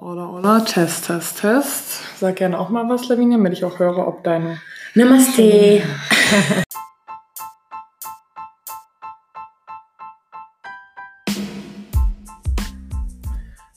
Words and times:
Oder, 0.00 0.32
oder, 0.32 0.64
Test, 0.64 1.06
Test, 1.08 1.40
Test. 1.40 2.02
Sag 2.20 2.36
gerne 2.36 2.56
auch 2.60 2.68
mal 2.68 2.88
was, 2.88 3.08
Lavinia, 3.08 3.36
damit 3.36 3.54
ich 3.54 3.64
auch 3.64 3.80
höre, 3.80 4.06
ob 4.06 4.22
deine. 4.22 4.60
Namaste. 4.94 5.82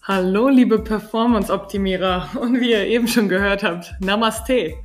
Hallo, 0.03 0.47
liebe 0.49 0.77
Performance-Optimierer 0.77 2.29
und 2.39 2.59
wie 2.59 2.69
ihr 2.69 2.85
eben 2.85 3.07
schon 3.07 3.27
gehört 3.27 3.63
habt, 3.63 3.95
Namaste. 3.99 4.75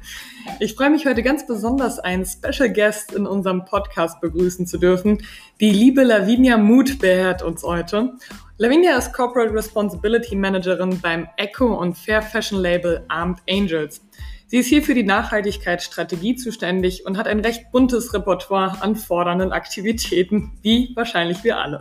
Ich 0.59 0.75
freue 0.75 0.89
mich 0.89 1.05
heute 1.05 1.23
ganz 1.23 1.47
besonders, 1.47 1.99
einen 1.99 2.25
Special 2.25 2.73
Guest 2.73 3.13
in 3.13 3.27
unserem 3.27 3.67
Podcast 3.67 4.23
begrüßen 4.23 4.67
zu 4.67 4.79
dürfen. 4.79 5.23
Die 5.61 5.71
liebe 5.71 6.03
Lavinia 6.03 6.57
Muth 6.57 6.99
beherrt 6.99 7.43
uns 7.43 7.63
heute. 7.63 8.15
Lavinia 8.57 8.97
ist 8.97 9.13
Corporate 9.13 9.53
Responsibility 9.53 10.35
Managerin 10.35 10.99
beim 11.03 11.29
Eco 11.37 11.75
und 11.75 11.99
Fair 11.99 12.23
Fashion 12.23 12.59
Label 12.59 13.05
Armed 13.09 13.41
Angels. 13.51 14.01
Sie 14.47 14.57
ist 14.57 14.69
hier 14.69 14.83
für 14.83 14.95
die 14.95 15.03
Nachhaltigkeitsstrategie 15.03 16.37
zuständig 16.37 17.05
und 17.05 17.19
hat 17.19 17.29
ein 17.29 17.41
recht 17.41 17.71
buntes 17.71 18.15
Repertoire 18.15 18.81
an 18.81 18.97
fordernden 18.97 19.53
Aktivitäten, 19.53 20.53
wie 20.63 20.93
wahrscheinlich 20.95 21.45
wir 21.45 21.59
alle. 21.59 21.81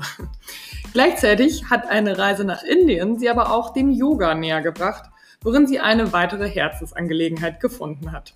Gleichzeitig 0.91 1.69
hat 1.69 1.87
eine 1.87 2.17
Reise 2.17 2.43
nach 2.43 2.63
Indien 2.63 3.19
sie 3.19 3.29
aber 3.29 3.53
auch 3.53 3.71
dem 3.71 3.91
Yoga 3.91 4.35
näher 4.35 4.61
gebracht, 4.61 5.09
worin 5.41 5.65
sie 5.65 5.79
eine 5.79 6.11
weitere 6.11 6.49
Herzensangelegenheit 6.49 7.61
gefunden 7.61 8.11
hat. 8.11 8.33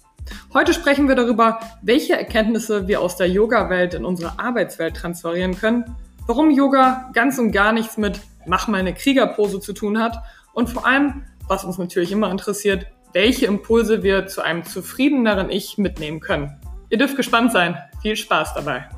Heute 0.54 0.74
sprechen 0.74 1.08
wir 1.08 1.16
darüber, 1.16 1.60
welche 1.82 2.14
Erkenntnisse 2.18 2.88
wir 2.88 3.02
aus 3.02 3.18
der 3.18 3.30
Yoga-Welt 3.30 3.94
in 3.94 4.06
unsere 4.06 4.40
Arbeitswelt 4.40 4.96
transferieren 4.96 5.56
können, 5.56 5.96
warum 6.28 6.52
Yoga 6.52 7.10
ganz 7.14 7.38
und 7.40 7.52
gar 7.52 7.72
nichts 7.72 7.98
mit 7.98 8.20
Mach 8.46 8.68
mal 8.68 8.80
eine 8.80 8.94
Kriegerpose 8.94 9.60
zu 9.60 9.74
tun 9.74 10.00
hat 10.00 10.18
und 10.54 10.70
vor 10.70 10.86
allem, 10.86 11.24
was 11.48 11.66
uns 11.66 11.78
natürlich 11.78 12.12
immer 12.12 12.32
interessiert, 12.32 12.88
welche 13.14 13.46
Impulse 13.46 14.04
wir 14.04 14.28
zu 14.28 14.42
einem 14.42 14.64
zufriedeneren 14.64 15.50
Ich 15.50 15.78
mitnehmen 15.78 16.20
können. 16.20 16.58
Ihr 16.90 16.98
dürft 16.98 17.16
gespannt 17.16 17.52
sein. 17.52 17.78
Viel 18.02 18.16
Spaß 18.16 18.54
dabei. 18.54 18.90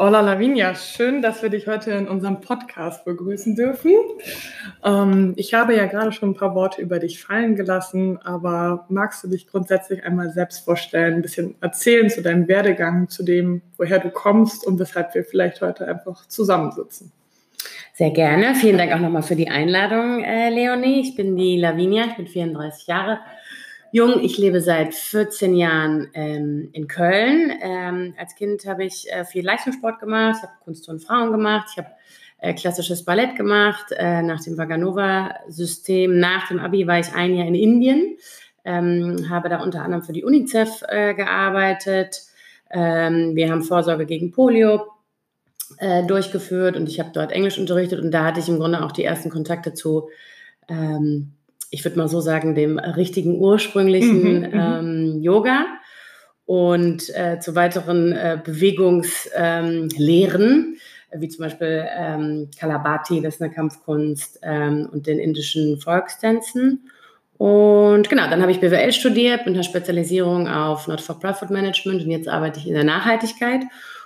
Hola 0.00 0.20
Lavinia, 0.20 0.76
schön, 0.76 1.22
dass 1.22 1.42
wir 1.42 1.50
dich 1.50 1.66
heute 1.66 1.90
in 1.90 2.06
unserem 2.06 2.40
Podcast 2.40 3.04
begrüßen 3.04 3.56
dürfen. 3.56 3.90
Ähm, 4.84 5.32
ich 5.34 5.54
habe 5.54 5.74
ja 5.74 5.86
gerade 5.86 6.12
schon 6.12 6.30
ein 6.30 6.34
paar 6.36 6.54
Worte 6.54 6.80
über 6.80 7.00
dich 7.00 7.20
fallen 7.20 7.56
gelassen, 7.56 8.16
aber 8.22 8.86
magst 8.90 9.24
du 9.24 9.28
dich 9.28 9.48
grundsätzlich 9.48 10.04
einmal 10.04 10.30
selbst 10.30 10.64
vorstellen, 10.64 11.14
ein 11.14 11.22
bisschen 11.22 11.56
erzählen 11.60 12.08
zu 12.10 12.22
deinem 12.22 12.46
Werdegang, 12.46 13.08
zu 13.08 13.24
dem, 13.24 13.60
woher 13.76 13.98
du 13.98 14.10
kommst 14.10 14.64
und 14.64 14.78
weshalb 14.78 15.16
wir 15.16 15.24
vielleicht 15.24 15.62
heute 15.62 15.88
einfach 15.88 16.28
zusammensitzen? 16.28 17.10
Sehr 17.92 18.12
gerne. 18.12 18.54
Vielen 18.54 18.78
Dank 18.78 18.92
auch 18.92 19.00
nochmal 19.00 19.24
für 19.24 19.34
die 19.34 19.48
Einladung, 19.48 20.22
äh, 20.22 20.50
Leonie. 20.50 21.00
Ich 21.00 21.16
bin 21.16 21.34
die 21.34 21.58
Lavinia, 21.58 22.04
ich 22.04 22.14
bin 22.14 22.28
34 22.28 22.86
Jahre 22.86 23.18
jung. 23.92 24.20
Ich 24.22 24.38
lebe 24.38 24.60
seit 24.60 24.94
14 24.94 25.54
Jahren 25.54 26.08
ähm, 26.14 26.68
in 26.72 26.88
Köln. 26.88 27.52
Ähm, 27.60 28.14
als 28.18 28.34
Kind 28.34 28.66
habe 28.66 28.84
ich 28.84 29.10
äh, 29.10 29.24
viel 29.24 29.44
Leistungssport 29.44 30.00
gemacht, 30.00 30.42
habe 30.42 30.52
Kunst 30.64 30.88
und 30.88 31.00
Frauen 31.00 31.30
gemacht, 31.30 31.68
ich 31.72 31.78
habe 31.78 31.88
äh, 32.38 32.54
klassisches 32.54 33.04
Ballett 33.04 33.36
gemacht. 33.36 33.86
Äh, 33.92 34.22
nach 34.22 34.42
dem 34.42 34.58
Vaganova-System, 34.58 36.18
nach 36.18 36.48
dem 36.48 36.60
Abi 36.60 36.86
war 36.86 36.98
ich 36.98 37.12
ein 37.14 37.34
Jahr 37.34 37.46
in 37.46 37.54
Indien, 37.54 38.16
ähm, 38.64 39.28
habe 39.30 39.48
da 39.48 39.62
unter 39.62 39.82
anderem 39.82 40.02
für 40.02 40.12
die 40.12 40.24
UNICEF 40.24 40.82
äh, 40.88 41.14
gearbeitet. 41.14 42.22
Ähm, 42.70 43.34
wir 43.34 43.50
haben 43.50 43.62
Vorsorge 43.62 44.06
gegen 44.06 44.30
Polio 44.30 44.86
durchgeführt 46.06 46.78
und 46.78 46.88
ich 46.88 46.98
habe 46.98 47.10
dort 47.12 47.30
Englisch 47.30 47.58
unterrichtet 47.58 48.00
und 48.00 48.10
da 48.10 48.24
hatte 48.24 48.40
ich 48.40 48.48
im 48.48 48.58
Grunde 48.58 48.82
auch 48.82 48.90
die 48.90 49.04
ersten 49.04 49.28
Kontakte 49.28 49.74
zu 49.74 50.08
ähm, 50.66 51.34
ich 51.70 51.84
würde 51.84 51.98
mal 51.98 52.08
so 52.08 52.20
sagen, 52.20 52.54
dem 52.54 52.78
richtigen 52.78 53.38
ursprünglichen 53.38 54.40
mhm, 54.40 54.46
mhm, 54.46 54.50
ähm, 54.52 55.22
Yoga 55.22 55.66
und 56.46 57.14
äh, 57.14 57.40
zu 57.40 57.54
weiteren 57.54 58.12
äh, 58.12 58.40
Bewegungslehren, 58.42 60.76
ähm, 61.10 61.20
wie 61.20 61.28
zum 61.28 61.44
Beispiel 61.44 61.86
ähm, 61.94 62.48
Kalabati, 62.58 63.20
das 63.20 63.34
ist 63.34 63.42
eine 63.42 63.52
Kampfkunst, 63.52 64.40
ähm, 64.42 64.88
und 64.90 65.06
den 65.06 65.18
indischen 65.18 65.78
Volkstänzen. 65.78 66.90
Und 67.36 68.08
genau, 68.08 68.28
dann 68.28 68.40
habe 68.40 68.50
ich 68.50 68.60
BWL 68.60 68.92
studiert 68.92 69.46
mit 69.46 69.54
einer 69.54 69.62
Spezialisierung 69.62 70.48
auf 70.48 70.88
Not-for-Profit-Management 70.88 72.02
und 72.02 72.10
jetzt 72.10 72.28
arbeite 72.28 72.58
ich 72.58 72.66
in 72.66 72.74
der 72.74 72.84
Nachhaltigkeit 72.84 73.62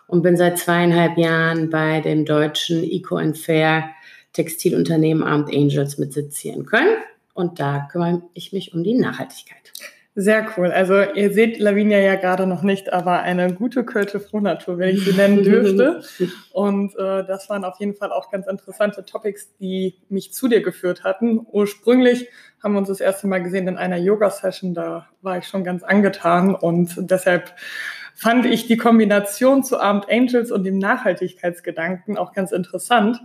und 0.06 0.22
bin 0.22 0.36
seit 0.36 0.58
zweieinhalb 0.58 1.16
Jahren 1.16 1.70
bei 1.70 2.00
dem 2.00 2.24
deutschen 2.24 2.84
Eco 2.84 3.16
and 3.16 3.38
Fair 3.38 3.90
Textilunternehmen 4.32 5.22
Armed 5.22 5.54
Angels 5.54 5.98
mit 5.98 6.12
Sitz 6.12 6.38
hier 6.38 6.54
in 6.54 6.66
Köln. 6.66 6.96
Und 7.34 7.60
da 7.60 7.88
kümmere 7.90 8.22
ich 8.34 8.52
mich 8.52 8.74
um 8.74 8.82
die 8.82 8.94
Nachhaltigkeit. 8.94 9.72
Sehr 10.14 10.46
cool. 10.56 10.70
Also 10.70 11.00
ihr 11.00 11.32
seht 11.32 11.58
Lavinia 11.58 11.98
ja 11.98 12.16
gerade 12.16 12.46
noch 12.46 12.62
nicht, 12.62 12.92
aber 12.92 13.22
eine 13.22 13.54
gute 13.54 13.82
Költe 13.82 14.20
Frohnatur, 14.20 14.76
wenn 14.76 14.94
ich 14.94 15.04
sie 15.06 15.14
nennen 15.14 15.42
dürfte. 15.42 16.02
Und 16.52 16.94
äh, 16.98 17.24
das 17.24 17.48
waren 17.48 17.64
auf 17.64 17.80
jeden 17.80 17.94
Fall 17.94 18.12
auch 18.12 18.30
ganz 18.30 18.46
interessante 18.46 19.06
Topics, 19.06 19.56
die 19.56 19.94
mich 20.10 20.34
zu 20.34 20.48
dir 20.48 20.60
geführt 20.60 21.02
hatten. 21.02 21.46
Ursprünglich 21.50 22.28
haben 22.62 22.74
wir 22.74 22.78
uns 22.78 22.88
das 22.88 23.00
erste 23.00 23.26
Mal 23.26 23.42
gesehen 23.42 23.68
in 23.68 23.78
einer 23.78 23.96
Yoga-Session, 23.96 24.74
da 24.74 25.08
war 25.22 25.38
ich 25.38 25.46
schon 25.46 25.64
ganz 25.64 25.82
angetan 25.82 26.54
und 26.54 26.94
deshalb 27.10 27.54
fand 28.14 28.44
ich 28.44 28.66
die 28.66 28.76
Kombination 28.76 29.64
zu 29.64 29.80
Armed 29.80 30.10
Angels 30.10 30.52
und 30.52 30.64
dem 30.64 30.78
Nachhaltigkeitsgedanken 30.78 32.18
auch 32.18 32.34
ganz 32.34 32.52
interessant. 32.52 33.18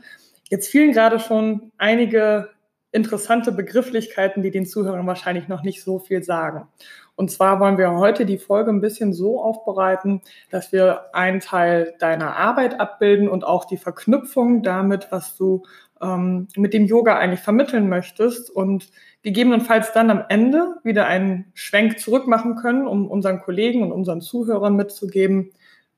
Jetzt 0.49 0.69
fielen 0.69 0.93
gerade 0.93 1.19
schon 1.19 1.73
einige 1.77 2.49
interessante 2.91 3.51
Begrifflichkeiten, 3.51 4.41
die 4.41 4.51
den 4.51 4.65
Zuhörern 4.65 5.07
wahrscheinlich 5.07 5.47
noch 5.47 5.63
nicht 5.63 5.83
so 5.83 5.99
viel 5.99 6.23
sagen. 6.23 6.67
Und 7.15 7.31
zwar 7.31 7.59
wollen 7.59 7.77
wir 7.77 7.91
heute 7.93 8.25
die 8.25 8.37
Folge 8.37 8.71
ein 8.71 8.79
bisschen 8.79 9.11
so 9.11 9.41
aufbereiten, 9.41 10.21
dass 10.51 10.71
wir 10.71 11.15
einen 11.15 11.39
Teil 11.39 11.95
deiner 11.99 12.35
Arbeit 12.35 12.79
abbilden 12.79 13.27
und 13.27 13.43
auch 13.43 13.65
die 13.65 13.77
Verknüpfung 13.77 14.61
damit, 14.61 15.07
was 15.09 15.35
du 15.35 15.63
ähm, 15.99 16.47
mit 16.55 16.73
dem 16.73 16.85
Yoga 16.85 17.17
eigentlich 17.17 17.39
vermitteln 17.39 17.89
möchtest 17.89 18.49
und 18.51 18.89
gegebenenfalls 19.23 19.93
dann 19.93 20.11
am 20.11 20.23
Ende 20.29 20.75
wieder 20.83 21.07
einen 21.07 21.51
Schwenk 21.55 21.99
zurück 21.99 22.27
machen 22.27 22.55
können, 22.55 22.87
um 22.87 23.07
unseren 23.09 23.41
Kollegen 23.41 23.83
und 23.83 23.91
unseren 23.91 24.21
Zuhörern 24.21 24.75
mitzugeben, 24.75 25.51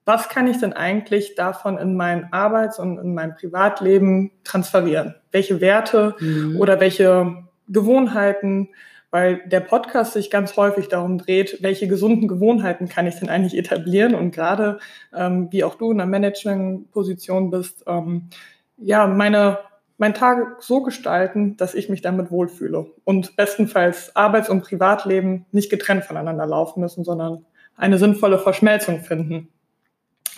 was 0.09 0.27
kann 0.27 0.47
ich 0.47 0.57
denn 0.57 0.73
eigentlich 0.73 1.35
davon 1.35 1.77
in 1.77 1.95
mein 1.95 2.33
Arbeits- 2.33 2.79
und 2.79 2.97
in 2.97 3.13
mein 3.13 3.35
Privatleben 3.35 4.31
transferieren? 4.43 5.13
Welche 5.31 5.61
Werte 5.61 6.15
mhm. 6.19 6.59
oder 6.59 6.79
welche 6.79 7.43
Gewohnheiten, 7.67 8.69
weil 9.11 9.47
der 9.47 9.59
Podcast 9.59 10.13
sich 10.13 10.31
ganz 10.31 10.57
häufig 10.57 10.87
darum 10.87 11.19
dreht, 11.19 11.59
welche 11.61 11.87
gesunden 11.87 12.27
Gewohnheiten 12.27 12.89
kann 12.89 13.05
ich 13.05 13.19
denn 13.19 13.29
eigentlich 13.29 13.55
etablieren 13.55 14.15
und 14.15 14.31
gerade 14.31 14.79
ähm, 15.15 15.49
wie 15.51 15.63
auch 15.63 15.75
du 15.75 15.91
in 15.91 16.01
einer 16.01 16.09
Managementposition 16.09 17.51
bist, 17.51 17.83
ähm, 17.85 18.29
ja, 18.77 19.05
meine 19.05 19.59
meinen 19.99 20.15
Tag 20.15 20.63
so 20.63 20.81
gestalten, 20.81 21.55
dass 21.57 21.75
ich 21.75 21.87
mich 21.87 22.01
damit 22.01 22.31
wohlfühle 22.31 22.87
und 23.03 23.35
bestenfalls 23.35 24.15
Arbeits- 24.15 24.49
und 24.49 24.63
Privatleben 24.63 25.45
nicht 25.51 25.69
getrennt 25.69 26.03
voneinander 26.03 26.47
laufen 26.47 26.79
müssen, 26.79 27.03
sondern 27.03 27.45
eine 27.75 27.99
sinnvolle 27.99 28.39
Verschmelzung 28.39 29.01
finden. 29.01 29.49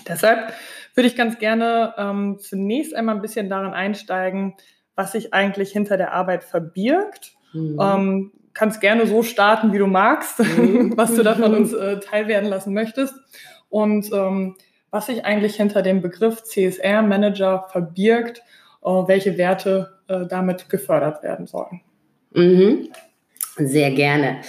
Deshalb 0.08 0.54
würde 0.94 1.08
ich 1.08 1.16
ganz 1.16 1.40
gerne 1.40 1.94
ähm, 1.98 2.38
zunächst 2.40 2.96
einmal 2.96 3.16
ein 3.16 3.22
bisschen 3.22 3.50
daran 3.50 3.74
einsteigen, 3.74 4.56
was 4.96 5.14
sich 5.14 5.34
eigentlich 5.34 5.72
hinter 5.72 5.98
der 5.98 6.14
Arbeit 6.14 6.44
verbirgt. 6.44 7.34
Mhm. 7.54 7.80
Ähm, 7.82 8.32
kannst 8.54 8.82
gerne 8.82 9.08
so 9.08 9.24
starten, 9.24 9.74
wie 9.74 9.78
du 9.78 9.88
magst, 9.88 10.40
mhm. 10.40 10.94
was 10.98 11.16
du 11.16 11.24
davon 11.24 11.56
uns 11.56 11.74
äh, 11.74 12.00
teilwerden 12.00 12.50
lassen 12.50 12.74
möchtest. 12.74 13.16
Und 13.70 14.12
ähm, 14.12 14.58
was 14.90 15.06
sich 15.06 15.24
eigentlich 15.24 15.56
hinter 15.56 15.82
dem 15.82 16.02
Begriff 16.02 16.44
CSR-Manager 16.44 17.68
verbirgt, 17.72 18.44
äh, 18.84 18.90
welche 18.90 19.38
Werte 19.38 19.98
äh, 20.08 20.26
damit 20.28 20.70
gefördert 20.70 21.24
werden 21.24 21.48
sollen. 21.48 21.82
Mhm. 22.34 22.90
Sehr 23.58 23.92
gerne. 23.92 24.42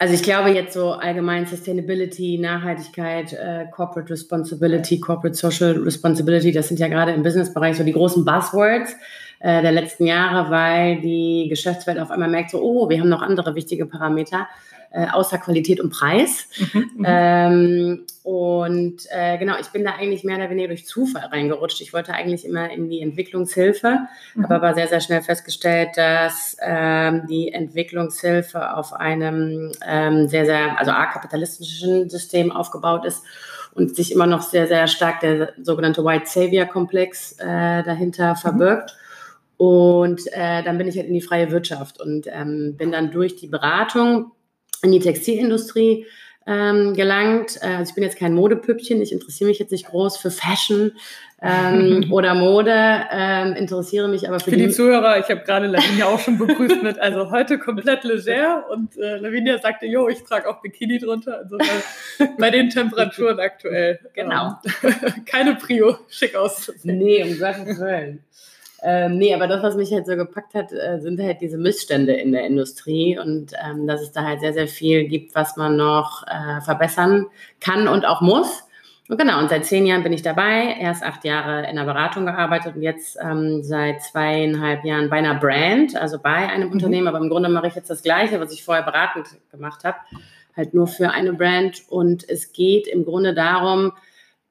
Also 0.00 0.14
ich 0.14 0.22
glaube 0.22 0.50
jetzt 0.50 0.74
so 0.74 0.92
allgemein 0.92 1.46
Sustainability, 1.46 2.38
Nachhaltigkeit, 2.38 3.32
äh, 3.32 3.66
Corporate 3.72 4.08
Responsibility, 4.10 5.00
Corporate 5.00 5.36
Social 5.36 5.72
Responsibility, 5.72 6.52
das 6.52 6.68
sind 6.68 6.78
ja 6.78 6.86
gerade 6.86 7.12
im 7.12 7.24
Businessbereich 7.24 7.76
so 7.76 7.82
die 7.82 7.92
großen 7.92 8.24
Buzzwords 8.24 8.92
äh, 9.40 9.60
der 9.60 9.72
letzten 9.72 10.06
Jahre, 10.06 10.52
weil 10.52 11.00
die 11.00 11.46
Geschäftswelt 11.48 11.98
auf 11.98 12.12
einmal 12.12 12.30
merkt 12.30 12.50
so, 12.50 12.62
oh, 12.62 12.88
wir 12.88 13.00
haben 13.00 13.08
noch 13.08 13.22
andere 13.22 13.56
wichtige 13.56 13.86
Parameter. 13.86 14.46
Äh, 14.90 15.06
außer 15.10 15.38
Qualität 15.38 15.80
und 15.80 15.90
Preis. 15.90 16.48
Mhm, 16.72 16.90
mhm, 16.96 17.04
ähm, 17.06 18.06
und 18.22 19.02
äh, 19.10 19.38
genau, 19.38 19.54
ich 19.60 19.68
bin 19.68 19.84
da 19.84 19.92
eigentlich 19.92 20.24
mehr 20.24 20.36
oder 20.36 20.50
weniger 20.50 20.68
durch 20.68 20.86
Zufall 20.86 21.26
reingerutscht. 21.26 21.80
Ich 21.80 21.92
wollte 21.92 22.12
eigentlich 22.12 22.44
immer 22.44 22.70
in 22.70 22.88
die 22.88 23.00
Entwicklungshilfe, 23.00 24.00
mhm. 24.34 24.42
habe 24.42 24.54
aber 24.56 24.74
sehr, 24.74 24.88
sehr 24.88 25.00
schnell 25.00 25.22
festgestellt, 25.22 25.90
dass 25.96 26.56
ähm, 26.60 27.26
die 27.28 27.52
Entwicklungshilfe 27.52 28.76
auf 28.76 28.92
einem 28.92 29.72
ähm, 29.86 30.28
sehr, 30.28 30.46
sehr, 30.46 30.78
also 30.78 30.90
a 30.90 31.06
kapitalistischen 31.06 32.10
System 32.10 32.52
aufgebaut 32.52 33.04
ist 33.04 33.22
und 33.74 33.94
sich 33.94 34.12
immer 34.12 34.26
noch 34.26 34.42
sehr, 34.42 34.66
sehr 34.66 34.88
stark 34.88 35.20
der 35.20 35.52
sogenannte 35.62 36.04
White 36.04 36.26
Savior 36.26 36.66
Komplex 36.66 37.32
äh, 37.38 37.82
dahinter 37.82 38.32
mhm. 38.32 38.36
verbirgt. 38.36 38.96
Und 39.56 40.22
äh, 40.32 40.62
dann 40.62 40.78
bin 40.78 40.86
ich 40.86 40.96
halt 40.96 41.08
in 41.08 41.14
die 41.14 41.20
freie 41.20 41.50
Wirtschaft 41.50 42.00
und 42.00 42.26
ähm, 42.28 42.76
bin 42.76 42.92
dann 42.92 43.10
durch 43.10 43.36
die 43.36 43.48
Beratung 43.48 44.32
in 44.82 44.92
die 44.92 45.00
Textilindustrie 45.00 46.06
ähm, 46.48 46.94
gelangt. 46.94 47.58
Äh, 47.60 47.76
also 47.76 47.90
ich 47.90 47.94
bin 47.94 48.02
jetzt 48.02 48.18
kein 48.18 48.34
Modepüppchen, 48.34 49.00
ich 49.02 49.12
interessiere 49.12 49.48
mich 49.48 49.58
jetzt 49.58 49.70
nicht 49.70 49.86
groß 49.86 50.16
für 50.16 50.30
Fashion 50.30 50.92
ähm, 51.42 52.06
oder 52.10 52.34
Mode, 52.34 52.74
ähm, 53.12 53.52
interessiere 53.52 54.08
mich 54.08 54.26
aber 54.26 54.40
für, 54.40 54.50
für 54.50 54.56
die, 54.56 54.66
die 54.66 54.72
Zuhörer. 54.72 55.18
Ich 55.18 55.28
habe 55.28 55.42
gerade 55.42 55.66
Lavinia 55.66 56.06
auch 56.06 56.18
schon 56.18 56.38
begrüßt 56.38 56.82
mit, 56.82 56.98
also 56.98 57.30
heute 57.30 57.58
komplett 57.58 58.02
leger 58.04 58.64
und 58.70 58.96
äh, 58.96 59.18
Lavinia 59.18 59.58
sagte, 59.58 59.86
jo, 59.86 60.08
ich 60.08 60.24
trage 60.24 60.48
auch 60.48 60.62
Bikini 60.62 60.98
drunter. 60.98 61.38
Also 61.38 61.58
bei, 61.58 62.26
bei 62.38 62.50
den 62.50 62.70
Temperaturen 62.70 63.38
aktuell. 63.38 64.00
Genau. 64.14 64.54
Ähm, 64.82 64.94
keine 65.26 65.54
Prio, 65.54 65.98
schick 66.08 66.34
aus. 66.34 66.72
Nee, 66.82 67.22
um 67.24 67.38
Gottes 67.38 67.78
Willen. 67.78 68.24
Ähm, 68.82 69.18
nee, 69.18 69.34
aber 69.34 69.48
das, 69.48 69.62
was 69.62 69.74
mich 69.74 69.92
halt 69.92 70.06
so 70.06 70.14
gepackt 70.14 70.54
hat, 70.54 70.72
äh, 70.72 71.00
sind 71.00 71.20
halt 71.20 71.40
diese 71.40 71.58
Missstände 71.58 72.12
in 72.12 72.30
der 72.30 72.46
Industrie 72.46 73.18
und 73.18 73.52
ähm, 73.64 73.86
dass 73.88 74.00
es 74.00 74.12
da 74.12 74.22
halt 74.22 74.40
sehr, 74.40 74.52
sehr 74.52 74.68
viel 74.68 75.08
gibt, 75.08 75.34
was 75.34 75.56
man 75.56 75.76
noch 75.76 76.24
äh, 76.26 76.60
verbessern 76.60 77.26
kann 77.60 77.88
und 77.88 78.06
auch 78.06 78.20
muss. 78.20 78.64
Und 79.08 79.18
genau, 79.18 79.38
und 79.38 79.48
seit 79.48 79.64
zehn 79.64 79.86
Jahren 79.86 80.02
bin 80.02 80.12
ich 80.12 80.22
dabei, 80.22 80.76
erst 80.78 81.02
acht 81.02 81.24
Jahre 81.24 81.68
in 81.68 81.76
der 81.76 81.84
Beratung 81.84 82.26
gearbeitet 82.26 82.76
und 82.76 82.82
jetzt 82.82 83.18
ähm, 83.20 83.62
seit 83.62 84.02
zweieinhalb 84.02 84.84
Jahren 84.84 85.08
bei 85.08 85.16
einer 85.16 85.34
Brand, 85.34 85.96
also 85.96 86.18
bei 86.18 86.48
einem 86.48 86.68
mhm. 86.68 86.74
Unternehmen, 86.74 87.08
aber 87.08 87.18
im 87.18 87.30
Grunde 87.30 87.48
mache 87.48 87.68
ich 87.68 87.74
jetzt 87.74 87.88
das 87.88 88.02
Gleiche, 88.02 88.38
was 88.38 88.52
ich 88.52 88.64
vorher 88.64 88.84
beratend 88.84 89.28
gemacht 89.50 89.82
habe, 89.84 89.96
halt 90.54 90.74
nur 90.74 90.86
für 90.86 91.10
eine 91.10 91.32
Brand. 91.32 91.82
Und 91.88 92.28
es 92.28 92.52
geht 92.52 92.86
im 92.86 93.06
Grunde 93.06 93.32
darum, 93.32 93.92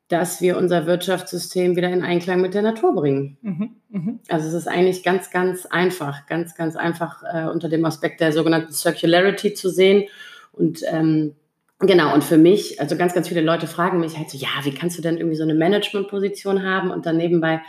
dass 0.08 0.40
wir 0.40 0.58
unser 0.58 0.86
Wirtschaftssystem 0.86 1.76
wieder 1.76 1.90
in 1.90 2.04
Einklang 2.04 2.40
mit 2.40 2.54
der 2.54 2.62
Natur 2.62 2.96
bringen. 2.96 3.38
Mhm, 3.42 3.70
mh. 3.90 4.14
Also 4.30 4.48
es 4.48 4.54
ist 4.54 4.68
eigentlich 4.68 5.04
ganz, 5.04 5.32
ganz 5.32 5.66
einfach, 5.66 6.26
ganz, 6.28 6.56
ganz 6.56 6.78
einfach 6.78 7.24
äh, 7.24 7.48
unter 7.50 7.68
dem 7.68 7.84
Aspekt 7.84 8.22
der 8.22 8.32
sogenannten 8.32 8.72
Circularity 8.72 9.54
zu 9.54 9.70
sehen. 9.70 10.06
Und 10.54 10.82
ähm, 10.88 11.36
genau, 11.80 12.14
und 12.14 12.24
für 12.24 12.38
mich, 12.38 12.80
also 12.80 12.96
ganz, 12.96 13.14
ganz 13.14 13.28
viele 13.28 13.42
Leute 13.42 13.68
fragen 13.68 14.00
mich 14.00 14.18
halt 14.18 14.30
so, 14.30 14.38
ja, 14.38 14.48
wie 14.64 14.74
kannst 14.74 14.98
du 14.98 15.02
denn 15.02 15.18
irgendwie 15.18 15.36
so 15.36 15.44
eine 15.44 15.56
Managementposition 15.56 16.64
haben 16.64 16.90
und 16.90 17.06
dann 17.06 17.18
nebenbei 17.18 17.62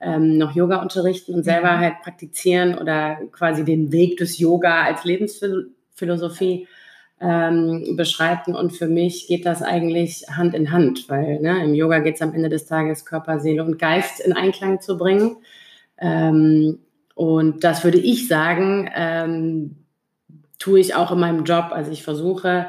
ähm, 0.00 0.38
noch 0.38 0.54
Yoga 0.54 0.80
unterrichten 0.80 1.34
und 1.34 1.44
selber 1.44 1.72
mhm. 1.72 1.80
halt 1.80 2.00
praktizieren 2.02 2.78
oder 2.78 3.18
quasi 3.32 3.64
den 3.64 3.92
Weg 3.92 4.16
des 4.16 4.38
Yoga 4.38 4.84
als 4.84 5.04
Lebensphilosophie 5.04 6.66
ähm, 7.22 7.94
beschreiten. 7.96 8.54
Und 8.54 8.72
für 8.72 8.88
mich 8.88 9.28
geht 9.28 9.46
das 9.46 9.62
eigentlich 9.62 10.24
Hand 10.28 10.54
in 10.54 10.72
Hand, 10.72 11.08
weil 11.08 11.40
ne, 11.40 11.64
im 11.64 11.74
Yoga 11.74 12.00
geht 12.00 12.16
es 12.16 12.22
am 12.22 12.34
Ende 12.34 12.48
des 12.48 12.66
Tages, 12.66 13.04
Körper, 13.06 13.38
Seele 13.38 13.64
und 13.64 13.78
Geist 13.78 14.20
in 14.20 14.32
Einklang 14.32 14.80
zu 14.80 14.98
bringen. 14.98 15.36
Ähm, 15.98 16.80
und 17.14 17.62
das 17.62 17.84
würde 17.84 17.98
ich 17.98 18.26
sagen, 18.26 18.90
ähm, 18.94 19.76
tue 20.58 20.80
ich 20.80 20.96
auch 20.96 21.12
in 21.12 21.20
meinem 21.20 21.44
Job. 21.44 21.66
Also 21.70 21.92
ich 21.92 22.02
versuche, 22.02 22.66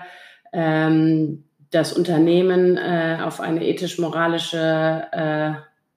ähm, 0.51 1.45
das 1.71 1.93
Unternehmen 1.93 2.77
äh, 2.77 3.17
auf 3.23 3.39
eine 3.39 3.65
ethisch-moralische 3.65 5.07
äh, 5.11 5.53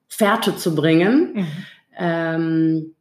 Fährte 0.08 0.56
zu 0.56 0.74
bringen. 0.74 1.46
Mhm. 1.98 2.95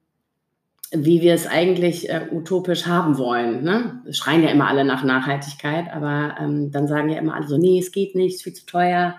Wie 0.96 1.22
wir 1.22 1.34
es 1.34 1.48
eigentlich 1.48 2.10
äh, 2.10 2.28
utopisch 2.32 2.86
haben 2.86 3.18
wollen. 3.18 3.64
Ne? 3.64 4.02
Es 4.08 4.18
schreien 4.18 4.44
ja 4.44 4.50
immer 4.50 4.68
alle 4.68 4.86
nach 4.86 5.04
Nachhaltigkeit, 5.04 5.86
aber 5.94 6.36
ähm, 6.40 6.72
dann 6.72 6.88
sagen 6.88 7.10
ja 7.10 7.20
immer 7.20 7.36
alle 7.36 7.48
so, 7.48 7.58
nee, 7.58 7.80
es 7.80 7.92
geht 7.92 8.16
nicht, 8.16 8.32
es 8.32 8.36
ist 8.38 8.44
viel 8.44 8.54
zu 8.54 8.66
teuer, 8.66 9.16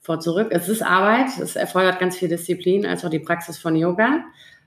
vor 0.00 0.20
zurück. 0.20 0.48
Es 0.50 0.68
ist 0.68 0.82
Arbeit, 0.82 1.26
es 1.38 1.54
erfordert 1.54 1.98
ganz 1.98 2.16
viel 2.16 2.28
Disziplin, 2.28 2.86
als 2.86 3.04
auch 3.04 3.10
die 3.10 3.18
Praxis 3.18 3.58
von 3.58 3.76
Yoga, 3.76 4.24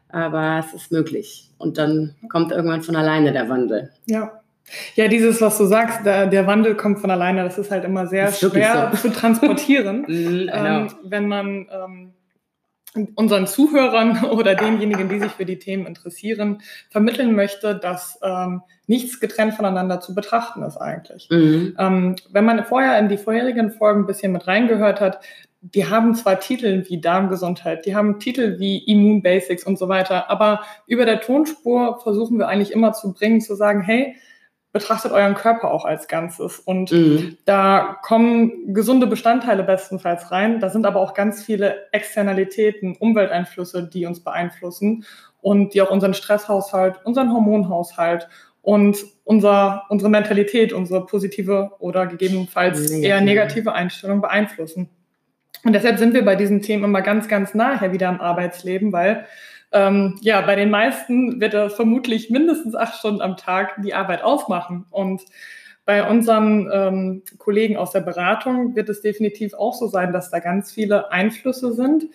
aber 0.09 0.59
es 0.59 0.74
ist 0.74 0.92
möglich. 0.92 1.50
Und 1.57 1.77
dann 1.77 2.15
kommt 2.30 2.51
irgendwann 2.51 2.83
von 2.83 2.95
alleine 2.95 3.31
der 3.31 3.50
Wandel. 3.50 3.89
Ja. 4.06 4.31
Ja, 4.95 5.07
dieses, 5.07 5.42
was 5.42 5.57
du 5.57 5.65
sagst, 5.65 6.06
der, 6.06 6.27
der 6.27 6.48
Wandel 6.48 6.75
kommt 6.75 7.00
von 7.00 7.09
alleine, 7.09 7.44
das 7.44 7.57
ist 7.57 7.71
halt 7.71 7.83
immer 7.83 8.07
sehr 8.07 8.31
schwer 8.31 8.92
so. 8.94 9.09
zu 9.09 9.13
transportieren, 9.13 10.01
mm, 10.07 10.50
ähm, 10.53 10.94
wenn 11.03 11.27
man 11.27 11.68
ähm, 11.71 12.13
unseren 13.16 13.48
Zuhörern 13.48 14.24
oder 14.32 14.56
denjenigen, 14.56 15.10
die 15.10 15.20
sich 15.20 15.32
für 15.32 15.46
die 15.46 15.60
Themen 15.60 15.86
interessieren, 15.86 16.62
vermitteln 16.90 17.36
möchte, 17.36 17.76
dass 17.76 18.20
ähm, 18.22 18.62
nichts 18.88 19.20
getrennt 19.20 19.54
voneinander 19.54 20.00
zu 20.00 20.14
betrachten 20.14 20.64
ist 20.64 20.78
eigentlich. 20.78 21.28
Mhm. 21.30 21.76
Ähm, 21.78 22.16
wenn 22.32 22.46
man 22.46 22.64
vorher 22.66 23.00
in 23.00 23.10
die 23.10 23.18
vorherigen 23.18 23.72
Folgen 23.72 24.02
ein 24.02 24.08
bisschen 24.08 24.32
mit 24.32 24.48
reingehört 24.48 25.00
hat, 25.00 25.22
die 25.62 25.86
haben 25.86 26.16
zwar 26.16 26.40
Titel 26.40 26.86
wie 26.88 27.00
Darmgesundheit, 27.00 27.86
die 27.86 27.96
haben 27.96 28.20
Titel 28.20 28.58
wie 28.58 28.80
Immun 28.80 29.22
Basics 29.22 29.64
und 29.64 29.78
so 29.78 29.88
weiter, 29.88 30.30
aber 30.30 30.62
über 30.88 31.06
der 31.06 31.22
Tonspur 31.22 32.00
versuchen 32.02 32.40
wir 32.40 32.48
eigentlich 32.48 32.72
immer 32.72 32.94
zu 32.94 33.14
bringen, 33.14 33.42
zu 33.42 33.56
sagen, 33.56 33.82
hey, 33.82 34.16
betrachtet 34.74 35.12
euren 35.12 35.36
Körper 35.36 35.72
auch 35.72 35.86
als 35.86 36.08
Ganzes. 36.08 36.60
Und 36.60 36.92
mhm. 36.92 37.38
da 37.46 37.98
kommen 38.02 38.74
gesunde 38.74 39.08
Bestandteile 39.08 39.64
bestenfalls 39.64 40.32
rein. 40.32 40.60
Da 40.60 40.70
sind 40.70 40.86
aber 40.86 41.00
auch 41.00 41.14
ganz 41.14 41.44
viele 41.44 41.92
Externalitäten, 41.92 42.96
Umwelteinflüsse, 42.96 43.88
die 43.88 44.06
uns 44.06 44.24
beeinflussen 44.24 45.06
und 45.42 45.74
die 45.74 45.82
auch 45.82 45.92
unseren 45.92 46.14
Stresshaushalt, 46.14 47.02
unseren 47.04 47.34
Hormonhaushalt 47.34 48.30
und 48.62 48.98
unser, 49.24 49.84
unsere 49.90 50.10
Mentalität, 50.10 50.72
unsere 50.72 51.06
positive 51.06 51.72
oder 51.80 52.06
gegebenenfalls 52.08 52.92
eher 52.92 53.20
negative 53.22 53.74
Einstellung 53.74 54.22
beeinflussen. 54.22 54.90
Und 55.64 55.74
deshalb 55.74 56.00
sind 56.00 56.14
wir 56.14 56.26
bei 56.26 56.36
diesen 56.36 56.62
Themen 56.62 56.86
immer 56.86 57.02
ganz, 57.02 57.28
ganz 57.28 57.54
nahe 57.54 57.92
wieder 57.92 58.10
im 58.10 58.22
Arbeitsleben, 58.22 58.92
weil 58.94 59.26
ähm, 59.72 60.18
ja, 60.22 60.42
bei 60.42 60.56
den 60.56 60.70
meisten 60.70 61.40
wird 61.40 61.54
er 61.54 61.70
vermutlich 61.70 62.30
mindestens 62.30 62.76
acht 62.76 62.98
Stunden 62.98 63.22
am 63.22 63.38
Tag 63.38 63.82
die 63.82 63.94
Arbeit 63.94 64.24
aufmachen. 64.24 64.86
Und 64.90 65.24
bei 65.86 66.08
unseren 66.08 66.70
ähm, 66.72 67.24
Kollegen 67.38 67.78
aus 67.78 67.92
der 67.92 68.02
Beratung 68.02 68.76
wird 68.76 68.90
es 68.90 69.02
definitiv 69.02 69.54
auch 69.54 69.74
so 69.74 69.88
sein, 69.88 70.14
dass 70.14 70.30
da 70.30 70.40
ganz 70.40 70.72
viele 70.72 71.12
Einflüsse 71.12 71.74
sind, 71.74 72.06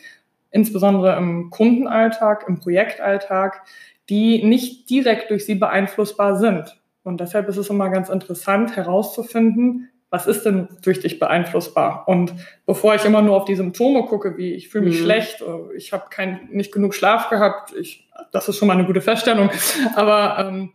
insbesondere 0.50 1.16
im 1.16 1.50
Kundenalltag, 1.50 2.44
im 2.46 2.60
Projektalltag, 2.60 3.62
die 4.08 4.44
nicht 4.44 4.88
direkt 4.88 5.30
durch 5.30 5.46
sie 5.46 5.56
beeinflussbar 5.56 6.38
sind. 6.38 6.80
Und 7.02 7.20
deshalb 7.20 7.48
ist 7.48 7.56
es 7.56 7.70
immer 7.70 7.88
ganz 7.90 8.08
interessant 8.08 8.76
herauszufinden, 8.76 9.90
was 10.16 10.26
ist 10.26 10.46
denn 10.46 10.68
durch 10.82 11.00
dich 11.00 11.18
beeinflussbar? 11.18 12.08
Und 12.08 12.32
bevor 12.64 12.94
ich 12.94 13.04
immer 13.04 13.20
nur 13.20 13.36
auf 13.36 13.44
die 13.44 13.54
Symptome 13.54 14.04
gucke, 14.04 14.38
wie 14.38 14.54
ich 14.54 14.70
fühle 14.70 14.86
mich 14.86 14.98
mhm. 14.98 15.04
schlecht, 15.04 15.42
äh, 15.42 15.76
ich 15.76 15.92
habe 15.92 16.04
kein, 16.08 16.48
nicht 16.50 16.72
genug 16.72 16.94
Schlaf 16.94 17.28
gehabt, 17.28 17.74
ich, 17.78 18.08
das 18.32 18.48
ist 18.48 18.56
schon 18.56 18.66
mal 18.66 18.74
eine 18.74 18.86
gute 18.86 19.02
Feststellung, 19.02 19.50
aber 19.94 20.38
ähm, 20.38 20.72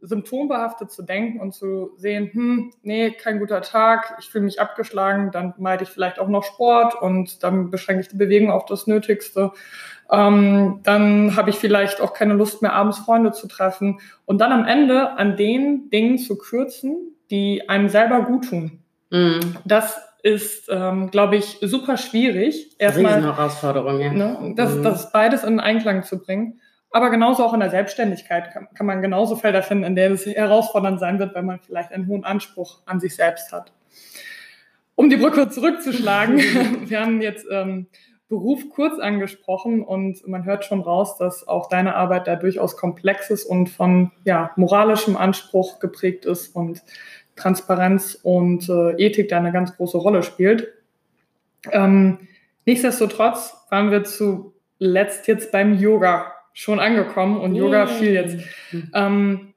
symptombehaftet 0.00 0.90
zu 0.90 1.02
denken 1.02 1.40
und 1.40 1.54
zu 1.54 1.92
sehen, 1.96 2.30
hm, 2.30 2.72
nee, 2.82 3.10
kein 3.10 3.38
guter 3.38 3.62
Tag, 3.62 4.16
ich 4.20 4.28
fühle 4.28 4.44
mich 4.44 4.60
abgeschlagen, 4.60 5.30
dann 5.32 5.54
meide 5.56 5.84
ich 5.84 5.88
vielleicht 5.88 6.18
auch 6.18 6.28
noch 6.28 6.44
Sport 6.44 6.94
und 6.94 7.42
dann 7.42 7.70
beschränke 7.70 8.02
ich 8.02 8.08
die 8.08 8.18
Bewegung 8.18 8.50
auf 8.50 8.66
das 8.66 8.86
Nötigste. 8.86 9.52
Ähm, 10.10 10.80
dann 10.84 11.36
habe 11.36 11.48
ich 11.48 11.56
vielleicht 11.56 12.02
auch 12.02 12.12
keine 12.12 12.34
Lust 12.34 12.60
mehr, 12.60 12.74
abends 12.74 12.98
Freunde 12.98 13.32
zu 13.32 13.48
treffen. 13.48 14.00
Und 14.26 14.42
dann 14.42 14.52
am 14.52 14.66
Ende 14.66 15.16
an 15.16 15.38
den 15.38 15.88
Dingen 15.88 16.18
zu 16.18 16.36
kürzen, 16.36 17.14
die 17.30 17.68
einem 17.68 17.88
selber 17.88 18.22
gut 18.22 18.48
tun. 18.48 18.82
Mhm. 19.10 19.56
Das 19.64 20.00
ist, 20.22 20.68
ähm, 20.70 21.10
glaube 21.10 21.36
ich, 21.36 21.58
super 21.60 21.96
schwierig. 21.96 22.74
Erstmal, 22.78 23.22
Herausforderung, 23.22 24.00
ja. 24.00 24.12
Ne, 24.12 24.54
das, 24.56 24.74
mhm. 24.74 24.82
das 24.82 25.12
beides 25.12 25.44
in 25.44 25.60
Einklang 25.60 26.02
zu 26.02 26.18
bringen. 26.18 26.60
Aber 26.90 27.10
genauso 27.10 27.44
auch 27.44 27.52
in 27.52 27.60
der 27.60 27.70
Selbstständigkeit 27.70 28.52
kann, 28.52 28.68
kann 28.74 28.86
man 28.86 29.02
genauso 29.02 29.36
Felder 29.36 29.62
finden, 29.62 29.84
in 29.84 29.94
denen 29.94 30.14
es 30.14 30.24
herausfordernd 30.24 30.98
sein 30.98 31.18
wird, 31.18 31.34
weil 31.34 31.42
man 31.42 31.60
vielleicht 31.60 31.92
einen 31.92 32.06
hohen 32.06 32.24
Anspruch 32.24 32.80
an 32.86 32.98
sich 32.98 33.14
selbst 33.14 33.52
hat. 33.52 33.72
Um 34.94 35.10
die 35.10 35.16
Brücke 35.16 35.48
zurückzuschlagen, 35.48 36.38
wir 36.88 37.00
haben 37.00 37.20
jetzt 37.20 37.46
ähm, 37.50 37.88
Beruf 38.28 38.68
kurz 38.70 38.98
angesprochen 38.98 39.82
und 39.82 40.26
man 40.26 40.44
hört 40.44 40.64
schon 40.64 40.80
raus, 40.80 41.16
dass 41.16 41.48
auch 41.48 41.68
deine 41.68 41.94
Arbeit 41.94 42.26
da 42.26 42.36
durchaus 42.36 42.76
komplex 42.76 43.30
ist 43.30 43.46
und 43.46 43.70
von 43.70 44.12
ja, 44.24 44.50
moralischem 44.56 45.16
Anspruch 45.16 45.78
geprägt 45.78 46.26
ist 46.26 46.54
und 46.54 46.82
Transparenz 47.38 48.18
und 48.22 48.68
äh, 48.68 48.92
Ethik 49.02 49.28
da 49.28 49.38
eine 49.38 49.52
ganz 49.52 49.76
große 49.76 49.98
Rolle 49.98 50.22
spielt. 50.22 50.68
Ähm, 51.72 52.18
nichtsdestotrotz 52.66 53.56
waren 53.70 53.90
wir 53.90 54.04
zuletzt 54.04 55.26
jetzt 55.26 55.52
beim 55.52 55.78
Yoga 55.78 56.32
schon 56.52 56.80
angekommen 56.80 57.40
und 57.40 57.54
Yoga 57.54 57.86
fiel 57.86 58.14
jetzt. 58.14 58.38
Ähm, 58.94 59.54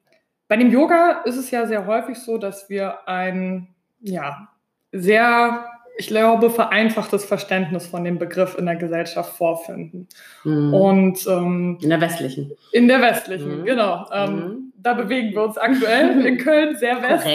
bei 0.48 0.58
dem 0.58 0.72
Yoga 0.72 1.22
ist 1.26 1.38
es 1.38 1.50
ja 1.50 1.66
sehr 1.66 1.88
häufig 1.88 2.18
so, 2.18 2.38
dass 2.38 2.70
wir 2.70 3.08
ein 3.08 3.68
ja, 4.02 4.50
sehr 4.92 5.66
ich 5.98 6.08
glaube, 6.08 6.50
vereinfachtes 6.50 7.26
Verständnis 7.26 7.86
von 7.86 8.04
dem 8.04 8.18
Begriff 8.18 8.58
in 8.58 8.66
der 8.66 8.76
Gesellschaft 8.76 9.36
vorfinden. 9.36 10.08
Mhm. 10.44 10.74
Und 10.74 11.28
ähm, 11.28 11.78
in 11.82 11.90
der 11.90 12.02
westlichen. 12.02 12.52
In 12.72 12.88
der 12.88 13.02
westlichen, 13.02 13.62
mhm. 13.62 13.66
genau. 13.66 14.08
Ähm, 14.12 14.36
mhm. 14.36 14.71
Da 14.82 14.94
bewegen 14.94 15.32
wir 15.32 15.44
uns 15.44 15.58
aktuell 15.58 16.26
in 16.26 16.38
Köln 16.44 16.76
sehr 16.76 17.02
west. 17.02 17.28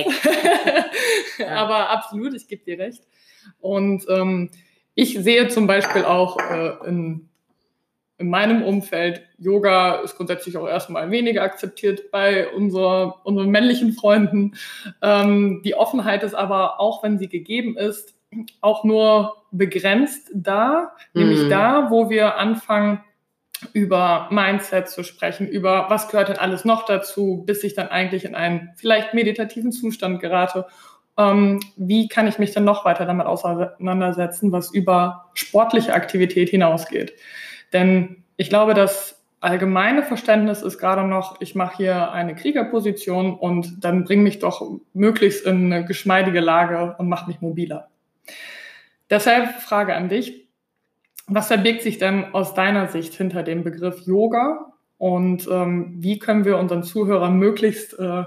Aber 1.48 1.90
absolut, 1.90 2.34
ich 2.34 2.48
gebe 2.48 2.64
dir 2.64 2.78
recht. 2.78 3.04
Und 3.60 4.04
ähm, 4.08 4.50
ich 4.94 5.14
sehe 5.14 5.48
zum 5.48 5.66
Beispiel 5.66 6.04
auch 6.04 6.38
äh, 6.38 6.88
in, 6.88 7.28
in 8.18 8.30
meinem 8.30 8.62
Umfeld, 8.62 9.22
Yoga 9.38 9.96
ist 9.96 10.16
grundsätzlich 10.16 10.56
auch 10.56 10.66
erstmal 10.66 11.10
weniger 11.10 11.42
akzeptiert 11.42 12.10
bei 12.10 12.48
unserer, 12.48 13.20
unseren 13.24 13.50
männlichen 13.50 13.92
Freunden. 13.92 14.56
Ähm, 15.02 15.62
die 15.64 15.74
Offenheit 15.74 16.22
ist 16.22 16.34
aber, 16.34 16.80
auch 16.80 17.02
wenn 17.02 17.18
sie 17.18 17.28
gegeben 17.28 17.76
ist, 17.76 18.14
auch 18.60 18.84
nur 18.84 19.36
begrenzt 19.52 20.30
da, 20.34 20.92
mhm. 21.12 21.20
nämlich 21.20 21.48
da, 21.48 21.90
wo 21.90 22.10
wir 22.10 22.36
anfangen, 22.36 23.02
über 23.72 24.28
Mindset 24.30 24.88
zu 24.88 25.02
sprechen, 25.02 25.48
über 25.48 25.86
was 25.88 26.08
gehört 26.08 26.28
denn 26.28 26.38
alles 26.38 26.64
noch 26.64 26.84
dazu, 26.84 27.42
bis 27.46 27.64
ich 27.64 27.74
dann 27.74 27.88
eigentlich 27.88 28.24
in 28.24 28.34
einen 28.34 28.70
vielleicht 28.76 29.14
meditativen 29.14 29.72
Zustand 29.72 30.20
gerate. 30.20 30.66
Ähm, 31.18 31.60
wie 31.76 32.08
kann 32.08 32.26
ich 32.26 32.38
mich 32.38 32.52
denn 32.52 32.64
noch 32.64 32.84
weiter 32.84 33.06
damit 33.06 33.26
auseinandersetzen, 33.26 34.52
was 34.52 34.72
über 34.72 35.30
sportliche 35.34 35.94
Aktivität 35.94 36.50
hinausgeht? 36.50 37.14
Denn 37.72 38.24
ich 38.36 38.50
glaube, 38.50 38.74
das 38.74 39.24
allgemeine 39.40 40.02
Verständnis 40.02 40.62
ist 40.62 40.78
gerade 40.78 41.04
noch, 41.04 41.40
ich 41.40 41.54
mache 41.54 41.76
hier 41.76 42.12
eine 42.12 42.34
Kriegerposition 42.34 43.34
und 43.34 43.84
dann 43.84 44.04
bring 44.04 44.22
mich 44.22 44.38
doch 44.38 44.80
möglichst 44.92 45.46
in 45.46 45.72
eine 45.72 45.84
geschmeidige 45.84 46.40
Lage 46.40 46.96
und 46.98 47.08
mach 47.08 47.26
mich 47.26 47.40
mobiler. 47.40 47.88
Deshalb 49.08 49.60
Frage 49.60 49.94
an 49.94 50.08
dich. 50.08 50.45
Was 51.28 51.48
verbirgt 51.48 51.82
sich 51.82 51.98
denn 51.98 52.34
aus 52.34 52.54
deiner 52.54 52.86
Sicht 52.88 53.14
hinter 53.14 53.42
dem 53.42 53.64
Begriff 53.64 54.06
Yoga 54.06 54.72
und 54.98 55.48
ähm, 55.50 55.96
wie 55.98 56.18
können 56.18 56.44
wir 56.44 56.56
unseren 56.56 56.84
Zuhörern 56.84 57.36
möglichst 57.36 57.98
äh, 57.98 58.24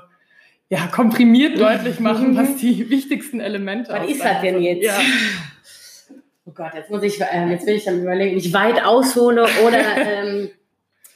ja, 0.70 0.88
komprimiert 0.92 1.60
deutlich 1.60 2.00
machen, 2.00 2.36
was 2.36 2.58
die 2.58 2.90
wichtigsten 2.90 3.40
Elemente 3.40 3.92
sind? 3.92 4.02
Was 4.02 4.12
ist 4.12 4.24
das 4.24 4.42
denn 4.42 4.62
jetzt? 4.62 4.86
Ja. 4.86 4.98
Oh 6.46 6.52
Gott, 6.52 6.74
jetzt 6.74 6.90
muss 6.90 7.04
ich, 7.04 7.22
äh, 7.22 7.50
jetzt 7.50 7.66
will 7.66 7.76
ich 7.76 7.86
dann 7.86 8.02
überlegen, 8.02 8.36
ob 8.36 8.44
ich 8.44 8.54
weit 8.54 8.84
aushole 8.84 9.48
oder 9.66 9.98
ähm, 9.98 10.50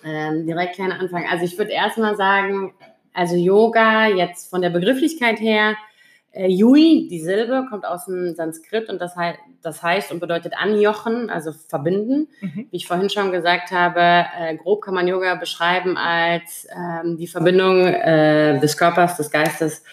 ähm, 0.06 0.46
direkt 0.46 0.76
kleiner 0.76 1.00
anfangen. 1.00 1.28
Also 1.30 1.44
ich 1.44 1.58
würde 1.58 1.72
erstmal 1.72 2.16
sagen, 2.16 2.74
also 3.14 3.36
Yoga 3.36 4.08
jetzt 4.08 4.50
von 4.50 4.62
der 4.62 4.70
Begrifflichkeit 4.70 5.40
her 5.40 5.76
äh, 6.34 6.48
Yui, 6.48 7.08
die 7.10 7.20
Silbe, 7.20 7.68
kommt 7.70 7.86
aus 7.86 8.06
dem 8.06 8.34
Sanskrit 8.36 8.90
und 8.90 9.00
das, 9.00 9.16
he 9.16 9.34
das 9.62 9.82
heißt 9.82 10.12
und 10.12 10.20
bedeutet 10.20 10.54
anjochen, 10.58 11.30
also 11.30 11.52
verbinden. 11.52 12.28
Mhm. 12.42 12.68
Wie 12.72 12.78
ich 12.78 12.88
vorhin 12.88 13.10
schon 13.10 13.32
gesagt 13.32 13.72
habe, 13.72 14.02
äh, 14.02 14.56
grob 14.58 14.82
kann 14.82 14.96
man 14.96 15.08
Yoga 15.08 15.36
beschreiben 15.36 15.96
als 15.96 16.68
ähm, 16.76 17.18
die 17.18 17.28
Verbindung 17.28 17.86
äh, 17.86 18.60
des 18.60 18.78
Körpers, 18.78 19.16
des 19.16 19.32
Geistes 19.32 19.84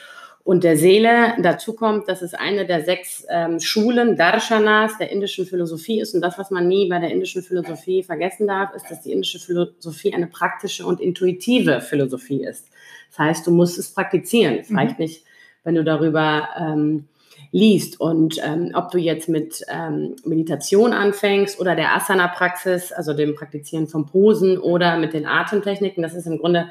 und 0.42 0.64
der 0.64 0.78
Seele. 0.78 1.34
Dazu 1.42 1.74
kommt, 1.74 2.08
dass 2.08 2.22
es 2.22 2.32
eine 2.32 2.64
der 2.66 2.82
sechs 2.84 3.26
ähm, 3.28 3.60
Schulen, 3.60 4.16
Darshanas, 4.16 4.96
der 4.96 5.10
indischen 5.10 5.44
Philosophie 5.44 6.00
ist. 6.00 6.14
Und 6.14 6.22
das, 6.22 6.38
was 6.38 6.50
man 6.50 6.66
nie 6.66 6.88
bei 6.88 6.98
der 6.98 7.10
indischen 7.10 7.42
Philosophie 7.42 8.02
vergessen 8.02 8.46
darf, 8.46 8.74
ist, 8.74 8.90
dass 8.90 9.02
die 9.02 9.12
indische 9.12 9.38
Philosophie 9.38 10.14
eine 10.14 10.26
praktische 10.26 10.86
und 10.86 11.00
intuitive 11.00 11.82
Philosophie 11.82 12.42
ist. 12.42 12.68
Das 13.10 13.18
heißt, 13.18 13.46
du 13.46 13.50
musst 13.50 13.78
es 13.78 13.92
praktizieren. 13.92 14.58
Es 14.58 14.70
mhm. 14.70 14.78
reicht 14.78 14.98
nicht, 14.98 15.24
wenn 15.64 15.74
du 15.74 15.84
darüber 15.84 16.48
ähm, 16.58 17.08
liest. 17.52 18.00
Und 18.00 18.36
ähm, 18.44 18.72
ob 18.74 18.90
du 18.90 18.98
jetzt 18.98 19.28
mit 19.28 19.64
ähm, 19.68 20.16
Meditation 20.24 20.92
anfängst 20.92 21.60
oder 21.60 21.74
der 21.74 21.94
Asana-Praxis, 21.96 22.92
also 22.92 23.14
dem 23.14 23.34
Praktizieren 23.34 23.88
von 23.88 24.06
Posen 24.06 24.58
oder 24.58 24.96
mit 24.98 25.12
den 25.12 25.26
Atemtechniken, 25.26 26.02
das 26.02 26.14
ist 26.14 26.26
im 26.26 26.38
Grunde 26.38 26.70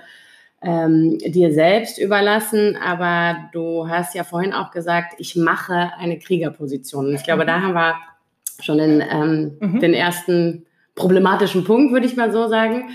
ähm, 0.61 1.17
dir 1.19 1.53
selbst 1.53 1.97
überlassen. 1.97 2.77
Aber 2.77 3.49
du 3.53 3.87
hast 3.87 4.15
ja 4.15 4.23
vorhin 4.23 4.53
auch 4.53 4.71
gesagt, 4.71 5.15
ich 5.17 5.35
mache 5.35 5.91
eine 5.97 6.19
Kriegerposition. 6.19 7.07
Und 7.07 7.15
ich 7.15 7.23
glaube, 7.23 7.45
da 7.45 7.61
haben 7.61 7.73
wir 7.73 7.95
schon 8.61 8.77
den, 8.77 9.01
ähm, 9.01 9.57
mhm. 9.59 9.79
den 9.79 9.93
ersten 9.93 10.65
problematischen 10.95 11.63
Punkt, 11.63 11.93
würde 11.93 12.05
ich 12.05 12.17
mal 12.17 12.31
so 12.31 12.47
sagen. 12.47 12.89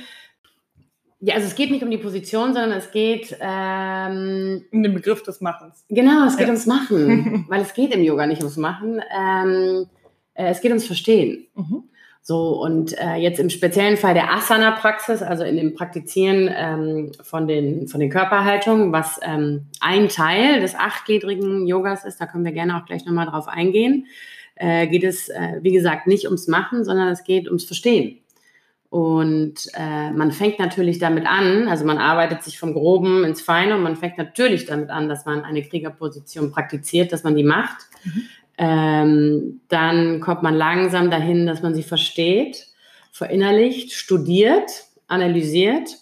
Ja, 1.26 1.36
also 1.36 1.46
es 1.46 1.54
geht 1.54 1.70
nicht 1.70 1.82
um 1.82 1.90
die 1.90 1.96
Position, 1.96 2.52
sondern 2.52 2.72
es 2.72 2.90
geht 2.90 3.34
ähm, 3.40 4.62
um 4.70 4.82
den 4.82 4.92
Begriff 4.92 5.22
des 5.22 5.40
Machens. 5.40 5.86
Genau, 5.88 6.26
es 6.26 6.36
geht 6.36 6.48
ja. 6.48 6.52
ums 6.52 6.66
Machen, 6.66 7.46
weil 7.48 7.62
es 7.62 7.72
geht 7.72 7.94
im 7.94 8.02
Yoga 8.02 8.26
nicht 8.26 8.42
ums 8.42 8.58
Machen. 8.58 9.00
Ähm, 9.10 9.86
äh, 10.34 10.50
es 10.50 10.60
geht 10.60 10.70
ums 10.70 10.86
Verstehen. 10.86 11.46
Mhm. 11.54 11.84
So 12.20 12.60
und 12.62 12.98
äh, 12.98 13.14
jetzt 13.14 13.40
im 13.40 13.48
speziellen 13.48 13.96
Fall 13.96 14.12
der 14.12 14.34
Asana-Praxis, 14.34 15.22
also 15.22 15.44
in 15.44 15.56
dem 15.56 15.74
Praktizieren 15.74 16.50
ähm, 16.54 17.12
von 17.22 17.48
den 17.48 17.88
von 17.88 18.00
den 18.00 18.10
Körperhaltungen, 18.10 18.92
was 18.92 19.18
ähm, 19.22 19.68
ein 19.80 20.10
Teil 20.10 20.60
des 20.60 20.74
achtgliedrigen 20.74 21.66
Yogas 21.66 22.04
ist, 22.04 22.20
da 22.20 22.26
können 22.26 22.44
wir 22.44 22.52
gerne 22.52 22.76
auch 22.76 22.84
gleich 22.84 23.06
nochmal 23.06 23.26
drauf 23.26 23.48
eingehen. 23.48 24.08
Äh, 24.56 24.88
geht 24.88 25.04
es, 25.04 25.30
äh, 25.30 25.60
wie 25.62 25.72
gesagt, 25.72 26.06
nicht 26.06 26.26
ums 26.26 26.48
Machen, 26.48 26.84
sondern 26.84 27.08
es 27.08 27.24
geht 27.24 27.46
ums 27.46 27.64
Verstehen. 27.64 28.18
Und 28.94 29.72
äh, 29.74 30.12
man 30.12 30.30
fängt 30.30 30.60
natürlich 30.60 31.00
damit 31.00 31.26
an, 31.26 31.66
also 31.66 31.84
man 31.84 31.98
arbeitet 31.98 32.44
sich 32.44 32.60
vom 32.60 32.74
Groben 32.74 33.24
ins 33.24 33.42
Feine 33.42 33.74
und 33.74 33.82
man 33.82 33.96
fängt 33.96 34.18
natürlich 34.18 34.66
damit 34.66 34.90
an, 34.90 35.08
dass 35.08 35.26
man 35.26 35.42
eine 35.42 35.64
Kriegerposition 35.64 36.52
praktiziert, 36.52 37.12
dass 37.12 37.24
man 37.24 37.34
die 37.34 37.42
macht. 37.42 37.76
Mhm. 38.04 38.22
Ähm, 38.56 39.60
dann 39.66 40.20
kommt 40.20 40.44
man 40.44 40.54
langsam 40.54 41.10
dahin, 41.10 41.44
dass 41.44 41.60
man 41.60 41.74
sie 41.74 41.82
versteht, 41.82 42.68
verinnerlicht, 43.10 43.94
studiert, 43.94 44.84
analysiert 45.08 45.96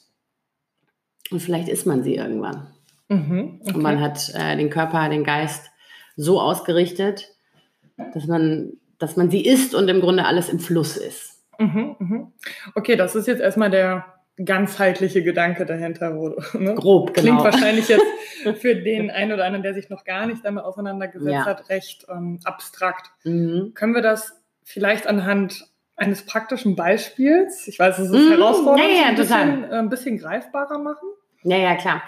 und 1.30 1.40
vielleicht 1.40 1.70
ist 1.70 1.86
man 1.86 2.02
sie 2.02 2.16
irgendwann. 2.16 2.66
Mhm, 3.08 3.60
okay. 3.62 3.72
Und 3.74 3.82
man 3.82 4.00
hat 4.00 4.34
äh, 4.34 4.54
den 4.58 4.68
Körper, 4.68 5.08
den 5.08 5.24
Geist 5.24 5.70
so 6.14 6.42
ausgerichtet, 6.42 7.30
dass 8.12 8.26
man, 8.26 8.74
dass 8.98 9.16
man 9.16 9.30
sie 9.30 9.46
ist 9.46 9.74
und 9.74 9.88
im 9.88 10.02
Grunde 10.02 10.26
alles 10.26 10.50
im 10.50 10.58
Fluss 10.58 10.98
ist. 10.98 11.31
Mhm, 11.58 11.96
mhm. 11.98 12.32
Okay, 12.74 12.96
das 12.96 13.14
ist 13.14 13.26
jetzt 13.26 13.40
erstmal 13.40 13.70
der 13.70 14.06
ganzheitliche 14.42 15.22
Gedanke 15.22 15.66
dahinter. 15.66 16.10
Ne? 16.54 16.74
Grob, 16.74 17.14
genau. 17.14 17.40
Klingt 17.40 17.44
wahrscheinlich 17.44 17.88
jetzt 17.88 18.04
für 18.60 18.74
den 18.74 19.10
einen 19.10 19.32
oder 19.32 19.44
anderen, 19.44 19.62
der 19.62 19.74
sich 19.74 19.90
noch 19.90 20.04
gar 20.04 20.26
nicht 20.26 20.44
damit 20.44 20.64
auseinandergesetzt 20.64 21.32
ja. 21.32 21.44
hat, 21.44 21.68
recht 21.68 22.06
ähm, 22.08 22.40
abstrakt. 22.44 23.10
Mhm. 23.24 23.72
Können 23.74 23.94
wir 23.94 24.02
das 24.02 24.42
vielleicht 24.64 25.06
anhand 25.06 25.66
eines 25.96 26.24
praktischen 26.24 26.74
Beispiels, 26.74 27.68
ich 27.68 27.78
weiß, 27.78 27.98
es 27.98 28.10
ist 28.10 28.26
mhm. 28.26 28.30
herausfordernd, 28.30 28.90
ja, 28.90 29.02
ja, 29.02 29.06
ein, 29.08 29.16
bisschen, 29.16 29.64
äh, 29.64 29.74
ein 29.74 29.88
bisschen 29.88 30.18
greifbarer 30.18 30.78
machen? 30.78 31.08
Ja, 31.42 31.58
ja, 31.58 31.76
klar. 31.76 32.02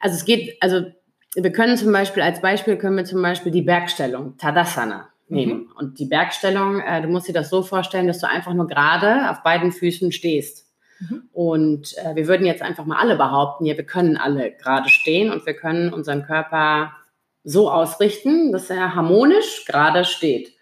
Also 0.00 0.16
es 0.16 0.24
geht, 0.24 0.56
also 0.60 0.86
wir 1.34 1.52
können 1.52 1.76
zum 1.76 1.92
Beispiel, 1.92 2.22
als 2.22 2.40
Beispiel 2.40 2.76
können 2.76 2.96
wir 2.96 3.04
zum 3.04 3.22
Beispiel 3.22 3.52
die 3.52 3.62
Bergstellung, 3.62 4.36
Tadasana, 4.36 5.08
nehmen. 5.32 5.60
Mhm. 5.60 5.72
Und 5.76 5.98
die 5.98 6.06
Bergstellung, 6.06 6.80
äh, 6.80 7.02
du 7.02 7.08
musst 7.08 7.28
dir 7.28 7.32
das 7.32 7.50
so 7.50 7.62
vorstellen, 7.62 8.06
dass 8.06 8.20
du 8.20 8.28
einfach 8.28 8.54
nur 8.54 8.66
gerade 8.66 9.30
auf 9.30 9.42
beiden 9.42 9.72
Füßen 9.72 10.12
stehst. 10.12 10.66
Mhm. 11.00 11.22
Und 11.32 11.96
äh, 11.98 12.14
wir 12.14 12.28
würden 12.28 12.46
jetzt 12.46 12.62
einfach 12.62 12.84
mal 12.84 12.98
alle 12.98 13.16
behaupten, 13.16 13.64
ja, 13.64 13.76
wir 13.76 13.86
können 13.86 14.16
alle 14.16 14.52
gerade 14.52 14.88
stehen 14.88 15.32
und 15.32 15.44
wir 15.46 15.54
können 15.54 15.92
unseren 15.92 16.24
Körper 16.24 16.92
so 17.44 17.70
ausrichten, 17.70 18.52
dass 18.52 18.70
er 18.70 18.94
harmonisch 18.94 19.64
gerade 19.66 20.04
steht. 20.04 20.52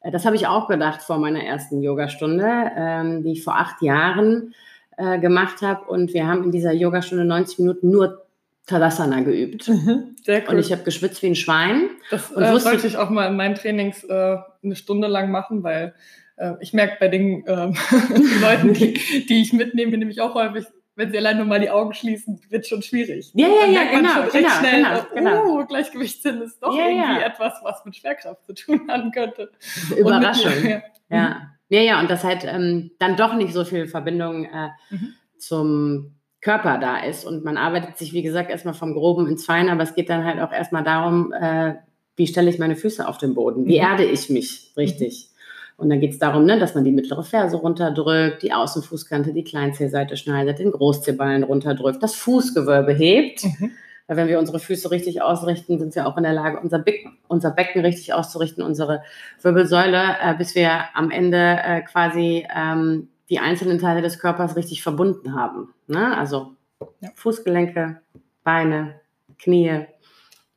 Äh, 0.00 0.10
das 0.10 0.24
habe 0.24 0.36
ich 0.36 0.46
auch 0.46 0.68
gedacht 0.68 1.02
vor 1.02 1.18
meiner 1.18 1.42
ersten 1.42 1.82
Yogastunde, 1.82 2.70
ähm, 2.76 3.22
die 3.22 3.32
ich 3.32 3.44
vor 3.44 3.56
acht 3.56 3.82
Jahren 3.82 4.54
äh, 4.96 5.18
gemacht 5.18 5.62
habe. 5.62 5.90
Und 5.90 6.14
wir 6.14 6.26
haben 6.26 6.44
in 6.44 6.52
dieser 6.52 6.72
Yogastunde 6.72 7.24
90 7.24 7.58
Minuten 7.60 7.90
nur 7.90 8.26
Tadasana 8.70 9.20
geübt. 9.20 9.68
Mhm, 9.68 10.16
sehr 10.22 10.42
cool. 10.42 10.54
Und 10.54 10.58
ich 10.60 10.72
habe 10.72 10.82
geschwitzt 10.84 11.22
wie 11.22 11.26
ein 11.26 11.34
Schwein. 11.34 11.90
Das 12.10 12.30
äh, 12.30 12.58
sollte 12.58 12.86
ich 12.86 12.96
auch 12.96 13.10
mal 13.10 13.26
in 13.26 13.36
meinen 13.36 13.56
Trainings 13.56 14.04
äh, 14.04 14.36
eine 14.62 14.76
Stunde 14.76 15.08
lang 15.08 15.30
machen, 15.30 15.62
weil 15.62 15.94
äh, 16.36 16.52
ich 16.60 16.72
merke 16.72 16.96
bei 17.00 17.08
den 17.08 17.44
ähm, 17.46 17.76
Leuten, 18.40 18.72
die, 18.72 19.26
die 19.26 19.42
ich 19.42 19.52
mitnehme, 19.52 19.98
nämlich 19.98 20.20
auch 20.20 20.34
häufig, 20.34 20.66
wenn 20.94 21.10
sie 21.10 21.18
allein 21.18 21.38
nur 21.38 21.46
mal 21.46 21.60
die 21.60 21.70
Augen 21.70 21.92
schließen, 21.92 22.40
wird 22.48 22.66
schon 22.66 22.82
schwierig. 22.82 23.32
Ja, 23.34 23.48
ja, 23.48 23.66
ja, 23.66 23.84
genau, 23.90 24.30
genau, 24.30 24.48
schnell, 24.48 24.82
genau, 24.82 25.06
genau. 25.14 25.60
Oh, 25.60 25.64
Gleichgewichtssinn 25.66 26.40
ist 26.42 26.62
doch 26.62 26.76
ja, 26.76 26.86
irgendwie 26.86 27.20
ja. 27.20 27.26
etwas, 27.26 27.54
was 27.62 27.84
mit 27.84 27.96
Schwerkraft 27.96 28.46
zu 28.46 28.54
tun 28.54 28.82
haben 28.88 29.10
könnte. 29.10 29.50
Überraschung. 29.96 30.52
Mit, 30.62 30.70
ja. 30.70 30.82
ja. 31.10 31.50
Ja, 31.72 31.80
ja, 31.82 32.00
und 32.00 32.10
das 32.10 32.24
halt 32.24 32.44
ähm, 32.44 32.90
dann 32.98 33.16
doch 33.16 33.34
nicht 33.34 33.52
so 33.52 33.64
viel 33.64 33.86
Verbindung 33.86 34.44
äh, 34.44 34.70
mhm. 34.90 35.14
zum 35.38 36.19
Körper 36.40 36.78
da 36.78 36.98
ist. 37.04 37.24
Und 37.24 37.44
man 37.44 37.56
arbeitet 37.56 37.98
sich, 37.98 38.12
wie 38.12 38.22
gesagt, 38.22 38.50
erstmal 38.50 38.74
vom 38.74 38.94
Groben 38.94 39.28
ins 39.28 39.44
Feine, 39.44 39.72
aber 39.72 39.82
es 39.82 39.94
geht 39.94 40.08
dann 40.08 40.24
halt 40.24 40.40
auch 40.40 40.52
erstmal 40.52 40.84
darum, 40.84 41.32
äh, 41.32 41.74
wie 42.16 42.26
stelle 42.26 42.50
ich 42.50 42.58
meine 42.58 42.76
Füße 42.76 43.06
auf 43.06 43.18
den 43.18 43.34
Boden? 43.34 43.66
Wie 43.66 43.78
mhm. 43.78 43.86
erde 43.86 44.04
ich 44.04 44.30
mich 44.30 44.72
richtig? 44.76 45.28
Und 45.76 45.88
dann 45.88 46.00
geht 46.00 46.12
es 46.12 46.18
darum, 46.18 46.44
ne, 46.44 46.58
dass 46.58 46.74
man 46.74 46.84
die 46.84 46.92
mittlere 46.92 47.22
Ferse 47.22 47.56
runterdrückt, 47.56 48.42
die 48.42 48.52
Außenfußkante, 48.52 49.32
die 49.32 49.44
Kleinzehseite 49.44 50.18
schneidet, 50.18 50.58
den 50.58 50.72
Großzehballen 50.72 51.42
runterdrückt, 51.42 52.02
das 52.02 52.14
Fußgewölbe 52.16 52.92
hebt. 52.92 53.44
Mhm. 53.44 53.70
Weil 54.06 54.16
wenn 54.16 54.28
wir 54.28 54.38
unsere 54.40 54.58
Füße 54.58 54.90
richtig 54.90 55.22
ausrichten, 55.22 55.78
sind 55.78 55.94
wir 55.94 56.06
auch 56.06 56.16
in 56.16 56.24
der 56.24 56.32
Lage, 56.32 56.58
unser, 56.60 56.80
Be 56.80 56.94
unser 57.28 57.52
Becken 57.52 57.80
richtig 57.82 58.12
auszurichten, 58.12 58.62
unsere 58.62 59.02
Wirbelsäule, 59.40 60.16
äh, 60.20 60.34
bis 60.34 60.54
wir 60.54 60.82
am 60.94 61.10
Ende 61.10 61.38
äh, 61.38 61.80
quasi 61.82 62.44
ähm, 62.54 63.08
die 63.30 63.38
einzelnen 63.38 63.78
Teile 63.78 64.02
des 64.02 64.18
Körpers 64.18 64.56
richtig 64.56 64.82
verbunden 64.82 65.34
haben. 65.34 65.72
Ne? 65.86 66.16
Also 66.16 66.56
ja. 67.00 67.10
Fußgelenke, 67.14 68.00
Beine, 68.42 69.00
Knie, 69.38 69.86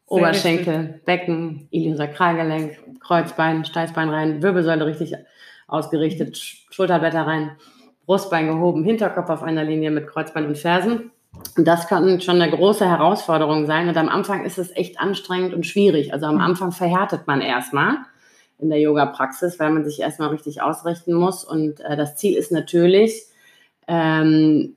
Oberschenkel, 0.08 0.76
richtig. 0.76 1.06
Becken, 1.06 1.68
Iliosakralgelenk, 1.72 3.00
Kreuzbein, 3.00 3.66
Steißbein 3.66 4.10
rein, 4.10 4.44
Wirbelsäule 4.44 4.86
richtig 4.86 5.14
ausgerichtet, 5.68 6.38
Schulterblätter 6.38 7.26
rein, 7.26 7.52
Brustbein 8.06 8.48
gehoben, 8.48 8.84
Hinterkopf 8.84 9.30
auf 9.30 9.44
einer 9.44 9.64
Linie 9.64 9.92
mit 9.92 10.08
Kreuzbein 10.08 10.46
und 10.46 10.58
Fersen. 10.58 11.12
Und 11.58 11.68
das 11.68 11.88
kann 11.88 12.22
schon 12.22 12.42
eine 12.42 12.52
große 12.52 12.88
Herausforderung 12.88 13.66
sein. 13.66 13.88
Und 13.88 13.98
am 13.98 14.10
Anfang 14.10 14.46
ist 14.46 14.58
es 14.58 14.76
echt 14.76 15.00
anstrengend 15.00 15.54
und 15.54 15.66
schwierig. 15.66 16.14
Also 16.14 16.28
am 16.28 16.36
mhm. 16.36 16.42
Anfang 16.42 16.72
verhärtet 16.72 17.26
man 17.28 17.42
erstmal 17.42 17.98
in 18.64 18.70
der 18.70 18.80
Yoga-Praxis, 18.80 19.60
weil 19.60 19.70
man 19.70 19.86
sich 19.86 20.00
erstmal 20.00 20.30
richtig 20.30 20.62
ausrichten 20.62 21.14
muss. 21.14 21.44
Und 21.44 21.82
äh, 21.82 21.96
das 21.96 22.16
Ziel 22.16 22.36
ist 22.36 22.52
natürlich, 22.52 23.24
ähm, 23.88 24.76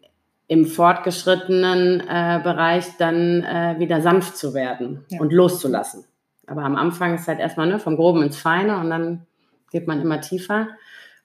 im 0.49 0.66
fortgeschrittenen 0.66 2.00
äh, 2.00 2.40
Bereich 2.43 2.97
dann 2.99 3.43
äh, 3.43 3.76
wieder 3.78 4.00
sanft 4.00 4.37
zu 4.37 4.55
werden 4.55 5.05
ja. 5.09 5.21
und 5.21 5.33
loszulassen. 5.33 6.05
Aber 6.47 6.62
am 6.62 6.76
Anfang 6.76 7.14
ist 7.14 7.26
halt 7.26 7.40
erstmal 7.40 7.66
ne, 7.66 7.78
vom 7.81 7.97
Groben 7.97 8.23
ins 8.23 8.37
Feine 8.37 8.78
und 8.78 8.90
dann 8.90 9.26
geht 9.73 9.88
man 9.88 10.00
immer 10.00 10.21
tiefer. 10.21 10.69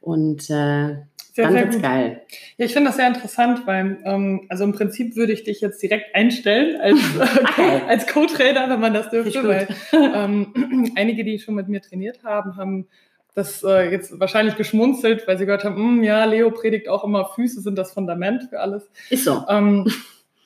Und 0.01 0.49
äh, 0.49 0.97
sehr, 1.33 1.45
dann 1.45 1.53
wird's 1.53 1.81
geil. 1.81 2.21
Ja, 2.57 2.65
ich 2.65 2.73
finde 2.73 2.89
das 2.89 2.97
sehr 2.97 3.07
interessant, 3.07 3.65
weil 3.65 3.99
ähm, 4.03 4.47
also 4.49 4.65
im 4.65 4.73
Prinzip 4.73 5.15
würde 5.15 5.31
ich 5.31 5.43
dich 5.43 5.61
jetzt 5.61 5.81
direkt 5.81 6.13
einstellen 6.13 6.81
als, 6.81 6.99
äh, 7.57 7.87
als 7.87 8.07
Co-Trainer, 8.07 8.69
wenn 8.69 8.81
man 8.81 8.93
das 8.93 9.09
dürfte, 9.09 9.47
weil 9.47 9.67
ähm, 9.93 10.91
einige, 10.95 11.23
die 11.23 11.39
schon 11.39 11.55
mit 11.55 11.69
mir 11.69 11.81
trainiert 11.81 12.23
haben, 12.23 12.57
haben 12.57 12.87
das 13.33 13.63
äh, 13.63 13.89
jetzt 13.89 14.19
wahrscheinlich 14.19 14.57
geschmunzelt, 14.57 15.25
weil 15.25 15.37
sie 15.37 15.45
gehört 15.45 15.63
haben, 15.63 15.77
hm, 15.77 16.03
ja, 16.03 16.25
Leo 16.25 16.51
predigt 16.51 16.89
auch 16.89 17.05
immer, 17.05 17.25
Füße 17.25 17.61
sind 17.61 17.77
das 17.77 17.93
Fundament 17.93 18.43
für 18.49 18.59
alles. 18.59 18.89
Ist 19.09 19.23
so. 19.23 19.45
Ähm, 19.47 19.89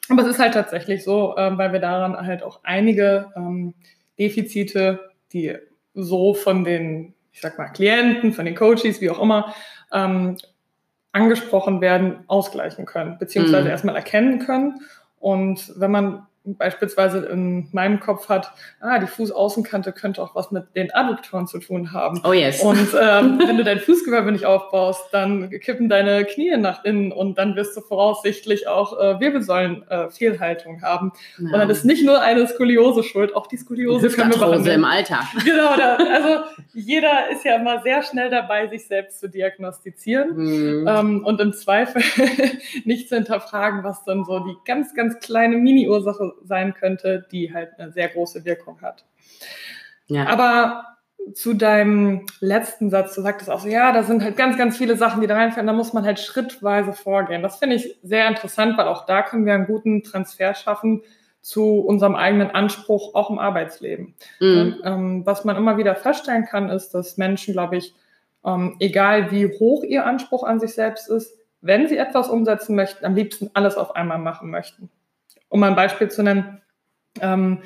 aber 0.07 0.21
es 0.21 0.27
ist 0.27 0.39
halt 0.39 0.53
tatsächlich 0.53 1.03
so, 1.03 1.35
ähm, 1.35 1.57
weil 1.57 1.74
wir 1.74 1.79
daran 1.79 2.15
halt 2.15 2.43
auch 2.43 2.59
einige 2.63 3.31
ähm, 3.35 3.74
Defizite, 4.19 5.00
die 5.33 5.55
so 5.95 6.35
von 6.35 6.63
den, 6.63 7.14
ich 7.36 7.42
sag 7.42 7.58
mal, 7.58 7.68
Klienten, 7.68 8.32
von 8.32 8.46
den 8.46 8.56
Coaches, 8.56 9.01
wie 9.01 9.10
auch 9.10 9.22
immer, 9.22 9.54
ähm, 9.92 10.38
angesprochen 11.12 11.82
werden, 11.82 12.24
ausgleichen 12.27 12.86
können, 12.86 13.18
beziehungsweise 13.20 13.65
mhm. 13.65 13.72
erstmal 13.72 13.96
erkennen 13.98 14.39
können. 14.39 14.80
Und 15.20 15.74
wenn 15.75 15.92
man 15.92 16.27
beispielsweise 16.45 17.25
in 17.25 17.69
meinem 17.71 17.99
Kopf 17.99 18.29
hat, 18.29 18.51
ah, 18.79 18.99
die 18.99 19.07
Fußaußenkante 19.07 19.91
könnte 19.91 20.21
auch 20.21 20.35
was 20.35 20.51
mit 20.51 20.75
den 20.75 20.93
Adduktoren 20.93 21.47
zu 21.47 21.59
tun 21.59 21.91
haben. 21.91 22.21
Oh 22.23 22.33
yes. 22.33 22.61
Und 22.61 22.77
ähm, 23.01 23.39
wenn 23.45 23.57
du 23.57 23.63
dein 23.63 23.79
Fußgewölbe 23.79 24.31
nicht 24.31 24.45
aufbaust, 24.45 25.05
dann 25.11 25.49
kippen 25.49 25.89
deine 25.89 26.25
Knie 26.25 26.55
nach 26.57 26.83
innen 26.83 27.11
und 27.11 27.37
dann 27.37 27.55
wirst 27.55 27.75
du 27.75 27.81
voraussichtlich 27.81 28.67
auch 28.67 28.99
äh, 28.99 29.19
Wirbelsäulenfehlhaltung 29.19 30.79
äh, 30.79 30.81
haben. 30.81 31.11
Ja. 31.37 31.45
Und 31.45 31.53
dann 31.53 31.69
ist 31.69 31.85
nicht 31.85 32.05
nur 32.05 32.21
eine 32.21 32.47
Skoliose 32.47 33.03
schuld, 33.03 33.35
auch 33.35 33.47
die 33.47 33.57
Skoliose 33.57 34.09
können 34.09 34.31
wir 34.31 34.39
behandeln. 34.39 34.79
im 34.79 34.85
Alter. 34.85 35.19
Genau, 35.45 35.75
da, 35.77 35.95
also 35.95 36.43
jeder 36.73 37.29
ist 37.31 37.45
ja 37.45 37.55
immer 37.57 37.81
sehr 37.81 38.01
schnell 38.03 38.29
dabei, 38.29 38.67
sich 38.67 38.87
selbst 38.87 39.19
zu 39.19 39.29
diagnostizieren 39.29 40.35
mhm. 40.35 40.87
ähm, 40.87 41.25
und 41.25 41.39
im 41.39 41.53
Zweifel 41.53 42.01
nicht 42.85 43.09
zu 43.09 43.15
hinterfragen, 43.15 43.83
was 43.83 44.03
dann 44.05 44.25
so 44.25 44.39
die 44.39 44.55
ganz, 44.65 44.93
ganz 44.95 45.19
kleine 45.19 45.57
Mini-Ursache 45.57 46.33
sein 46.44 46.74
könnte, 46.74 47.25
die 47.32 47.54
halt 47.54 47.72
eine 47.77 47.92
sehr 47.92 48.10
große 48.10 48.46
Wirkung 48.46 48.82
hat. 48.82 49.06
Ja. 50.08 50.27
Aber 50.27 50.96
zu 51.34 51.54
deinem 51.54 52.25
letzten 52.39 52.89
Satz, 52.89 53.15
du 53.15 53.22
sagtest 53.22 53.50
auch 53.50 53.60
so, 53.60 53.68
ja, 53.68 53.92
da 53.92 54.04
sind 54.04 54.24
halt 54.24 54.38
ganz, 54.38 54.58
ganz 54.58 54.77
viele 54.77 54.96
Sachen, 54.96 55.22
die 55.22 55.27
da 55.27 55.36
reinfallen, 55.36 55.65
da 55.65 55.74
muss 55.74 55.94
man 55.94 56.06
halt 56.06 56.20
schrittweise 56.20 56.94
vorgehen. 56.94 57.41
Das 57.41 57.58
finde 57.58 57.78
ich 57.78 57.98
sehr 58.04 58.28
interessant, 58.28 58.78
weil 58.78 58.88
auch 58.88 59.06
da 59.06 59.24
können 59.24 59.45
wir 59.45 59.54
einen 59.54 59.65
guten 59.65 60.04
Transfer 60.04 60.54
schaffen 60.54 61.02
zu 61.41 61.80
unserem 61.80 62.15
eigenen 62.15 62.52
Anspruch, 62.52 63.15
auch 63.15 63.30
im 63.30 63.39
Arbeitsleben. 63.39 64.15
Mhm. 64.39 64.82
Ähm, 64.84 65.26
was 65.26 65.45
man 65.45 65.56
immer 65.56 65.78
wieder 65.78 65.95
feststellen 65.95 66.45
kann, 66.45 66.69
ist, 66.69 66.91
dass 66.91 67.17
Menschen, 67.17 67.54
glaube 67.54 67.78
ich, 67.78 67.95
ähm, 68.45 68.76
egal 68.80 69.32
wie 69.32 69.48
hoch 69.48 69.84
ihr 69.84 70.06
Anspruch 70.06 70.43
an 70.43 70.60
sich 70.60 70.74
selbst 70.74 71.10
ist, 71.10 71.36
wenn 71.62 71.88
sie 71.88 71.98
etwas 71.98 72.30
umsetzen 72.30 72.76
möchten, 72.76 73.06
am 73.06 73.15
liebsten 73.15 73.50
alles 73.54 73.76
auf 73.76 73.95
einmal 73.95 74.19
machen 74.19 74.52
möchten. 74.52 74.89
Um 75.49 75.63
ein 75.63 75.75
Beispiel 75.75 76.10
zu 76.10 76.23
nennen, 76.23 76.62
ähm, 77.21 77.62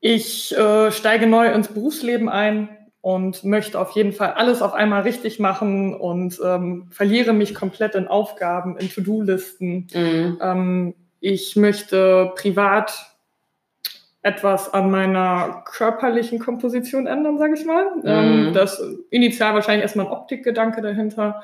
ich 0.00 0.56
äh, 0.56 0.90
steige 0.92 1.26
neu 1.26 1.46
ins 1.46 1.68
Berufsleben 1.68 2.28
ein 2.28 2.68
und 3.00 3.44
möchte 3.44 3.78
auf 3.78 3.92
jeden 3.92 4.12
Fall 4.12 4.32
alles 4.32 4.62
auf 4.62 4.74
einmal 4.74 5.02
richtig 5.02 5.38
machen 5.38 5.94
und 5.94 6.40
ähm, 6.44 6.88
verliere 6.90 7.32
mich 7.32 7.54
komplett 7.54 7.94
in 7.94 8.08
Aufgaben, 8.08 8.76
in 8.78 8.90
To-Do-Listen. 8.90 9.86
Mhm. 9.94 10.38
Ähm, 10.40 10.94
ich 11.20 11.56
möchte 11.56 12.32
privat 12.36 13.16
etwas 14.22 14.74
an 14.74 14.90
meiner 14.90 15.62
körperlichen 15.66 16.40
Komposition 16.40 17.06
ändern, 17.06 17.38
sage 17.38 17.54
ich 17.54 17.64
mal. 17.64 17.86
Ähm, 18.04 18.48
mhm. 18.48 18.52
das 18.52 18.82
initial 19.10 19.54
wahrscheinlich 19.54 19.82
erstmal 19.82 20.06
ein 20.06 20.12
Optikgedanke 20.12 20.82
dahinter. 20.82 21.42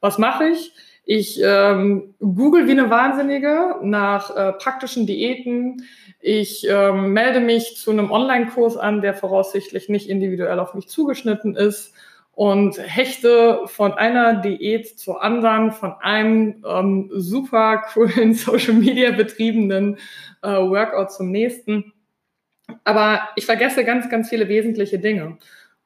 Was 0.00 0.18
mache 0.18 0.48
ich? 0.48 0.72
Ich 1.06 1.38
ähm, 1.42 2.14
google 2.18 2.66
wie 2.66 2.72
eine 2.72 2.88
Wahnsinnige 2.88 3.76
nach 3.82 4.34
äh, 4.34 4.52
praktischen 4.52 5.06
Diäten. 5.06 5.84
Ich 6.20 6.66
ähm, 6.68 7.12
melde 7.12 7.40
mich 7.40 7.76
zu 7.76 7.90
einem 7.90 8.10
Online-Kurs 8.10 8.78
an, 8.78 9.02
der 9.02 9.12
voraussichtlich 9.12 9.90
nicht 9.90 10.08
individuell 10.08 10.58
auf 10.58 10.72
mich 10.72 10.88
zugeschnitten 10.88 11.56
ist 11.56 11.92
und 12.32 12.78
hechte 12.78 13.60
von 13.66 13.92
einer 13.92 14.40
Diät 14.40 14.98
zur 14.98 15.22
anderen, 15.22 15.72
von 15.72 15.92
einem 16.00 16.64
ähm, 16.66 17.10
super 17.14 17.82
coolen 17.92 18.32
Social 18.34 18.74
Media 18.74 19.12
betriebenen 19.12 19.98
äh, 20.42 20.48
Workout 20.48 21.12
zum 21.12 21.30
nächsten. 21.30 21.92
Aber 22.84 23.20
ich 23.36 23.44
vergesse 23.44 23.84
ganz, 23.84 24.08
ganz 24.08 24.30
viele 24.30 24.48
wesentliche 24.48 24.98
Dinge. 24.98 25.36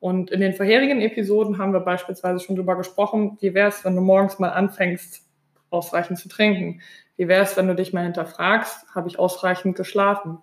Und 0.01 0.31
in 0.31 0.41
den 0.41 0.55
vorherigen 0.55 1.01
Episoden 1.01 1.59
haben 1.59 1.73
wir 1.73 1.81
beispielsweise 1.81 2.41
schon 2.41 2.57
darüber 2.57 2.77
gesprochen, 2.77 3.37
wie 3.41 3.55
wäre 3.55 3.69
es, 3.69 3.85
wenn 3.85 3.97
du 3.97 4.03
morgens 4.03 4.39
mal 4.39 4.51
anfängst, 4.51 5.27
ausreichend 5.71 6.19
zu 6.19 6.29
trinken? 6.29 6.81
Wie 7.17 7.27
wäre 7.27 7.43
es, 7.43 7.57
wenn 7.57 7.67
du 7.67 7.75
dich 7.75 7.93
mal 7.93 8.05
hinterfragst, 8.05 8.95
habe 8.95 9.09
ich 9.09 9.19
ausreichend 9.19 9.77
geschlafen? 9.77 10.39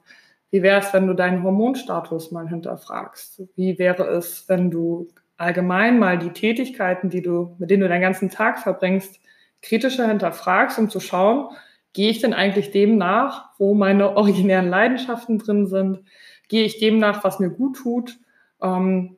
Wie 0.51 0.61
wäre 0.61 0.79
es, 0.79 0.93
wenn 0.93 1.07
du 1.07 1.13
deinen 1.13 1.43
Hormonstatus 1.43 2.31
mal 2.31 2.47
hinterfragst? 2.49 3.43
Wie 3.55 3.79
wäre 3.79 4.07
es, 4.07 4.47
wenn 4.47 4.71
du 4.71 5.07
allgemein 5.37 5.99
mal 5.99 6.17
die 6.17 6.31
Tätigkeiten, 6.31 7.09
die 7.09 7.21
du, 7.21 7.55
mit 7.57 7.69
denen 7.69 7.81
du 7.81 7.89
deinen 7.89 8.01
ganzen 8.01 8.29
Tag 8.29 8.59
verbringst, 8.59 9.19
kritischer 9.61 10.07
hinterfragst, 10.07 10.77
um 10.77 10.89
zu 10.89 10.99
schauen, 10.99 11.49
gehe 11.93 12.09
ich 12.09 12.19
denn 12.19 12.33
eigentlich 12.33 12.71
dem 12.71 12.97
nach, 12.97 13.49
wo 13.57 13.73
meine 13.73 14.15
originären 14.15 14.69
Leidenschaften 14.69 15.39
drin 15.39 15.65
sind? 15.65 16.03
Gehe 16.49 16.65
ich 16.65 16.79
dem 16.79 16.99
nach, 16.99 17.23
was 17.23 17.39
mir 17.39 17.49
gut 17.49 17.77
tut? 17.77 18.19
Ähm, 18.61 19.17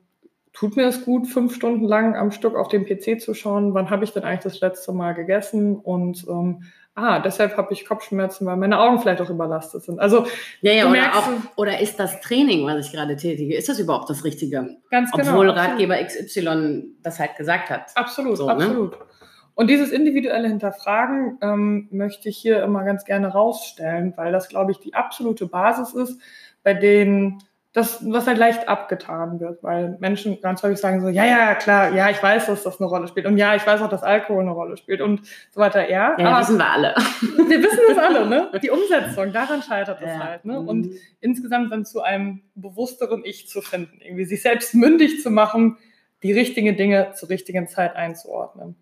tut 0.58 0.76
mir 0.76 0.86
es 0.86 1.04
gut, 1.04 1.28
fünf 1.28 1.54
Stunden 1.54 1.84
lang 1.84 2.16
am 2.16 2.32
Stück 2.32 2.56
auf 2.56 2.66
dem 2.66 2.84
PC 2.84 3.20
zu 3.20 3.32
schauen, 3.32 3.74
wann 3.74 3.90
habe 3.90 4.02
ich 4.02 4.12
denn 4.12 4.24
eigentlich 4.24 4.52
das 4.52 4.60
letzte 4.60 4.92
Mal 4.92 5.12
gegessen 5.12 5.76
und 5.76 6.26
ähm, 6.28 6.64
ah, 6.96 7.20
deshalb 7.20 7.56
habe 7.56 7.72
ich 7.72 7.86
Kopfschmerzen, 7.86 8.44
weil 8.44 8.56
meine 8.56 8.80
Augen 8.80 8.98
vielleicht 8.98 9.20
auch 9.20 9.30
überlastet 9.30 9.84
sind. 9.84 10.00
Also 10.00 10.26
ja, 10.60 10.72
ja, 10.72 10.90
oder, 10.90 11.14
auch, 11.14 11.28
oder 11.54 11.78
ist 11.78 12.00
das 12.00 12.20
Training, 12.22 12.66
was 12.66 12.86
ich 12.86 12.92
gerade 12.92 13.14
tätige, 13.14 13.56
ist 13.56 13.68
das 13.68 13.78
überhaupt 13.78 14.10
das 14.10 14.24
Richtige? 14.24 14.78
Ganz 14.90 15.12
genau. 15.12 15.30
Obwohl 15.30 15.50
Ratgeber 15.50 16.02
XY 16.02 16.96
das 17.04 17.20
halt 17.20 17.36
gesagt 17.36 17.70
hat. 17.70 17.92
Absolut, 17.94 18.36
so, 18.36 18.46
ne? 18.46 18.52
absolut. 18.52 18.90
Ne? 18.98 19.06
Und 19.54 19.70
dieses 19.70 19.92
individuelle 19.92 20.48
Hinterfragen 20.48 21.38
ähm, 21.40 21.88
möchte 21.92 22.28
ich 22.28 22.36
hier 22.36 22.64
immer 22.64 22.82
ganz 22.84 23.04
gerne 23.04 23.28
rausstellen, 23.28 24.12
weil 24.16 24.32
das, 24.32 24.48
glaube 24.48 24.72
ich, 24.72 24.80
die 24.80 24.94
absolute 24.94 25.46
Basis 25.46 25.94
ist, 25.94 26.20
bei 26.64 26.74
denen 26.74 27.38
das, 27.78 28.04
was 28.10 28.26
halt 28.26 28.38
leicht 28.38 28.68
abgetan 28.68 29.38
wird, 29.38 29.62
weil 29.62 29.96
Menschen 30.00 30.40
ganz 30.40 30.62
häufig 30.64 30.78
sagen 30.78 31.00
so, 31.00 31.08
ja, 31.08 31.24
ja, 31.24 31.54
klar, 31.54 31.94
ja, 31.94 32.10
ich 32.10 32.20
weiß, 32.20 32.46
dass 32.46 32.64
das 32.64 32.80
eine 32.80 32.88
Rolle 32.88 33.06
spielt 33.06 33.24
und 33.26 33.36
ja, 33.36 33.54
ich 33.54 33.64
weiß 33.64 33.80
auch, 33.82 33.88
dass 33.88 34.02
Alkohol 34.02 34.42
eine 34.42 34.50
Rolle 34.50 34.76
spielt 34.76 35.00
und 35.00 35.20
so 35.52 35.60
weiter, 35.60 35.88
ja. 35.88 36.16
Ja, 36.18 36.28
aber 36.28 36.40
wissen 36.40 36.58
wir 36.58 36.68
alle. 36.68 36.94
Wir 37.48 37.62
wissen 37.62 37.78
das 37.88 37.98
alle, 37.98 38.26
ne? 38.26 38.50
Die 38.62 38.70
Umsetzung, 38.70 39.32
daran 39.32 39.62
scheitert 39.62 40.00
es 40.02 40.08
ja. 40.08 40.18
halt, 40.18 40.44
ne? 40.44 40.58
Und 40.58 40.86
mhm. 40.86 40.96
insgesamt 41.20 41.72
dann 41.72 41.84
zu 41.84 42.02
einem 42.02 42.42
bewussteren 42.56 43.22
Ich 43.24 43.48
zu 43.48 43.62
finden, 43.62 44.00
irgendwie 44.00 44.24
sich 44.24 44.42
selbst 44.42 44.74
mündig 44.74 45.22
zu 45.22 45.30
machen, 45.30 45.78
die 46.24 46.32
richtigen 46.32 46.76
Dinge 46.76 47.12
zur 47.14 47.28
richtigen 47.28 47.68
Zeit 47.68 47.94
einzuordnen. 47.94 48.74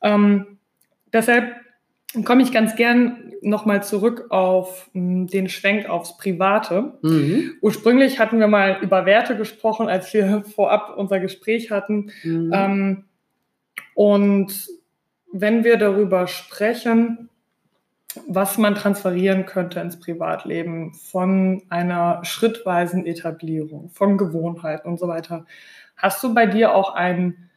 Ähm, 0.00 0.58
deshalb 1.12 1.54
komme 2.24 2.42
ich 2.42 2.52
ganz 2.52 2.76
gern 2.76 3.32
nochmal 3.40 3.82
zurück 3.82 4.26
auf 4.30 4.90
mh, 4.92 5.00
hm, 5.00 5.26
den 5.28 5.48
Schwenk 5.48 5.88
aufs 5.88 6.16
Private. 6.16 6.98
Mhm. 7.02 7.52
Ursprünglich 7.60 8.18
hatten 8.18 8.38
wir 8.38 8.48
mal 8.48 8.78
über 8.82 9.06
Werte 9.06 9.36
gesprochen, 9.36 9.88
als 9.88 10.12
wir 10.12 10.44
vorab 10.54 10.94
unser 10.96 11.20
Gespräch 11.20 11.70
hatten. 11.70 12.10
Mhm. 12.22 12.50
Ähm, 12.54 13.04
und 13.94 14.68
wenn 15.32 15.64
wir 15.64 15.78
darüber 15.78 16.26
sprechen, 16.26 17.30
was 18.26 18.58
man 18.58 18.74
transferieren 18.74 19.46
könnte 19.46 19.80
ins 19.80 19.98
Privatleben 19.98 20.92
von 20.94 21.62
einer 21.70 22.24
schrittweisen 22.24 23.06
Etablierung, 23.06 23.88
von 23.90 24.18
Gewohnheiten 24.18 24.88
und 24.88 24.98
so 24.98 25.08
weiter. 25.08 25.46
Hast 25.96 26.22
du 26.22 26.34
bei 26.34 26.46
dir 26.46 26.74
auch 26.74 26.94
ein, 26.94 27.26
mm, 27.26 27.50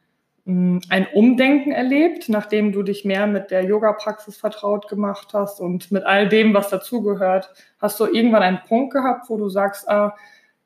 ein 0.46 1.08
Umdenken 1.14 1.72
erlebt, 1.72 2.30
nachdem 2.30 2.72
du 2.72 2.84
dich 2.84 3.04
mehr 3.04 3.26
mit 3.26 3.50
der 3.50 3.64
Yoga-Praxis 3.64 4.38
vertraut 4.38 4.88
gemacht 4.88 5.30
hast 5.34 5.60
und 5.60 5.92
mit 5.92 6.04
all 6.04 6.30
dem, 6.30 6.54
was 6.54 6.70
dazugehört? 6.70 7.52
Hast 7.80 8.00
du 8.00 8.06
irgendwann 8.06 8.44
einen 8.44 8.62
Punkt 8.68 8.94
gehabt, 8.94 9.30
wo 9.30 9.38
du 9.38 9.50
sagst, 9.50 9.90
ah, 9.90 10.16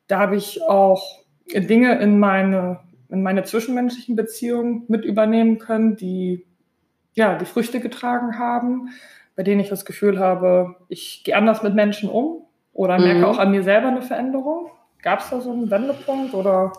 da 0.07 0.19
habe 0.19 0.35
ich 0.35 0.61
auch 0.63 1.21
Dinge 1.53 1.97
in 1.99 2.19
meine, 2.19 2.79
in 3.09 3.23
meine 3.23 3.43
zwischenmenschlichen 3.43 4.15
Beziehungen 4.15 4.83
mit 4.89 5.05
übernehmen 5.05 5.59
können, 5.59 5.95
die 5.95 6.45
ja, 7.13 7.37
die 7.37 7.45
Früchte 7.45 7.79
getragen 7.79 8.37
haben? 8.37 8.89
bei 9.39 9.43
denen 9.43 9.61
ich 9.61 9.69
das 9.69 9.85
Gefühl 9.85 10.19
habe, 10.19 10.75
ich 10.89 11.23
gehe 11.23 11.33
anders 11.33 11.63
mit 11.63 11.73
Menschen 11.73 12.09
um 12.09 12.43
oder 12.73 12.99
merke 12.99 13.19
mhm. 13.19 13.23
auch 13.23 13.37
an 13.37 13.51
mir 13.51 13.63
selber 13.63 13.87
eine 13.87 14.01
Veränderung? 14.01 14.69
Gab 15.01 15.21
es 15.21 15.29
da 15.29 15.39
so 15.39 15.53
einen 15.53 15.71
Wendepunkt 15.71 16.33
oder 16.33 16.73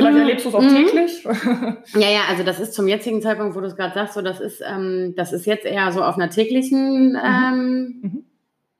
vielleicht 0.00 0.16
mhm. 0.16 0.22
erlebst 0.22 0.44
du 0.44 0.48
es 0.48 0.54
auch 0.54 0.62
mhm. 0.62 0.86
täglich? 0.86 1.24
ja, 1.94 2.10
ja, 2.10 2.20
also 2.28 2.42
das 2.42 2.60
ist 2.60 2.74
zum 2.74 2.88
jetzigen 2.88 3.22
Zeitpunkt, 3.22 3.54
wo 3.54 3.60
du 3.60 3.66
es 3.66 3.76
gerade 3.76 3.94
sagst, 3.94 4.14
so 4.14 4.22
das 4.22 4.40
ist, 4.40 4.62
ähm, 4.66 5.14
das 5.16 5.32
ist 5.32 5.46
jetzt 5.46 5.64
eher 5.64 5.92
so 5.92 6.02
auf 6.02 6.16
einer 6.16 6.30
täglichen 6.30 7.12
mhm. 7.12 7.18
ähm, 7.22 8.00
mhm. 8.02 8.24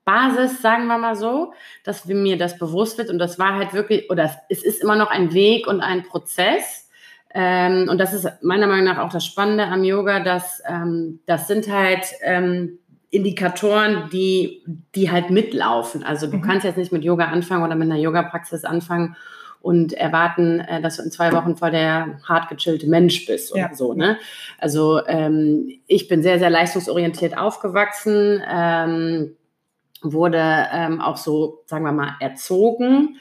Basis, 0.04 0.61
sagen 0.61 0.87
wir 0.87 0.98
mal 0.98 1.14
so, 1.14 1.52
dass 1.85 2.06
mir 2.06 2.37
das 2.37 2.59
bewusst 2.59 2.98
wird 2.98 3.11
und 3.11 3.18
das 3.18 3.38
war 3.38 3.54
halt 3.54 3.74
wirklich, 3.74 4.11
oder 4.11 4.30
es 4.48 4.62
ist 4.62 4.83
immer 4.83 4.96
noch 4.96 5.11
ein 5.11 5.33
Weg 5.35 5.66
und 5.66 5.80
ein 5.80 6.02
Prozess. 6.02 6.88
Ähm, 7.33 7.87
und 7.88 7.98
das 7.98 8.12
ist 8.12 8.26
meiner 8.42 8.66
Meinung 8.66 8.87
nach 8.87 8.98
auch 8.98 9.12
das 9.12 9.24
Spannende 9.24 9.66
am 9.66 9.85
Yoga, 9.85 10.18
dass 10.18 10.62
ähm, 10.66 11.20
das 11.26 11.46
sind 11.46 11.72
halt 11.72 12.06
ähm, 12.22 12.80
Indikatoren, 13.11 14.09
die, 14.12 14.64
die 14.94 15.11
halt 15.11 15.30
mitlaufen. 15.30 16.02
Also 16.02 16.28
du 16.28 16.38
mhm. 16.38 16.42
kannst 16.42 16.64
jetzt 16.64 16.76
nicht 16.76 16.92
mit 16.92 17.04
Yoga 17.04 17.26
anfangen 17.26 17.64
oder 17.64 17.74
mit 17.74 17.90
einer 17.90 18.00
Yoga-Praxis 18.00 18.64
anfangen 18.64 19.16
und 19.61 19.92
erwarten, 19.92 20.61
äh, 20.61 20.81
dass 20.81 20.96
du 20.96 21.03
in 21.03 21.11
zwei 21.11 21.33
Wochen 21.33 21.57
voll 21.57 21.70
der 21.70 22.20
hart 22.27 22.49
gechillte 22.49 22.87
Mensch 22.88 23.27
bist 23.27 23.53
oder 23.53 23.62
ja. 23.62 23.75
so. 23.75 23.94
Ne? 23.94 24.18
Also 24.59 25.07
ähm, 25.07 25.81
ich 25.87 26.09
bin 26.09 26.23
sehr, 26.23 26.38
sehr 26.38 26.51
leistungsorientiert 26.51 27.37
aufgewachsen, 27.37 28.42
ähm, 28.51 29.37
wurde 30.03 30.66
ähm, 30.73 31.01
auch 31.01 31.18
so, 31.18 31.62
sagen 31.66 31.85
wir 31.85 31.92
mal, 31.92 32.16
erzogen. 32.20 33.18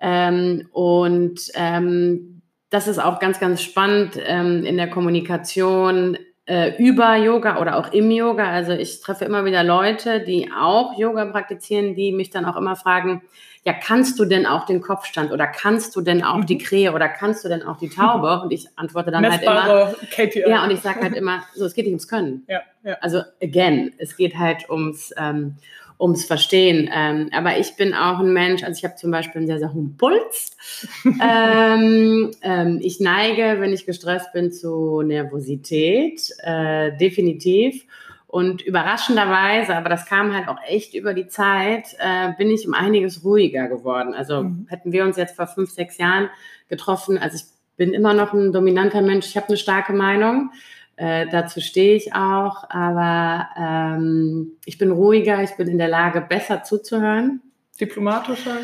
Ähm, 0.00 0.68
und 0.72 1.40
ähm, 1.54 2.42
das 2.70 2.86
ist 2.86 2.98
auch 2.98 3.18
ganz, 3.18 3.40
ganz 3.40 3.60
spannend 3.62 4.18
ähm, 4.24 4.64
in 4.64 4.76
der 4.76 4.88
Kommunikation 4.88 6.16
äh, 6.46 6.76
über 6.82 7.16
Yoga 7.16 7.60
oder 7.60 7.76
auch 7.76 7.92
im 7.92 8.10
Yoga. 8.10 8.48
Also 8.48 8.72
ich 8.72 9.00
treffe 9.00 9.24
immer 9.24 9.44
wieder 9.44 9.64
Leute, 9.64 10.20
die 10.20 10.50
auch 10.56 10.96
Yoga 10.96 11.26
praktizieren, 11.26 11.96
die 11.96 12.12
mich 12.12 12.30
dann 12.30 12.44
auch 12.44 12.56
immer 12.56 12.76
fragen, 12.76 13.22
ja, 13.64 13.74
kannst 13.74 14.18
du 14.18 14.24
denn 14.24 14.46
auch 14.46 14.64
den 14.64 14.80
Kopfstand 14.80 15.32
oder 15.32 15.46
kannst 15.46 15.94
du 15.94 16.00
denn 16.00 16.22
auch 16.22 16.44
die 16.44 16.54
mhm. 16.54 16.60
Krähe 16.60 16.92
oder 16.92 17.08
kannst 17.08 17.44
du 17.44 17.48
denn 17.48 17.62
auch 17.62 17.78
die 17.78 17.90
Taube? 17.90 18.40
Und 18.42 18.52
ich 18.52 18.68
antworte 18.76 19.10
dann 19.10 19.30
halt 19.30 19.42
immer. 19.42 19.94
KPI. 20.10 20.44
Ja, 20.48 20.64
und 20.64 20.70
ich 20.70 20.80
sage 20.80 21.00
halt 21.02 21.14
immer, 21.14 21.42
so, 21.54 21.66
es 21.66 21.74
geht 21.74 21.84
nicht 21.84 21.92
ums 21.92 22.08
Können. 22.08 22.44
Ja, 22.48 22.62
ja. 22.84 22.96
Also 23.00 23.22
again, 23.42 23.92
es 23.98 24.16
geht 24.16 24.38
halt 24.38 24.68
ums, 24.70 25.12
ähm, 25.18 25.56
ums 26.00 26.24
Verstehen. 26.24 26.88
Ähm, 26.92 27.28
aber 27.32 27.58
ich 27.58 27.76
bin 27.76 27.92
auch 27.92 28.18
ein 28.18 28.32
Mensch, 28.32 28.62
also 28.64 28.78
ich 28.78 28.84
habe 28.84 28.96
zum 28.96 29.10
Beispiel 29.10 29.40
einen 29.40 29.46
sehr, 29.46 29.58
sehr 29.58 29.74
hohen 29.74 29.96
Puls. 29.98 30.56
ähm, 31.04 32.30
ähm, 32.42 32.78
ich 32.82 33.00
neige, 33.00 33.60
wenn 33.60 33.72
ich 33.72 33.84
gestresst 33.84 34.32
bin, 34.32 34.52
zu 34.52 35.02
Nervosität, 35.02 36.30
äh, 36.42 36.96
definitiv. 36.96 37.84
Und 38.30 38.62
überraschenderweise, 38.62 39.74
aber 39.74 39.88
das 39.88 40.06
kam 40.06 40.32
halt 40.32 40.46
auch 40.46 40.58
echt 40.64 40.94
über 40.94 41.14
die 41.14 41.26
Zeit, 41.26 41.96
äh, 41.98 42.32
bin 42.38 42.48
ich 42.48 42.64
um 42.64 42.74
einiges 42.74 43.24
ruhiger 43.24 43.66
geworden. 43.66 44.14
Also 44.14 44.44
mhm. 44.44 44.66
hätten 44.70 44.92
wir 44.92 45.04
uns 45.04 45.16
jetzt 45.16 45.34
vor 45.34 45.48
fünf, 45.48 45.70
sechs 45.70 45.98
Jahren 45.98 46.30
getroffen, 46.68 47.18
also 47.18 47.34
ich 47.34 47.42
bin 47.76 47.92
immer 47.92 48.14
noch 48.14 48.32
ein 48.32 48.52
dominanter 48.52 49.02
Mensch, 49.02 49.26
ich 49.26 49.36
habe 49.36 49.48
eine 49.48 49.56
starke 49.56 49.92
Meinung. 49.92 50.52
Äh, 50.94 51.26
dazu 51.32 51.60
stehe 51.60 51.96
ich 51.96 52.14
auch, 52.14 52.70
aber 52.70 53.48
ähm, 53.58 54.52
ich 54.64 54.78
bin 54.78 54.92
ruhiger, 54.92 55.42
ich 55.42 55.56
bin 55.56 55.66
in 55.66 55.78
der 55.78 55.88
Lage, 55.88 56.20
besser 56.20 56.62
zuzuhören. 56.62 57.42
Diplomatischer? 57.80 58.58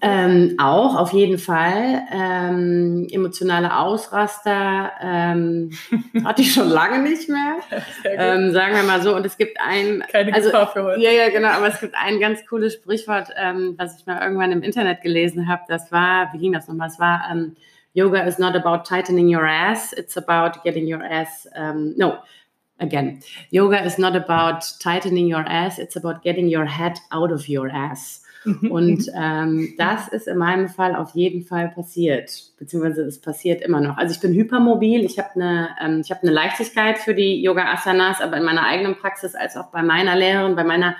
Ähm, 0.00 0.56
auch, 0.58 0.96
auf 0.96 1.12
jeden 1.12 1.38
Fall. 1.38 2.02
Ähm, 2.12 3.06
emotionale 3.10 3.78
Ausraster 3.78 4.90
ähm, 5.00 5.70
hatte 6.24 6.42
ich 6.42 6.52
schon 6.52 6.68
lange 6.68 6.98
nicht 6.98 7.28
mehr. 7.28 7.58
Ähm, 8.04 8.52
sagen 8.52 8.74
wir 8.74 8.82
mal 8.82 9.00
so. 9.02 9.14
Und 9.14 9.24
es 9.24 9.36
gibt 9.36 9.58
ein. 9.60 10.02
Keine 10.10 10.34
also, 10.34 10.50
Gefahr 10.50 10.72
für 10.72 10.82
heute. 10.82 11.00
Ja, 11.00 11.10
ja, 11.10 11.28
genau. 11.28 11.48
Aber 11.48 11.68
es 11.68 11.80
gibt 11.80 11.94
ein 11.94 12.18
ganz 12.18 12.44
cooles 12.46 12.74
Sprichwort, 12.74 13.28
ähm, 13.36 13.74
was 13.78 14.00
ich 14.00 14.06
mal 14.06 14.20
irgendwann 14.20 14.50
im 14.50 14.62
Internet 14.62 15.00
gelesen 15.02 15.46
habe. 15.46 15.62
Das 15.68 15.92
war, 15.92 16.32
wie 16.32 16.38
ging 16.38 16.52
das 16.52 16.66
nochmal? 16.66 16.88
Es 16.88 16.98
war, 16.98 17.28
ähm, 17.30 17.56
yoga 17.94 18.20
is 18.24 18.38
not 18.38 18.56
about 18.56 18.84
tightening 18.84 19.32
your 19.32 19.46
ass, 19.46 19.92
it's 19.92 20.16
about 20.16 20.60
getting 20.64 20.92
your 20.92 21.02
ass, 21.02 21.46
no, 21.96 22.18
again, 22.78 23.22
yoga 23.50 23.82
is 23.84 23.96
not 23.96 24.14
about 24.14 24.60
tightening 24.80 25.32
your 25.32 25.44
ass, 25.46 25.78
it's 25.78 25.96
about 25.96 26.22
getting 26.22 26.46
your 26.46 26.66
head 26.66 26.98
out 27.10 27.32
of 27.32 27.48
your 27.48 27.70
ass. 27.70 28.22
Mhm. 28.46 28.70
Und 28.70 29.10
ähm, 29.14 29.74
das 29.76 30.08
ist 30.08 30.28
in 30.28 30.38
meinem 30.38 30.68
Fall 30.68 30.94
auf 30.94 31.14
jeden 31.14 31.42
Fall 31.42 31.68
passiert, 31.68 32.30
beziehungsweise 32.58 33.02
es 33.02 33.20
passiert 33.20 33.60
immer 33.60 33.80
noch. 33.80 33.98
Also 33.98 34.14
ich 34.14 34.20
bin 34.20 34.32
hypermobil, 34.32 35.04
ich 35.04 35.18
habe 35.18 35.30
eine, 35.34 35.70
ähm, 35.82 36.02
ich 36.04 36.12
eine 36.12 36.30
Leichtigkeit 36.30 36.98
für 36.98 37.14
die 37.14 37.42
Yoga-Asanas, 37.42 38.20
aber 38.20 38.36
in 38.36 38.44
meiner 38.44 38.64
eigenen 38.64 38.96
Praxis 38.96 39.34
als 39.34 39.56
auch 39.56 39.66
bei 39.66 39.82
meiner 39.82 40.14
Lehrerin, 40.16 40.54
bei 40.54 40.64
meiner 40.64 40.96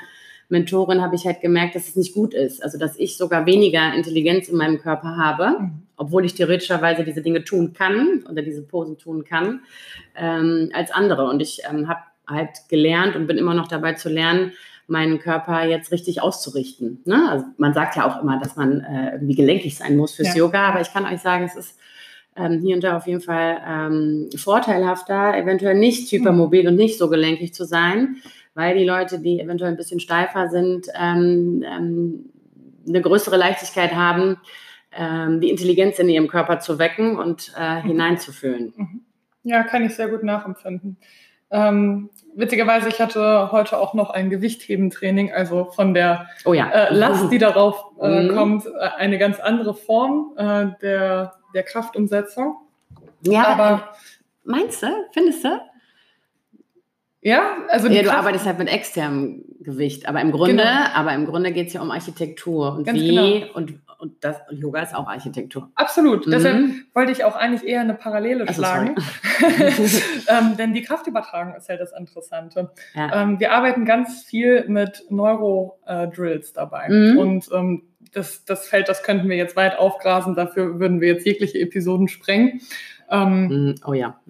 Mentorin 0.49 1.01
habe 1.03 1.15
ich 1.17 1.25
halt 1.25 1.41
gemerkt, 1.41 1.75
dass 1.75 1.89
es 1.89 1.97
nicht 1.97 2.15
gut 2.15 2.35
ist. 2.35 2.63
Also 2.63 2.79
dass 2.79 2.99
ich 2.99 3.17
sogar 3.17 3.47
weniger 3.47 3.95
Intelligenz 3.95 4.49
in 4.49 4.57
meinem 4.57 4.81
Körper 4.81 5.17
habe, 5.17 5.61
mhm. 5.61 5.83
obwohl 5.97 6.25
ich 6.25 6.35
theoretischerweise 6.35 7.05
diese 7.05 7.23
Dinge 7.23 7.45
tun 7.45 7.73
kann 7.73 8.25
oder 8.31 8.43
diese 8.43 8.63
Posen 8.63 8.99
tun 8.99 9.25
kann, 9.25 9.61
ähm, 10.17 10.71
als 10.73 10.91
andere. 10.91 11.29
Und 11.29 11.41
ich 11.41 11.63
ähm, 11.69 11.89
habe 11.89 12.01
halt 12.29 12.69
gelernt 12.69 13.17
und 13.17 13.27
bin 13.27 13.39
immer 13.39 13.55
noch 13.55 13.69
dabei 13.69 13.95
zu 13.95 14.09
lernen, 14.09 14.53
meinen 14.87 15.19
Körper 15.19 15.65
jetzt 15.65 15.91
richtig 15.91 16.23
auszurichten. 16.23 17.03
Ne? 17.05 17.29
Also 17.29 17.45
man 17.57 17.75
sagt 17.75 17.97
ja 17.97 18.07
auch 18.07 18.23
immer, 18.23 18.39
dass 18.39 18.57
man 18.57 18.81
äh, 18.81 19.13
irgendwie 19.15 19.35
gelenkig 19.35 19.77
sein 19.77 19.97
muss 19.97 20.15
fürs 20.15 20.29
ja. 20.29 20.37
Yoga, 20.37 20.69
aber 20.69 20.81
ich 20.81 20.93
kann 20.93 21.05
euch 21.05 21.21
sagen, 21.21 21.45
es 21.45 21.57
ist 21.57 21.79
ähm, 22.37 22.61
hier 22.61 22.75
und 22.75 22.85
da 22.85 22.97
auf 22.97 23.07
jeden 23.07 23.21
Fall 23.21 23.61
ähm, 23.67 24.29
vorteilhafter, 24.37 25.37
eventuell 25.37 25.75
nicht 25.75 26.11
hypermobil 26.13 26.69
und 26.69 26.77
nicht 26.77 26.99
so 26.99 27.09
gelenkig 27.09 27.55
zu 27.55 27.65
sein, 27.65 28.17
weil 28.55 28.77
die 28.79 28.85
Leute, 28.85 29.19
die 29.19 29.41
eventuell 29.41 29.71
ein 29.71 29.77
bisschen 29.77 30.01
steifer 30.01 30.49
sind, 30.49 30.87
ähm, 30.95 31.65
ähm, 31.67 32.31
eine 32.87 33.01
größere 33.01 33.37
Leichtigkeit 33.37 33.95
haben, 33.95 34.37
ähm, 34.93 35.41
die 35.41 35.51
Intelligenz 35.51 35.99
in 35.99 36.09
ihrem 36.09 36.29
Körper 36.29 36.61
zu 36.61 36.79
wecken 36.79 37.19
und 37.19 37.53
äh, 37.59 37.83
mhm. 37.83 37.89
hineinzufühlen. 37.89 38.73
Mhm. 38.77 39.01
Ja, 39.43 39.63
kann 39.63 39.85
ich 39.85 39.95
sehr 39.95 40.09
gut 40.09 40.23
nachempfinden. 40.23 40.97
Ähm, 41.51 42.11
witzigerweise, 42.35 42.89
ich 42.89 43.01
hatte 43.01 43.51
heute 43.53 43.79
auch 43.79 43.95
noch 43.95 44.11
ein 44.11 44.31
Gewichtheben-Training, 44.31 45.33
also 45.33 45.71
von 45.73 45.95
der 45.95 46.29
oh 46.45 46.53
ja. 46.53 46.71
äh, 46.71 46.95
Last, 46.95 47.31
die 47.31 47.39
darauf 47.39 47.85
äh, 48.01 48.23
mhm. 48.23 48.35
kommt, 48.35 48.67
äh, 48.67 48.71
eine 48.97 49.19
ganz 49.19 49.41
andere 49.41 49.75
Form 49.75 50.33
äh, 50.37 50.67
der, 50.83 51.35
der 51.55 51.63
Kraftumsetzung. 51.63 52.57
Ja, 53.23 53.49
aber 53.49 53.95
meinst 54.45 54.83
du? 54.83 54.89
Findest 55.13 55.45
du? 55.45 55.61
Ja, 57.23 57.57
also 57.71 57.89
ja, 57.89 58.03
du 58.03 58.09
Kraft 58.09 58.19
arbeitest 58.19 58.47
halt 58.47 58.59
mit 58.59 58.69
externem 58.69 59.45
Gewicht, 59.61 60.09
aber 60.09 60.21
im 60.21 60.31
Grunde, 60.31 60.63
genau. 60.63 60.87
aber 60.95 61.13
im 61.13 61.27
Grunde 61.27 61.51
geht 61.51 61.69
es 61.69 61.73
ja 61.73 61.83
um 61.83 61.91
Architektur 61.91 62.77
und 62.77 62.85
Ganz 62.85 63.01
wie 63.01 63.41
genau. 63.41 63.53
und, 63.55 63.81
und 63.99 64.25
das 64.25 64.37
Yoga 64.51 64.83
ist 64.83 64.95
auch 64.95 65.09
Architektur. 65.09 65.71
Absolut. 65.75 66.27
Mhm. 66.27 66.31
Deshalb 66.31 66.61
wollte 66.95 67.13
ich 67.13 67.25
auch 67.25 67.37
eigentlich 67.37 67.65
eher 67.65 67.81
eine 67.81 67.95
Parallele 67.95 68.47
also, 68.47 68.63
schlagen. 68.63 68.95
ähm, 70.29 70.57
denn 70.57 70.73
die 70.73 70.83
Kraftübertragung 70.83 71.55
ist 71.55 71.69
halt 71.69 71.81
das 71.81 71.93
Interessante. 71.93 72.71
Ja. 72.95 73.23
Ähm, 73.23 73.41
wir 73.41 73.53
arbeiten 73.53 73.85
ganz 73.85 74.23
viel 74.25 74.69
mit 74.69 75.05
Neuro-Drills 75.11 76.53
dabei. 76.53 76.89
Mhm. 76.89 77.19
Und 77.19 77.49
ähm, 77.53 77.83
das, 78.13 78.45
das 78.45 78.67
Feld, 78.69 78.89
das 78.89 79.03
könnten 79.03 79.29
wir 79.29 79.37
jetzt 79.37 79.57
weit 79.57 79.79
aufgrasen, 79.79 80.35
dafür 80.35 80.81
würden 80.81 81.01
wir 81.01 81.09
jetzt 81.09 81.27
jegliche 81.27 81.59
Episoden 81.59 82.09
sprengen. 82.09 82.61
Ähm, 83.09 83.69
mm, 83.69 83.75
oh 83.87 83.93
ja, 83.93 84.21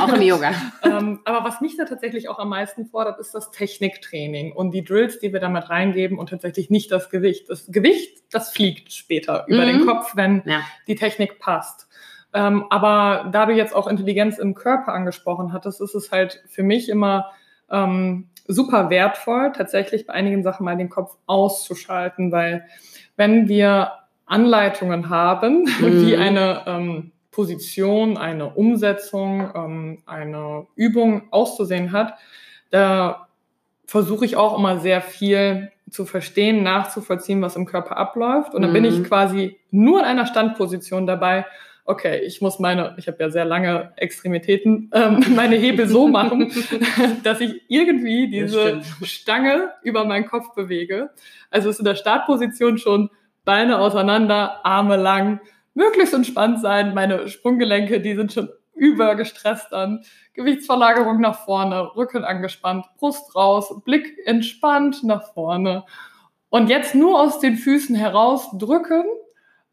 auch 0.00 0.12
im 0.12 0.22
Yoga. 0.22 0.52
ähm, 0.82 1.20
aber 1.24 1.44
was 1.44 1.60
mich 1.60 1.76
da 1.76 1.84
tatsächlich 1.84 2.28
auch 2.28 2.38
am 2.38 2.50
meisten 2.50 2.86
fordert, 2.86 3.18
ist 3.18 3.34
das 3.34 3.50
Techniktraining 3.50 4.52
und 4.52 4.72
die 4.72 4.84
Drills, 4.84 5.18
die 5.18 5.32
wir 5.32 5.40
damit 5.40 5.70
reingeben 5.70 6.18
und 6.18 6.28
tatsächlich 6.28 6.68
nicht 6.68 6.92
das 6.92 7.08
Gewicht. 7.08 7.48
Das 7.48 7.66
Gewicht, 7.70 8.22
das 8.30 8.50
fliegt 8.52 8.92
später 8.92 9.44
über 9.48 9.64
mhm. 9.64 9.68
den 9.68 9.86
Kopf, 9.86 10.14
wenn 10.14 10.42
ja. 10.44 10.60
die 10.86 10.94
Technik 10.94 11.38
passt. 11.38 11.88
Ähm, 12.34 12.64
aber 12.70 13.30
da 13.32 13.46
du 13.46 13.52
jetzt 13.52 13.74
auch 13.74 13.86
Intelligenz 13.86 14.38
im 14.38 14.54
Körper 14.54 14.92
angesprochen 14.92 15.52
hattest, 15.52 15.80
ist 15.80 15.94
es 15.94 16.10
halt 16.10 16.42
für 16.48 16.62
mich 16.62 16.88
immer 16.88 17.30
ähm, 17.70 18.28
super 18.46 18.90
wertvoll, 18.90 19.52
tatsächlich 19.52 20.06
bei 20.06 20.14
einigen 20.14 20.42
Sachen 20.42 20.64
mal 20.64 20.76
den 20.76 20.90
Kopf 20.90 21.16
auszuschalten, 21.26 22.32
weil 22.32 22.66
wenn 23.16 23.48
wir 23.48 23.92
Anleitungen 24.26 25.10
haben, 25.10 25.64
mhm. 25.80 26.06
wie 26.06 26.16
eine 26.16 26.62
ähm, 26.66 27.12
Position, 27.32 28.16
eine 28.16 28.50
Umsetzung, 28.54 29.50
ähm, 29.54 30.02
eine 30.06 30.66
Übung 30.76 31.32
auszusehen 31.32 31.90
hat, 31.90 32.14
da 32.70 33.28
versuche 33.86 34.24
ich 34.24 34.36
auch 34.36 34.56
immer 34.56 34.78
sehr 34.78 35.00
viel 35.00 35.72
zu 35.90 36.06
verstehen, 36.06 36.62
nachzuvollziehen, 36.62 37.42
was 37.42 37.56
im 37.56 37.66
Körper 37.66 37.96
abläuft. 37.96 38.54
Und 38.54 38.62
dann 38.62 38.70
mhm. 38.70 38.74
bin 38.74 38.84
ich 38.84 38.98
mhm. 38.98 39.04
quasi 39.04 39.58
nur 39.70 40.00
in 40.00 40.06
einer 40.06 40.26
Standposition 40.26 41.06
dabei. 41.06 41.44
Okay, 41.84 42.20
ich 42.20 42.40
muss 42.40 42.58
meine, 42.58 42.94
ich 42.96 43.08
habe 43.08 43.18
ja 43.20 43.28
sehr 43.28 43.44
lange 43.44 43.92
Extremitäten, 43.96 44.90
ähm, 44.94 45.24
meine 45.34 45.56
Hebel 45.56 45.88
so 45.88 46.08
machen, 46.08 46.52
dass 47.24 47.40
ich 47.40 47.62
irgendwie 47.68 48.30
diese 48.30 48.82
Stange 49.02 49.72
über 49.82 50.04
meinen 50.04 50.26
Kopf 50.26 50.54
bewege. 50.54 51.10
Also 51.50 51.68
ist 51.68 51.78
in 51.78 51.84
der 51.84 51.96
Startposition 51.96 52.78
schon 52.78 53.10
Beine 53.44 53.78
auseinander, 53.78 54.64
Arme 54.64 54.96
lang, 54.96 55.40
möglichst 55.74 56.14
entspannt 56.14 56.60
sein. 56.60 56.94
Meine 56.94 57.28
Sprunggelenke, 57.28 58.00
die 58.00 58.14
sind 58.14 58.32
schon 58.32 58.50
übergestresst 58.74 59.68
dann. 59.70 60.04
Gewichtsverlagerung 60.34 61.20
nach 61.20 61.44
vorne, 61.44 61.94
Rücken 61.94 62.24
angespannt, 62.24 62.86
Brust 62.98 63.34
raus, 63.36 63.72
Blick 63.84 64.16
entspannt 64.24 65.02
nach 65.04 65.32
vorne. 65.34 65.84
Und 66.48 66.68
jetzt 66.68 66.94
nur 66.94 67.20
aus 67.20 67.38
den 67.38 67.56
Füßen 67.56 67.94
heraus 67.94 68.50
drücken, 68.58 69.04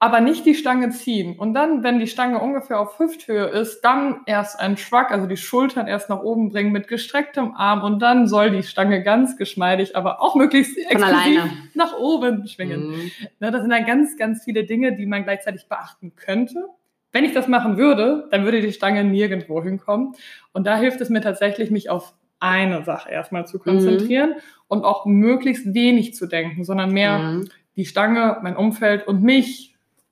aber 0.02 0.22
nicht 0.22 0.46
die 0.46 0.56
Stange 0.56 0.92
ziehen. 0.92 1.38
Und 1.38 1.54
dann, 1.54 1.84
wenn 1.84 2.00
die 2.00 2.08
Stange 2.08 2.40
ungefähr 2.40 2.80
auf 2.80 2.98
Hüfthöhe 3.00 3.48
ist, 3.48 3.82
dann 3.82 4.22
erst 4.26 4.58
ein 4.58 4.78
Shrug, 4.78 5.12
also 5.12 5.28
die 5.28 5.36
Schultern 5.36 5.88
erst 5.88 6.10
nach 6.10 6.24
oben 6.24 6.50
bringen 6.50 6.72
mit 6.72 6.88
gestrecktem 6.88 7.54
Arm 7.54 7.84
und 7.84 8.00
dann 8.00 8.26
soll 8.26 8.50
die 8.52 8.64
Stange 8.64 9.04
ganz 9.04 9.36
geschmeidig, 9.36 9.98
aber 9.98 10.22
auch 10.22 10.36
möglichst 10.36 10.78
explosiv 10.78 11.44
nach 11.74 11.98
oben 11.98 12.48
schwingen. 12.48 12.92
Mhm. 12.92 13.12
Na, 13.40 13.52
das 13.52 13.62
sind 13.62 13.72
dann 13.72 13.86
ganz, 13.86 14.18
ganz 14.18 14.46
viele 14.46 14.64
Dinge, 14.64 14.96
die 14.96 15.06
man 15.06 15.26
gleichzeitig 15.26 15.68
beachten 15.68 16.14
könnte. 16.16 16.66
Wenn 17.12 17.26
ich 17.26 17.34
das 17.34 17.50
machen 17.50 17.76
würde, 17.76 18.28
dann 18.32 18.46
würde 18.46 18.62
die 18.62 18.72
Stange 18.72 19.04
nirgendwo 19.04 19.62
hinkommen. 19.62 20.14
Und 20.54 20.66
da 20.66 20.78
hilft 20.78 21.02
es 21.02 21.10
mir 21.10 21.22
tatsächlich, 21.22 21.72
mich 21.72 21.90
auf 21.90 22.14
eine 22.40 22.86
Sache 22.86 23.12
erstmal 23.12 23.48
zu 23.48 23.60
konzentrieren 23.60 24.30
mhm. 24.30 24.42
und 24.70 24.86
auch 24.86 25.06
möglichst 25.06 25.74
wenig 25.74 26.14
zu 26.14 26.26
denken, 26.26 26.64
sondern 26.64 26.92
mehr 26.94 27.20
mhm. 27.20 27.50
die 27.76 27.84
Stange, 27.84 28.38
mein 28.44 28.56
Umfeld 28.56 29.06
und 29.06 29.22
mich 29.22 29.69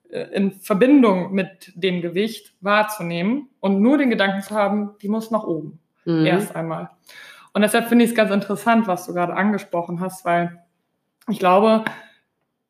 in 0.10 0.52
Verbindung 0.52 1.34
mit 1.34 1.74
dem 1.76 2.02
Gewicht 2.02 2.56
wahrzunehmen 2.62 3.50
und 3.60 3.82
nur 3.82 3.98
den 3.98 4.10
Gedanken 4.10 4.42
zu 4.42 4.56
haben, 4.56 4.92
die 5.02 5.10
muss 5.10 5.32
nach 5.32 5.44
oben. 5.44 5.80
Mhm. 6.06 6.26
Erst 6.26 6.56
einmal. 6.56 6.90
Und 7.54 7.62
deshalb 7.62 7.88
finde 7.88 8.06
ich 8.06 8.12
es 8.12 8.16
ganz 8.16 8.32
interessant, 8.32 8.88
was 8.88 9.06
du 9.06 9.14
gerade 9.14 9.34
angesprochen 9.34 10.00
hast, 10.00 10.26
weil 10.26 10.64
ich 11.28 11.40
glaube, 11.40 11.84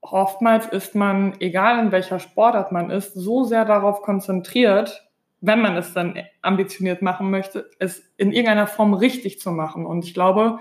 oftmals 0.02 0.68
ist 0.68 0.96
man, 0.96 1.36
egal 1.40 1.80
in 1.80 1.92
welcher 1.92 2.20
Sportart 2.20 2.72
man 2.72 2.90
ist, 2.90 3.14
so 3.14 3.44
sehr 3.44 3.66
darauf 3.66 4.02
konzentriert, 4.02 5.08
wenn 5.42 5.62
man 5.62 5.76
es 5.76 5.94
dann 5.94 6.16
ambitioniert 6.42 7.02
machen 7.02 7.30
möchte, 7.30 7.70
es 7.80 8.12
in 8.18 8.32
irgendeiner 8.32 8.68
Form 8.68 8.94
richtig 8.94 9.40
zu 9.40 9.52
machen. 9.52 9.86
Und 9.86 10.04
ich 10.04 10.14
glaube, 10.14 10.60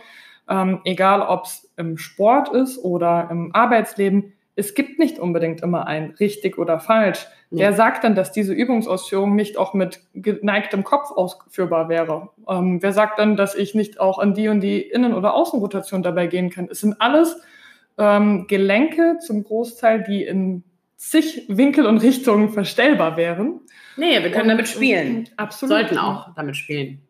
ähm, 0.48 0.80
egal 0.84 1.22
ob 1.22 1.44
es 1.44 1.72
im 1.76 1.96
Sport 1.96 2.50
ist 2.50 2.78
oder 2.78 3.28
im 3.30 3.54
Arbeitsleben, 3.54 4.34
es 4.56 4.74
gibt 4.74 4.98
nicht 4.98 5.18
unbedingt 5.18 5.60
immer 5.60 5.86
ein 5.86 6.14
richtig 6.18 6.58
oder 6.58 6.80
falsch. 6.80 7.26
Ja. 7.50 7.58
Wer 7.58 7.72
sagt 7.74 8.04
dann, 8.04 8.14
dass 8.14 8.32
diese 8.32 8.54
Übungsausführung 8.54 9.36
nicht 9.36 9.58
auch 9.58 9.74
mit 9.74 10.00
geneigtem 10.14 10.82
Kopf 10.82 11.10
ausführbar 11.10 11.90
wäre? 11.90 12.30
Ähm, 12.48 12.82
wer 12.82 12.92
sagt 12.92 13.18
dann, 13.18 13.36
dass 13.36 13.54
ich 13.54 13.74
nicht 13.74 14.00
auch 14.00 14.18
an 14.18 14.34
die 14.34 14.48
und 14.48 14.60
die 14.62 14.80
Innen- 14.80 15.14
oder 15.14 15.34
Außenrotation 15.34 16.02
dabei 16.02 16.26
gehen 16.26 16.50
kann? 16.50 16.68
Es 16.70 16.80
sind 16.80 17.00
alles 17.00 17.36
ähm, 17.98 18.46
Gelenke 18.48 19.18
zum 19.20 19.44
Großteil, 19.44 20.02
die 20.02 20.24
in 20.24 20.64
zig 20.96 21.44
Winkel 21.48 21.84
und 21.86 21.98
Richtungen 21.98 22.48
verstellbar 22.48 23.18
wären. 23.18 23.60
Nee, 23.98 24.22
wir 24.22 24.30
können 24.30 24.44
und, 24.44 24.48
damit 24.48 24.68
spielen. 24.68 25.28
Absolut. 25.36 25.76
Sollten 25.76 25.98
auch 25.98 26.34
damit 26.34 26.56
spielen. 26.56 27.02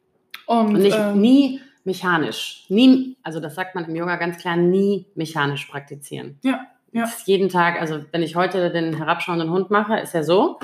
Und, 0.47 0.75
und 0.75 0.83
nicht, 0.83 0.99
ähm, 0.99 1.21
nie 1.21 1.61
mechanisch. 1.85 2.67
Nie, 2.69 3.17
also 3.23 3.39
das 3.39 3.55
sagt 3.55 3.77
man 3.77 3.85
im 3.85 3.95
Yoga 3.95 4.17
ganz 4.17 4.39
klar, 4.39 4.57
nie 4.57 5.07
mechanisch 5.15 5.67
praktizieren. 5.67 6.39
Ja. 6.43 6.67
Ja. 6.97 7.09
jeden 7.25 7.49
Tag, 7.49 7.81
also 7.81 8.01
wenn 8.11 8.23
ich 8.23 8.37
heute 8.37 8.71
den 8.71 8.95
herabschauenden 8.97 9.51
Hund 9.51 9.71
mache, 9.71 9.99
ist 9.99 10.15
er 10.15 10.25
so. 10.25 10.59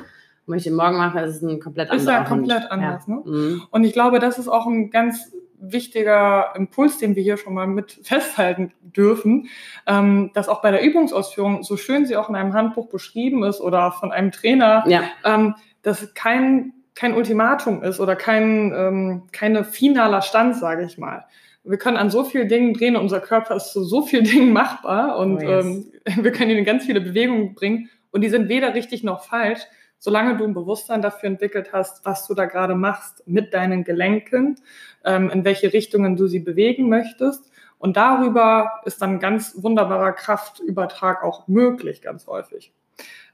Und 0.45 0.53
wenn 0.53 0.59
ich 0.59 0.65
den 0.65 0.75
morgen 0.75 0.97
mache, 0.97 1.21
ist 1.21 1.37
es 1.37 1.43
ein 1.43 1.61
komplett 1.61 1.91
anderer 1.91 2.03
Ist 2.03 2.09
ja 2.09 2.25
komplett 2.25 2.63
Hund. 2.63 2.73
anders. 2.73 3.07
Ja. 3.07 3.15
Ne? 3.15 3.23
Mhm. 3.25 3.63
Und 3.71 3.85
ich 3.85 3.93
glaube, 3.93 4.19
das 4.19 4.39
ist 4.39 4.49
auch 4.49 4.67
ein 4.67 4.91
ganz 4.91 5.33
wichtiger 5.63 6.53
Impuls, 6.57 6.99
den 6.99 7.15
wir 7.15 7.23
hier 7.23 7.37
schon 7.37 7.55
mal 7.55 7.67
mit 7.67 7.93
festhalten 8.03 8.73
dürfen, 8.83 9.49
ähm, 9.87 10.31
dass 10.35 10.49
auch 10.49 10.61
bei 10.61 10.71
der 10.71 10.83
Übungsausführung, 10.83 11.63
so 11.63 11.77
schön 11.77 12.07
sie 12.07 12.17
auch 12.17 12.29
in 12.29 12.35
einem 12.35 12.53
Handbuch 12.53 12.89
beschrieben 12.89 13.45
ist 13.45 13.61
oder 13.61 13.93
von 13.93 14.13
einem 14.13 14.33
Trainer, 14.33 14.85
ja. 14.89 15.03
ähm, 15.25 15.55
dass 15.83 16.15
kein, 16.15 16.73
kein 16.95 17.15
Ultimatum 17.15 17.83
ist 17.83 18.01
oder 18.01 18.17
kein 18.17 18.73
ähm, 18.75 19.23
keine 19.33 19.65
finaler 19.65 20.23
Stand, 20.23 20.57
sage 20.57 20.85
ich 20.85 20.99
mal. 20.99 21.25
Wir 21.65 21.79
können 21.79 21.97
an 21.97 22.11
so 22.11 22.25
vielen 22.25 22.49
Dingen 22.49 22.75
drehen, 22.75 22.97
unser 22.97 23.21
Körper 23.21 23.57
ist 23.57 23.73
zu 23.73 23.85
so 23.85 24.03
vielen 24.03 24.25
Dingen 24.33 24.53
machbar 24.53 25.19
und 25.19 25.39
oh 25.39 25.49
yes. 25.49 25.65
ähm, 25.65 25.93
wir 26.25 26.33
können 26.33 26.51
ihn 26.51 26.59
in 26.59 26.65
ganz 26.65 26.85
viele 26.85 27.01
Bewegungen 27.01 27.55
bringen 27.55 27.89
und 28.11 28.23
die 28.23 28.29
sind 28.29 28.49
weder 28.49 28.75
richtig 28.75 29.03
noch 29.05 29.25
falsch, 29.25 29.61
solange 29.99 30.37
du 30.37 30.45
ein 30.45 30.55
Bewusstsein 30.55 31.03
dafür 31.03 31.29
entwickelt 31.29 31.73
hast, 31.73 32.05
was 32.05 32.27
du 32.27 32.35
da 32.35 32.47
gerade 32.47 32.75
machst 32.75 33.23
mit 33.27 33.55
deinen 33.55 33.85
Gelenken, 33.85 34.57
ähm, 35.05 35.31
in 35.31 35.45
welche 35.45 35.73
Richtungen 35.73 36.17
du 36.17 36.27
sie 36.27 36.41
bewegen 36.41 36.89
möchtest. 36.89 37.51
Und 37.79 37.97
darüber 37.97 38.81
ist 38.85 39.03
dann 39.03 39.19
ganz 39.19 39.57
wunderbarer 39.61 40.13
Kraftübertrag 40.13 41.25
auch 41.25 41.49
möglich, 41.49 42.01
ganz 42.01 42.27
häufig. 42.27 42.73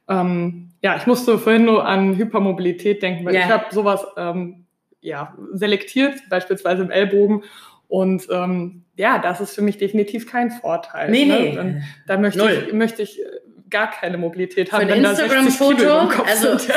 Ähm, 0.09 0.71
ja, 0.83 0.97
ich 0.97 1.07
musste 1.07 1.39
vorhin 1.39 1.67
nur 1.67 1.87
an 1.87 2.17
Hypermobilität 2.17 3.03
denken, 3.03 3.27
weil 3.27 3.35
yeah. 3.35 3.45
ich 3.45 3.53
habe 3.53 3.65
sowas 3.71 4.07
ähm, 4.17 4.65
ja, 5.01 5.35
selektiert, 5.53 6.29
beispielsweise 6.31 6.83
imEllbogen. 6.83 7.45
Und 7.89 8.29
ähm, 8.31 8.85
ja, 8.97 9.19
das 9.19 9.41
ist 9.41 9.55
für 9.55 9.63
mich 9.63 9.79
definitiv 9.79 10.31
kein 10.31 10.51
Vorteil. 10.51 11.11
Nee, 11.11 11.25
ne? 11.25 11.39
nee. 11.39 11.55
Dann, 11.55 11.83
da 12.07 12.19
möchte 12.19 12.67
ich, 12.67 12.73
möchte 12.73 13.03
ich 13.03 13.21
gar 13.71 13.91
keine 13.91 14.19
Mobilität 14.19 14.73
haben. 14.73 14.87
Für 14.87 14.93
ein 14.93 15.05
Instagram-Foto, 15.05 16.11
also 16.27 16.73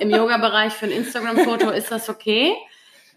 im 0.00 0.10
Yoga-Bereich 0.10 0.72
für 0.72 0.86
ein 0.86 0.92
Instagram-Foto 0.92 1.70
ist 1.70 1.90
das 1.90 2.08
okay. 2.08 2.52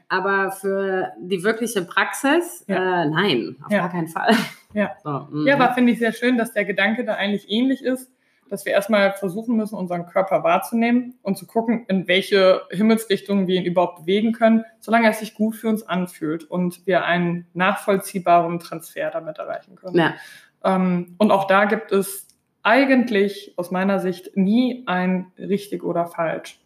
Aber 0.08 0.52
für 0.52 1.12
die 1.20 1.44
wirkliche 1.44 1.84
Praxis, 1.84 2.66
ja. 2.68 3.04
äh, 3.04 3.10
nein, 3.10 3.56
auf 3.64 3.72
ja. 3.72 3.80
gar 3.80 3.92
keinen 3.92 4.08
Fall. 4.08 4.36
Ja, 4.74 4.96
so, 5.04 5.28
mhm. 5.32 5.48
ja 5.48 5.56
aber 5.56 5.74
finde 5.74 5.92
ich 5.92 6.00
sehr 6.00 6.14
schön, 6.14 6.38
dass 6.38 6.54
der 6.54 6.66
Gedanke 6.66 7.04
da 7.04 7.14
eigentlich 7.14 7.50
ähnlich 7.50 7.84
ist, 7.84 8.12
dass 8.50 8.66
wir 8.66 8.74
erstmal 8.74 9.14
versuchen 9.14 9.56
müssen, 9.56 9.76
unseren 9.76 10.06
Körper 10.06 10.44
wahrzunehmen 10.44 11.16
und 11.22 11.38
zu 11.38 11.46
gucken, 11.46 11.86
in 11.88 12.08
welche 12.08 12.62
Himmelsrichtung 12.72 13.48
wir 13.48 13.56
ihn 13.56 13.66
überhaupt 13.66 14.00
bewegen 14.02 14.34
können, 14.34 14.66
solange 14.80 15.10
es 15.10 15.20
sich 15.20 15.36
gut 15.36 15.56
für 15.56 15.70
uns 15.70 15.84
anfühlt 15.84 16.44
und 16.44 16.86
wir 16.86 17.06
einen 17.06 17.48
nachvollziehbaren 17.54 18.60
Transfer 18.60 19.12
damit 19.12 19.38
erreichen 19.38 19.76
können. 19.76 19.98
Ja. 19.98 20.16
Ähm, 20.64 21.16
und 21.18 21.32
auch 21.32 21.48
da 21.48 21.66
gibt 21.66 21.92
es 21.92 22.28
eigentlich 22.64 23.54
aus 23.58 23.72
meiner 23.72 24.00
Sicht 24.00 24.36
nie 24.36 24.84
ein 24.88 25.32
richtig 25.38 25.84
oder 25.84 26.08
falsch. 26.08 26.60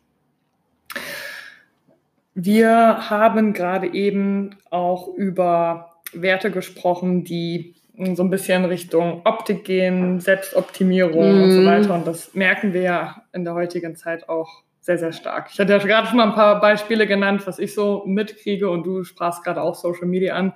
Wir 2.33 3.09
haben 3.09 3.53
gerade 3.53 3.93
eben 3.93 4.57
auch 4.71 5.07
über 5.07 6.01
Werte 6.13 6.49
gesprochen, 6.51 7.23
die 7.23 7.75
so 7.95 8.23
ein 8.23 8.29
bisschen 8.29 8.65
Richtung 8.65 9.21
Optik 9.23 9.65
gehen, 9.65 10.19
Selbstoptimierung 10.19 11.39
mm. 11.39 11.43
und 11.43 11.51
so 11.51 11.61
mhm. 11.61 11.65
weiter. 11.65 11.93
Und 11.93 12.07
das 12.07 12.33
merken 12.33 12.73
wir 12.73 12.81
ja 12.81 13.23
in 13.33 13.43
der 13.43 13.53
heutigen 13.53 13.95
Zeit 13.95 14.29
auch 14.29 14.63
sehr, 14.79 14.97
sehr 14.97 15.13
stark. 15.13 15.49
Ich 15.51 15.59
hatte 15.59 15.71
ja 15.71 15.77
gerade 15.77 16.07
schon 16.07 16.17
mal 16.17 16.27
ein 16.27 16.33
paar 16.33 16.59
Beispiele 16.59 17.07
genannt, 17.07 17.43
was 17.45 17.59
ich 17.59 17.73
so 17.73 18.03
mitkriege 18.05 18.69
und 18.69 18.83
du 18.85 19.03
sprachst 19.03 19.43
gerade 19.43 19.61
auch 19.61 19.75
Social 19.75 20.07
Media 20.07 20.35
an. 20.35 20.53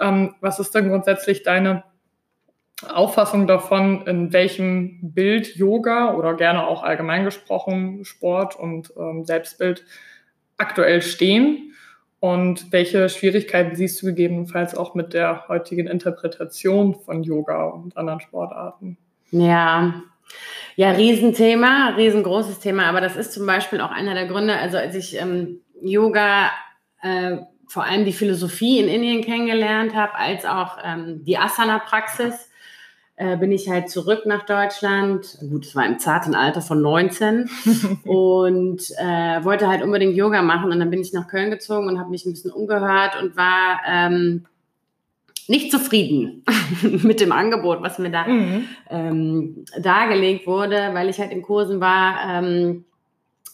Ähm, 0.00 0.34
was 0.40 0.58
ist 0.58 0.74
denn 0.74 0.88
grundsätzlich 0.88 1.42
deine 1.42 1.84
Auffassung 2.88 3.46
davon, 3.46 4.06
in 4.06 4.32
welchem 4.32 5.12
Bild 5.12 5.56
Yoga 5.56 6.14
oder 6.14 6.34
gerne 6.34 6.66
auch 6.66 6.82
allgemein 6.82 7.24
gesprochen 7.24 8.04
Sport 8.04 8.56
und 8.56 8.92
ähm, 8.96 9.24
Selbstbild 9.24 9.84
aktuell 10.56 11.02
stehen 11.02 11.67
und 12.20 12.72
welche 12.72 13.08
Schwierigkeiten 13.08 13.76
siehst 13.76 14.02
du 14.02 14.06
gegebenenfalls 14.06 14.74
auch 14.74 14.94
mit 14.94 15.14
der 15.14 15.46
heutigen 15.48 15.86
Interpretation 15.86 16.94
von 16.94 17.22
Yoga 17.22 17.66
und 17.66 17.96
anderen 17.96 18.20
Sportarten? 18.20 18.98
Ja, 19.30 20.02
ja, 20.76 20.90
Riesenthema, 20.92 21.94
riesengroßes 21.96 22.60
Thema, 22.60 22.84
aber 22.84 23.00
das 23.00 23.16
ist 23.16 23.32
zum 23.32 23.46
Beispiel 23.46 23.80
auch 23.80 23.90
einer 23.90 24.14
der 24.14 24.26
Gründe, 24.26 24.56
also 24.56 24.78
als 24.78 24.94
ich 24.94 25.20
ähm, 25.20 25.60
Yoga, 25.80 26.50
äh, 27.02 27.38
vor 27.66 27.84
allem 27.84 28.04
die 28.04 28.12
Philosophie 28.12 28.78
in 28.78 28.88
Indien 28.88 29.22
kennengelernt 29.22 29.94
habe, 29.94 30.14
als 30.14 30.44
auch 30.44 30.78
ähm, 30.82 31.24
die 31.24 31.36
Asana-Praxis, 31.36 32.47
äh, 33.18 33.36
bin 33.36 33.50
ich 33.50 33.68
halt 33.68 33.90
zurück 33.90 34.26
nach 34.26 34.46
Deutschland. 34.46 35.38
Gut, 35.50 35.66
es 35.66 35.74
war 35.74 35.84
im 35.84 35.98
zarten 35.98 36.36
Alter 36.36 36.62
von 36.62 36.80
19 36.80 37.50
und 38.04 38.80
äh, 38.96 39.44
wollte 39.44 39.66
halt 39.66 39.82
unbedingt 39.82 40.14
Yoga 40.14 40.40
machen. 40.40 40.70
Und 40.70 40.78
dann 40.78 40.90
bin 40.90 41.00
ich 41.00 41.12
nach 41.12 41.26
Köln 41.26 41.50
gezogen 41.50 41.88
und 41.88 41.98
habe 41.98 42.10
mich 42.10 42.24
ein 42.24 42.32
bisschen 42.32 42.52
umgehört 42.52 43.20
und 43.20 43.36
war 43.36 43.80
ähm, 43.88 44.46
nicht 45.48 45.72
zufrieden 45.72 46.44
mit 46.82 47.20
dem 47.20 47.32
Angebot, 47.32 47.82
was 47.82 47.98
mir 47.98 48.10
da 48.10 48.28
mhm. 48.28 48.68
ähm, 48.88 49.64
dargelegt 49.80 50.46
wurde, 50.46 50.90
weil 50.92 51.08
ich 51.08 51.18
halt 51.18 51.32
in 51.32 51.42
Kursen 51.42 51.80
war, 51.80 52.20
ähm, 52.24 52.84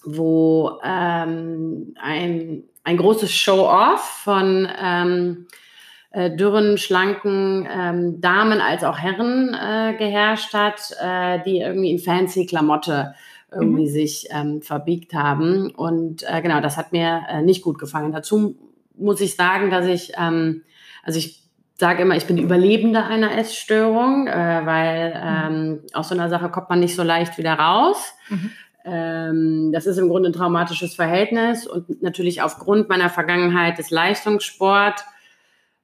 wo 0.05 0.79
ähm, 0.85 1.95
ein, 1.99 2.65
ein 2.83 2.97
großes 2.99 3.33
Show-off 3.33 4.03
von 4.25 4.69
ähm, 4.79 5.47
äh, 6.15 6.31
dürren, 6.31 6.79
schlanken 6.79 7.67
ähm, 7.69 8.21
Damen 8.21 8.61
als 8.61 8.85
auch 8.85 8.99
Herren 8.99 9.53
äh, 9.53 9.97
geherrscht 9.99 10.55
hat, 10.55 10.95
äh, 11.03 11.41
die 11.45 11.59
irgendwie 11.59 11.91
in 11.91 11.99
fancy 11.99 12.47
Klamotte 12.47 13.15
irgendwie 13.51 13.89
mhm. 13.89 13.93
sich 13.93 14.29
ähm, 14.31 14.63
verbiegt 14.63 15.13
haben. 15.13 15.71
Und 15.71 16.23
äh, 16.23 16.41
genau, 16.41 16.61
das 16.61 16.77
hat 16.77 16.93
mir 16.93 17.23
äh, 17.29 17.43
nicht 17.43 17.63
gut 17.63 17.79
gefallen. 17.79 18.13
Dazu 18.13 18.57
muss 18.97 19.21
ich 19.21 19.35
sagen, 19.35 19.71
dass 19.71 19.87
ich, 19.87 20.13
ähm, 20.17 20.63
also 21.03 21.19
ich 21.19 21.43
sage 21.77 22.03
immer, 22.03 22.17
ich 22.17 22.27
bin 22.27 22.39
Überlebende 22.39 23.03
einer 23.03 23.37
Essstörung, 23.37 24.29
äh, 24.29 24.63
weil 24.65 25.09
mhm. 25.11 25.57
ähm, 25.57 25.81
aus 25.95 26.11
so 26.11 26.15
einer 26.15 26.29
Sache 26.29 26.49
kommt 26.49 26.71
man 26.71 26.79
nicht 26.79 26.95
so 26.95 27.03
leicht 27.03 27.39
wieder 27.39 27.55
raus. 27.55 28.15
Mhm. 28.29 28.51
Ähm, 28.85 29.71
das 29.73 29.87
ist 29.87 29.99
im 29.99 30.09
Grunde 30.09 30.29
ein 30.29 30.35
traumatisches 30.35 30.95
Verhältnis 30.95 31.67
und 31.67 32.03
natürlich 32.03 32.43
aufgrund 32.43 32.89
meiner 32.89 33.11
Vergangenheit 33.11 33.79
des 33.79 33.91
Leistungssport 33.91 35.05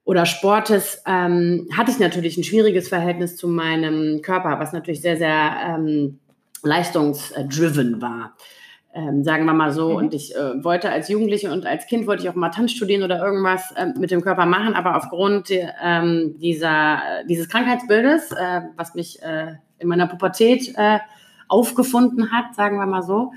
oder 0.03 0.25
Sportes 0.25 1.01
ähm, 1.05 1.67
hatte 1.75 1.91
ich 1.91 1.99
natürlich 1.99 2.37
ein 2.37 2.43
schwieriges 2.43 2.89
Verhältnis 2.89 3.37
zu 3.37 3.47
meinem 3.47 4.21
Körper, 4.21 4.59
was 4.59 4.73
natürlich 4.73 5.01
sehr, 5.01 5.17
sehr 5.17 5.77
ähm, 5.77 6.19
leistungsdriven 6.63 8.01
war 8.01 8.35
ähm, 8.93 9.23
sagen 9.23 9.45
wir 9.45 9.53
mal 9.53 9.71
so. 9.71 9.89
Mhm. 9.89 9.95
Und 9.95 10.13
ich 10.13 10.35
äh, 10.35 10.63
wollte 10.63 10.89
als 10.89 11.09
Jugendliche 11.09 11.51
und 11.51 11.65
als 11.65 11.85
Kind 11.87 12.07
wollte 12.07 12.23
ich 12.23 12.29
auch 12.29 12.35
mal 12.35 12.49
Tanz 12.49 12.71
studieren 12.71 13.03
oder 13.03 13.23
irgendwas 13.23 13.71
äh, 13.73 13.87
mit 13.97 14.11
dem 14.11 14.21
Körper 14.21 14.45
machen, 14.45 14.73
aber 14.73 14.97
aufgrund 14.97 15.49
ähm, 15.49 16.35
dieser, 16.39 17.01
dieses 17.27 17.47
Krankheitsbildes, 17.47 18.31
äh, 18.31 18.61
was 18.75 18.93
mich 18.95 19.21
äh, 19.21 19.55
in 19.79 19.87
meiner 19.87 20.07
Pubertät 20.07 20.73
äh, 20.75 20.99
aufgefunden 21.47 22.31
hat, 22.31 22.55
sagen 22.55 22.77
wir 22.77 22.85
mal 22.85 23.03
so, 23.03 23.31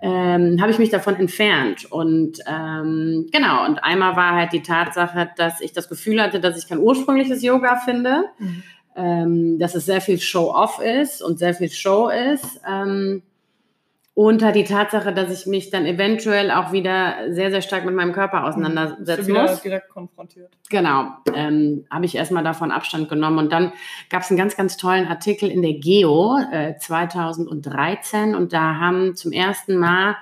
ähm, 0.00 0.60
habe 0.60 0.70
ich 0.70 0.78
mich 0.78 0.90
davon 0.90 1.16
entfernt. 1.16 1.90
Und 1.90 2.38
ähm, 2.46 3.26
genau, 3.32 3.66
und 3.66 3.82
einmal 3.82 4.16
war 4.16 4.34
halt 4.34 4.52
die 4.52 4.62
Tatsache, 4.62 5.30
dass 5.36 5.60
ich 5.60 5.72
das 5.72 5.88
Gefühl 5.88 6.22
hatte, 6.22 6.40
dass 6.40 6.56
ich 6.56 6.68
kein 6.68 6.78
ursprüngliches 6.78 7.42
Yoga 7.42 7.76
finde, 7.76 8.24
mhm. 8.38 8.62
ähm, 8.96 9.58
dass 9.58 9.74
es 9.74 9.86
sehr 9.86 10.00
viel 10.00 10.20
Show-off 10.20 10.80
ist 10.80 11.22
und 11.22 11.38
sehr 11.38 11.54
viel 11.54 11.70
Show 11.70 12.08
ist. 12.08 12.60
Ähm, 12.68 13.22
unter 14.18 14.50
die 14.50 14.64
Tatsache, 14.64 15.14
dass 15.14 15.30
ich 15.30 15.46
mich 15.46 15.70
dann 15.70 15.86
eventuell 15.86 16.50
auch 16.50 16.72
wieder 16.72 17.32
sehr, 17.32 17.52
sehr 17.52 17.62
stark 17.62 17.84
mit 17.84 17.94
meinem 17.94 18.12
Körper 18.12 18.46
auseinandersetzen 18.46 19.28
wieder 19.28 19.42
muss. 19.42 19.62
direkt 19.62 19.90
konfrontiert. 19.90 20.50
Genau, 20.68 21.10
ähm, 21.36 21.84
habe 21.88 22.04
ich 22.04 22.16
erstmal 22.16 22.42
davon 22.42 22.72
Abstand 22.72 23.08
genommen. 23.08 23.38
Und 23.38 23.52
dann 23.52 23.72
gab 24.10 24.22
es 24.22 24.30
einen 24.30 24.36
ganz, 24.36 24.56
ganz 24.56 24.76
tollen 24.76 25.06
Artikel 25.06 25.48
in 25.48 25.62
der 25.62 25.74
Geo 25.74 26.36
äh, 26.50 26.74
2013 26.76 28.34
und 28.34 28.52
da 28.52 28.80
haben 28.80 29.14
zum 29.14 29.30
ersten 29.30 29.76
Mal 29.76 30.16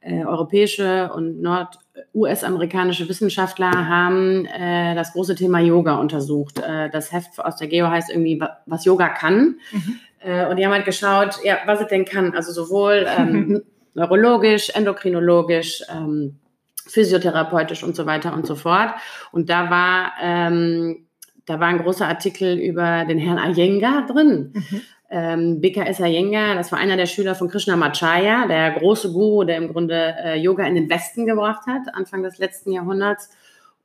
äh, 0.00 0.24
europäische 0.24 1.12
und 1.14 1.40
nord-US-amerikanische 1.40 3.08
Wissenschaftler 3.08 3.70
haben 3.70 4.44
äh, 4.46 4.96
das 4.96 5.12
große 5.12 5.36
Thema 5.36 5.60
Yoga 5.60 6.00
untersucht. 6.00 6.58
Äh, 6.58 6.90
das 6.90 7.12
Heft 7.12 7.38
aus 7.38 7.54
der 7.58 7.68
Geo 7.68 7.88
heißt 7.88 8.10
irgendwie, 8.10 8.42
was 8.66 8.84
Yoga 8.84 9.08
kann. 9.08 9.60
Mhm. 9.70 10.00
Äh, 10.20 10.46
und 10.46 10.56
die 10.56 10.64
haben 10.64 10.72
halt 10.72 10.84
geschaut, 10.84 11.38
ja, 11.42 11.58
was 11.66 11.80
es 11.80 11.88
denn 11.88 12.04
kann. 12.04 12.34
Also 12.34 12.52
sowohl 12.52 13.06
ähm, 13.18 13.62
neurologisch, 13.94 14.70
endokrinologisch, 14.70 15.82
ähm, 15.90 16.38
physiotherapeutisch 16.86 17.82
und 17.82 17.96
so 17.96 18.06
weiter 18.06 18.32
und 18.32 18.46
so 18.46 18.54
fort. 18.54 18.90
Und 19.32 19.50
da 19.50 19.70
war, 19.70 20.12
ähm, 20.22 21.06
da 21.46 21.58
war 21.60 21.68
ein 21.68 21.78
großer 21.78 22.06
Artikel 22.06 22.58
über 22.58 23.04
den 23.04 23.18
Herrn 23.18 23.38
Iyengar 23.38 24.06
drin. 24.06 24.52
Mhm. 24.54 24.82
Ähm, 25.08 25.60
BKS 25.60 26.00
Iyengar, 26.00 26.56
das 26.56 26.72
war 26.72 26.78
einer 26.78 26.96
der 26.96 27.06
Schüler 27.06 27.34
von 27.34 27.48
Krishnamacharya, 27.48 28.46
der 28.48 28.72
große 28.72 29.12
Guru, 29.12 29.44
der 29.44 29.56
im 29.56 29.72
Grunde 29.72 30.16
äh, 30.22 30.38
Yoga 30.38 30.66
in 30.66 30.74
den 30.74 30.90
Westen 30.90 31.26
gebracht 31.26 31.66
hat, 31.66 31.94
Anfang 31.94 32.22
des 32.22 32.38
letzten 32.38 32.72
Jahrhunderts. 32.72 33.30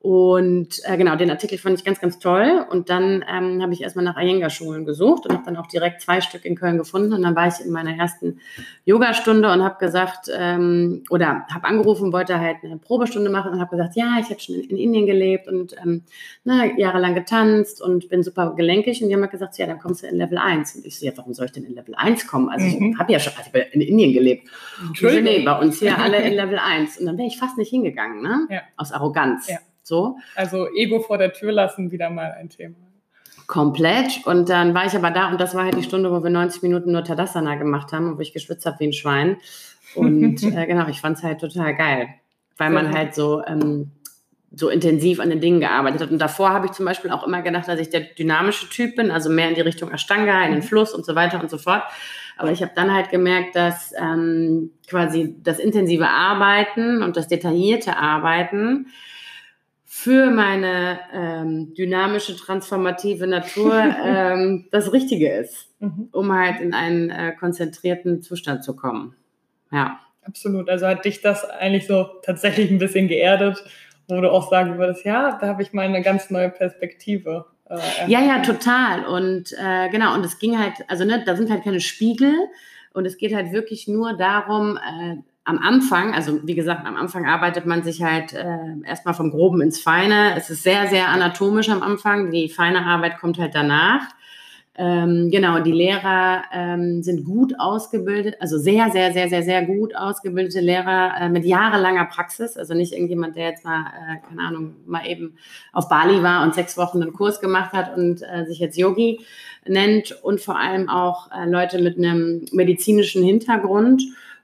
Und 0.04 0.82
äh, 0.86 0.98
genau, 0.98 1.16
den 1.16 1.30
Artikel 1.30 1.60
fand 1.60 1.78
ich 1.78 1.86
ganz, 1.86 2.02
ganz 2.02 2.18
toll. 2.18 2.66
Und 2.72 2.90
dann 2.90 3.24
ähm, 3.32 3.62
habe 3.62 3.72
ich 3.72 3.84
erstmal 3.84 4.04
nach 4.04 4.18
Iyengar-Schulen 4.18 4.84
gesucht 4.84 5.28
und 5.28 5.34
habe 5.34 5.46
dann 5.46 5.58
auch 5.58 5.68
direkt 5.68 6.02
zwei 6.02 6.22
Stück 6.22 6.44
in 6.44 6.56
Köln 6.56 6.80
gefunden. 6.80 7.14
Und 7.14 7.22
dann 7.22 7.36
war 7.36 7.48
ich 7.48 7.64
in 7.64 7.72
meiner 7.72 7.96
ersten 7.96 8.40
Yogastunde 8.84 9.52
und 9.52 9.64
habe 9.64 9.78
gesagt, 9.78 10.28
ähm, 10.36 11.04
oder 11.12 11.46
habe 11.54 11.66
angerufen, 11.66 12.12
wollte 12.12 12.40
halt 12.40 12.58
eine 12.64 12.78
Probestunde 12.78 13.30
machen 13.30 13.52
und 13.52 13.60
habe 13.60 13.70
gesagt, 13.70 13.96
ja, 13.96 14.18
ich 14.20 14.32
habe 14.32 14.40
schon 14.40 14.56
in, 14.56 14.72
in, 14.72 14.78
Indien 14.78 15.06
gelebt 15.06 15.48
und 15.48 15.76
ähm, 15.78 16.02
ne, 16.46 16.74
jahrelang 16.80 17.14
getanzt 17.14 17.80
und 17.80 18.10
bin 18.10 18.24
super 18.24 18.56
gelenkig. 18.56 19.04
Und 19.04 19.10
die 19.10 19.14
haben 19.14 19.22
halt 19.22 19.30
gesagt, 19.30 19.60
ja, 19.60 19.68
dann 19.68 19.78
kommst 19.78 20.02
du 20.02 20.08
in 20.08 20.16
Level 20.16 20.40
1. 20.40 20.78
Und 20.78 20.86
ich 20.88 20.98
so, 20.98 21.06
ja, 21.06 21.12
warum 21.16 21.36
soll 21.36 21.46
ich 21.46 21.52
denn 21.52 21.64
in 21.64 21.76
Level 21.76 21.94
1 21.94 22.26
kommen? 22.26 22.50
Also 22.50 22.66
mhm. 22.66 22.94
ich 22.94 22.98
habe 22.98 23.14
ja 23.14 23.20
schon 23.20 23.34
also 23.38 23.52
ich 23.54 23.76
in 23.76 23.82
Indien 23.82 24.14
gelebt. 24.14 24.50
Entschuldigung. 24.84 25.28
So, 25.28 25.38
nee, 25.38 25.46
bei 25.46 25.60
uns 25.60 25.78
hier 25.78 25.96
alle 26.00 26.24
in 26.24 26.34
Level 26.34 26.58
1. 26.58 26.98
Und 26.98 27.06
dann 27.06 27.20
wäre 27.20 27.28
ich 27.28 27.38
fast 27.38 27.60
nicht 27.60 27.70
hingegangen, 27.70 28.24
ne? 28.24 28.48
Ja. 28.50 28.62
Aus 28.78 28.92
Arroganz. 28.92 29.48
Ja. 29.48 29.60
So. 29.92 30.16
Also 30.36 30.70
Ego 30.74 31.02
vor 31.02 31.18
der 31.18 31.34
Tür 31.34 31.52
lassen, 31.52 31.92
wieder 31.92 32.10
mal 32.10 32.32
ein 32.40 32.48
Thema. 32.48 32.78
Komplett. 33.46 34.26
Und 34.26 34.48
dann 34.48 34.74
war 34.74 34.86
ich 34.86 34.96
aber 34.96 35.12
da 35.12 35.30
und 35.30 35.42
das 35.42 35.54
war 35.54 35.66
halt 35.66 35.76
die 35.76 35.84
Stunde, 35.84 36.10
wo 36.10 36.24
wir 36.24 36.30
90 36.30 36.64
Minuten 36.64 36.94
nur 36.94 37.04
Tadasana 37.04 37.56
gemacht 37.56 37.92
haben 37.92 38.08
und 38.08 38.18
wo 38.18 38.22
ich 38.22 38.32
geschwitzt 38.32 38.66
habe 38.66 38.80
wie 38.80 38.88
ein 38.88 38.94
Schwein. 38.94 39.36
Und 39.94 40.42
äh, 40.56 40.66
genau, 40.66 40.88
ich 40.88 41.02
fand 41.02 41.18
es 41.18 41.24
halt 41.24 41.42
total 41.42 41.76
geil, 41.76 42.08
weil 42.56 42.70
man 42.70 42.94
halt 42.94 43.14
so, 43.14 43.44
ähm, 43.46 43.92
so 44.56 44.70
intensiv 44.70 45.20
an 45.20 45.30
den 45.30 45.42
Dingen 45.42 45.60
gearbeitet 45.60 46.04
hat. 46.04 46.12
Und 46.12 46.20
davor 46.20 46.52
habe 46.52 46.68
ich 46.68 46.72
zum 46.72 46.86
Beispiel 46.86 47.12
auch 47.12 47.28
immer 47.28 47.42
gedacht, 47.42 47.68
dass 47.68 47.78
ich 47.78 47.90
der 47.90 48.00
dynamische 48.18 48.70
Typ 48.70 48.96
bin, 48.96 49.12
also 49.12 49.30
mehr 49.30 49.50
in 49.50 49.56
die 49.56 49.62
Richtung 49.62 49.92
Ashtanga, 49.92 50.46
in 50.46 50.52
den 50.54 50.62
mhm. 50.62 50.68
Fluss 50.68 50.94
und 50.94 51.06
so 51.06 51.16
weiter 51.16 51.42
und 51.42 51.50
so 51.50 51.58
fort. 51.58 51.84
Aber 52.38 52.54
ich 52.54 52.62
habe 52.62 52.72
dann 52.74 52.94
halt 52.94 53.10
gemerkt, 53.10 53.58
dass 53.58 53.94
ähm, 54.02 54.72
quasi 54.88 55.36
das 55.44 55.60
intensive 55.60 56.08
Arbeiten 56.08 57.04
und 57.04 57.18
das 57.18 57.28
detaillierte 57.28 57.98
Arbeiten 57.98 58.88
für 59.94 60.32
meine 60.32 61.02
ähm, 61.14 61.74
dynamische, 61.74 62.38
transformative 62.38 63.28
Natur 63.28 63.74
ähm, 64.06 64.70
das 64.72 64.94
Richtige 64.94 65.30
ist, 65.30 65.68
mhm. 65.80 66.08
um 66.14 66.34
halt 66.34 66.62
in 66.62 66.74
einen 66.74 67.10
äh, 67.10 67.34
konzentrierten 67.38 68.22
Zustand 68.22 68.64
zu 68.64 68.74
kommen. 68.74 69.18
Ja. 69.70 70.00
Absolut. 70.24 70.70
Also 70.70 70.88
hat 70.88 71.04
dich 71.04 71.20
das 71.20 71.44
eigentlich 71.44 71.88
so 71.88 72.06
tatsächlich 72.24 72.72
ein 72.72 72.78
bisschen 72.78 73.10
geerdet, 73.10 73.62
wo 74.08 74.22
du 74.22 74.32
auch 74.32 74.50
sagen 74.50 74.78
würdest, 74.78 75.04
ja, 75.04 75.38
da 75.42 75.48
habe 75.48 75.62
ich 75.62 75.74
mal 75.74 75.82
eine 75.82 76.02
ganz 76.02 76.30
neue 76.30 76.50
Perspektive. 76.50 77.48
Äh, 77.70 77.80
ja, 78.08 78.22
ja, 78.22 78.40
total. 78.40 79.04
Und 79.06 79.52
äh, 79.62 79.90
genau, 79.90 80.14
und 80.14 80.24
es 80.24 80.40
ging 80.40 80.58
halt, 80.58 80.76
also 80.88 81.04
ne, 81.04 81.22
da 81.26 81.36
sind 81.36 81.52
halt 81.52 81.66
keine 81.66 81.82
Spiegel 81.82 82.34
und 82.94 83.06
es 83.06 83.18
geht 83.18 83.36
halt 83.36 83.52
wirklich 83.52 83.90
nur 83.90 84.16
darum, 84.16 84.78
äh, 84.78 85.18
am 85.44 85.58
Anfang, 85.58 86.14
also 86.14 86.40
wie 86.44 86.56
gesagt, 86.56 86.86
am 86.86 86.96
Anfang 86.96 87.26
arbeitet 87.26 87.66
man 87.66 87.84
sich 87.84 88.04
halt 88.04 88.34
äh, 88.34 88.46
erstmal 88.86 89.16
vom 89.16 89.32
Groben 89.32 89.62
ins 89.62 89.80
Feine. 89.80 90.36
Es 90.38 90.50
ist 90.50 90.64
sehr, 90.64 90.88
sehr 90.88 91.10
anatomisch 91.10 91.70
am 91.70 91.82
Anfang. 91.82 92.32
Die 92.32 92.48
feine 92.48 92.86
Arbeit 92.86 93.20
kommt 93.20 93.40
halt 93.40 93.56
danach. 93.56 94.02
Ähm, 94.76 95.30
genau, 95.30 95.60
die 95.60 95.74
Lehrer 95.74 96.44
ähm, 96.54 97.04
sind 97.04 97.26
gut 97.26 97.54
ausgebildet, 97.60 98.38
also 98.40 98.58
sehr, 98.58 98.90
sehr, 98.90 99.12
sehr, 99.12 99.28
sehr, 99.28 99.44
sehr 99.44 99.66
gut 99.66 99.96
ausgebildete 99.96 100.62
Lehrer 100.62 101.14
äh, 101.20 101.30
mit 101.30 101.44
jahrelanger 101.44 102.06
Praxis. 102.06 102.56
Also 102.56 102.74
nicht 102.74 102.94
irgendjemand, 102.94 103.36
der 103.36 103.50
jetzt 103.50 103.66
mal, 103.66 103.82
äh, 103.82 104.28
keine 104.28 104.42
Ahnung, 104.42 104.76
mal 104.86 105.06
eben 105.06 105.36
auf 105.74 105.90
Bali 105.90 106.24
war 106.24 106.44
und 106.44 106.56
sechs 106.56 106.78
Wochen 106.78 107.02
einen 107.02 107.12
Kurs 107.12 107.42
gemacht 107.42 107.74
hat 107.74 107.98
und 107.98 108.22
äh, 108.22 108.46
sich 108.46 108.60
jetzt 108.60 108.78
Yogi 108.78 109.20
nennt 109.68 110.14
und 110.24 110.40
vor 110.40 110.58
allem 110.58 110.88
auch 110.88 111.30
äh, 111.32 111.50
Leute 111.50 111.82
mit 111.82 111.98
einem 111.98 112.46
medizinischen 112.54 113.24
Hintergrund 113.24 114.02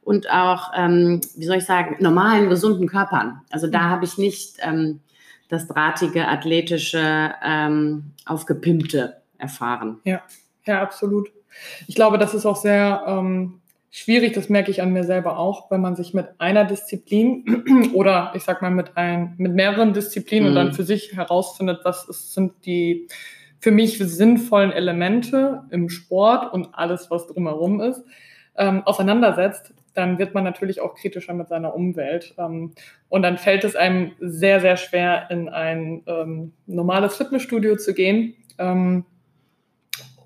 und 0.07 0.31
auch, 0.31 0.71
ähm, 0.73 1.19
wie 1.35 1.43
soll 1.43 1.57
ich 1.57 1.65
sagen, 1.65 1.97
normalen, 1.99 2.47
gesunden 2.47 2.87
Körpern. 2.87 3.41
Also 3.51 3.67
da 3.67 3.79
mhm. 3.79 3.89
habe 3.89 4.05
ich 4.05 4.17
nicht 4.17 4.55
ähm, 4.61 5.01
das 5.49 5.67
drahtige, 5.67 6.29
athletische, 6.29 7.33
ähm, 7.43 8.13
aufgepimpte 8.25 9.17
erfahren. 9.37 9.99
Ja, 10.05 10.21
ja, 10.65 10.81
absolut. 10.81 11.29
Ich 11.87 11.95
glaube, 11.95 12.17
das 12.17 12.33
ist 12.33 12.45
auch 12.45 12.55
sehr 12.55 13.03
ähm, 13.05 13.59
schwierig, 13.91 14.31
das 14.31 14.47
merke 14.47 14.71
ich 14.71 14.81
an 14.81 14.93
mir 14.93 15.03
selber 15.03 15.37
auch, 15.37 15.69
wenn 15.71 15.81
man 15.81 15.97
sich 15.97 16.13
mit 16.13 16.27
einer 16.37 16.63
Disziplin 16.63 17.91
oder 17.93 18.31
ich 18.33 18.43
sag 18.43 18.61
mal 18.61 18.71
mit, 18.71 18.95
ein, 18.95 19.33
mit 19.37 19.55
mehreren 19.55 19.91
Disziplinen 19.91 20.45
mhm. 20.45 20.49
und 20.49 20.55
dann 20.55 20.67
mhm. 20.67 20.73
für 20.73 20.83
sich 20.83 21.17
herausfindet, 21.17 21.81
was 21.83 22.07
ist, 22.07 22.33
sind 22.33 22.53
die 22.65 23.09
für 23.59 23.71
mich 23.71 23.97
sinnvollen 23.97 24.71
Elemente 24.71 25.63
im 25.69 25.89
Sport 25.89 26.53
und 26.53 26.69
alles, 26.71 27.11
was 27.11 27.27
drumherum 27.27 27.81
ist, 27.81 28.01
ähm, 28.55 28.83
auseinandersetzt, 28.85 29.73
dann 29.97 30.19
wird 30.19 30.33
man 30.33 30.43
natürlich 30.43 30.79
auch 30.79 30.95
kritischer 30.95 31.33
mit 31.33 31.47
seiner 31.47 31.75
Umwelt. 31.75 32.35
Ähm, 32.37 32.73
und 33.09 33.21
dann 33.23 33.37
fällt 33.37 33.63
es 33.63 33.75
einem 33.75 34.11
sehr, 34.19 34.61
sehr 34.61 34.77
schwer, 34.77 35.27
in 35.31 35.49
ein 35.49 36.03
ähm, 36.05 36.53
normales 36.67 37.15
Fitnessstudio 37.15 37.75
zu 37.77 37.93
gehen 37.93 38.35
ähm, 38.57 39.05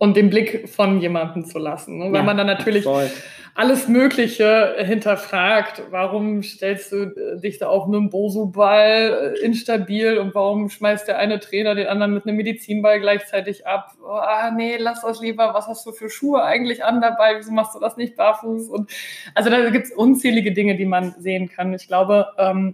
und 0.02 0.18
den 0.18 0.32
Blick 0.32 0.68
von 0.68 1.00
jemandem 1.00 1.46
zu 1.46 1.60
lassen. 1.60 2.00
Ne? 2.00 2.06
Weil 2.06 2.16
ja, 2.16 2.24
man 2.24 2.36
dann 2.36 2.48
natürlich 2.48 2.86
voll 2.86 3.08
alles 3.54 3.88
Mögliche 3.88 4.76
hinterfragt. 4.80 5.84
Warum 5.92 6.42
stellst 6.42 6.92
du 6.92 7.04
äh, 7.04 7.40
dich 7.40 7.60
da 7.60 7.68
auf 7.68 7.86
einem 7.86 8.10
Bosu-Ball 8.10 9.36
äh, 9.38 9.46
instabil 9.46 10.18
und 10.18 10.34
warum 10.34 10.70
schmeißt 10.70 11.08
der 11.08 11.20
eine 11.20 11.40
Trainer 11.40 11.76
den 11.76 11.86
anderen 11.86 12.16
mit 12.16 12.26
einem 12.26 12.38
Medizinball 12.38 13.00
gleichzeitig 13.00 13.68
ab? 13.68 13.92
Oh, 14.02 14.08
ah, 14.08 14.50
nee, 14.50 14.78
lass 14.78 15.02
das 15.02 15.22
lieber. 15.22 15.54
Was 15.54 15.68
hast 15.68 15.86
du 15.86 15.92
für 15.92 16.10
Schuhe 16.10 16.44
eigentlich 16.44 16.84
an 16.84 17.00
dabei? 17.00 17.36
Wieso 17.38 17.52
machst 17.52 17.76
du 17.76 17.80
das 17.80 17.96
nicht 17.96 18.16
barfuß? 18.16 18.70
Und 18.70 18.90
also 19.36 19.52
da 19.52 19.70
gibt 19.70 19.86
es 19.86 19.92
unzählige 19.92 20.52
Dinge, 20.52 20.78
die 20.78 20.86
man 20.86 21.14
sehen 21.20 21.48
kann. 21.48 21.76
Ich 21.76 21.88
glaube, 21.88 22.28
ähm, 22.40 22.74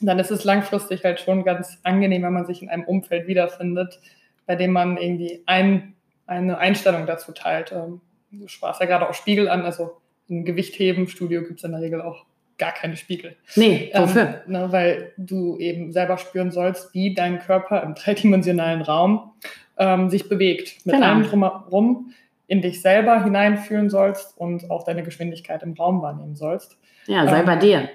dann 0.00 0.18
ist 0.18 0.30
es 0.30 0.44
langfristig 0.44 1.04
halt 1.04 1.20
schon 1.20 1.42
ganz 1.42 1.78
angenehm, 1.84 2.24
wenn 2.24 2.34
man 2.34 2.44
sich 2.44 2.60
in 2.60 2.68
einem 2.68 2.84
Umfeld 2.84 3.28
wiederfindet, 3.28 3.98
bei 4.44 4.56
dem 4.56 4.72
man 4.72 4.98
irgendwie 4.98 5.42
ein, 5.46 5.94
eine 6.30 6.58
Einstellung 6.58 7.06
dazu 7.06 7.32
teilt. 7.32 7.72
Ähm, 7.72 8.00
du 8.30 8.46
sprachst 8.48 8.80
ja 8.80 8.86
gerade 8.86 9.08
auch 9.08 9.14
Spiegel 9.14 9.48
an, 9.48 9.62
also 9.62 9.96
im 10.28 10.44
Gewichtheben-Studio 10.44 11.42
gibt 11.42 11.58
es 11.58 11.64
in 11.64 11.72
der 11.72 11.80
Regel 11.80 12.00
auch 12.00 12.24
gar 12.56 12.72
keine 12.72 12.96
Spiegel. 12.96 13.36
Nee, 13.56 13.90
wofür? 13.94 14.42
Ähm, 14.46 14.52
ne, 14.52 14.70
weil 14.70 15.12
du 15.16 15.58
eben 15.58 15.92
selber 15.92 16.18
spüren 16.18 16.52
sollst, 16.52 16.94
wie 16.94 17.14
dein 17.14 17.40
Körper 17.40 17.82
im 17.82 17.94
dreidimensionalen 17.94 18.82
Raum 18.82 19.32
ähm, 19.76 20.08
sich 20.08 20.28
bewegt. 20.28 20.86
Mit 20.86 20.94
genau. 20.94 21.06
allem 21.06 21.24
drumherum 21.24 22.12
in 22.46 22.62
dich 22.62 22.80
selber 22.82 23.24
hineinfühlen 23.24 23.90
sollst 23.90 24.36
und 24.38 24.70
auch 24.70 24.84
deine 24.84 25.02
Geschwindigkeit 25.02 25.62
im 25.62 25.72
Raum 25.72 26.02
wahrnehmen 26.02 26.36
sollst. 26.36 26.78
Ja, 27.06 27.26
sei 27.26 27.40
ähm, 27.40 27.46
bei 27.46 27.56
dir. 27.56 27.88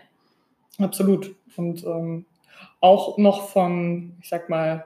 Absolut. 0.80 1.36
Und 1.56 1.86
ähm, 1.86 2.26
auch 2.82 3.18
noch 3.18 3.50
von, 3.50 4.18
ich 4.22 4.28
sag 4.28 4.50
mal, 4.50 4.86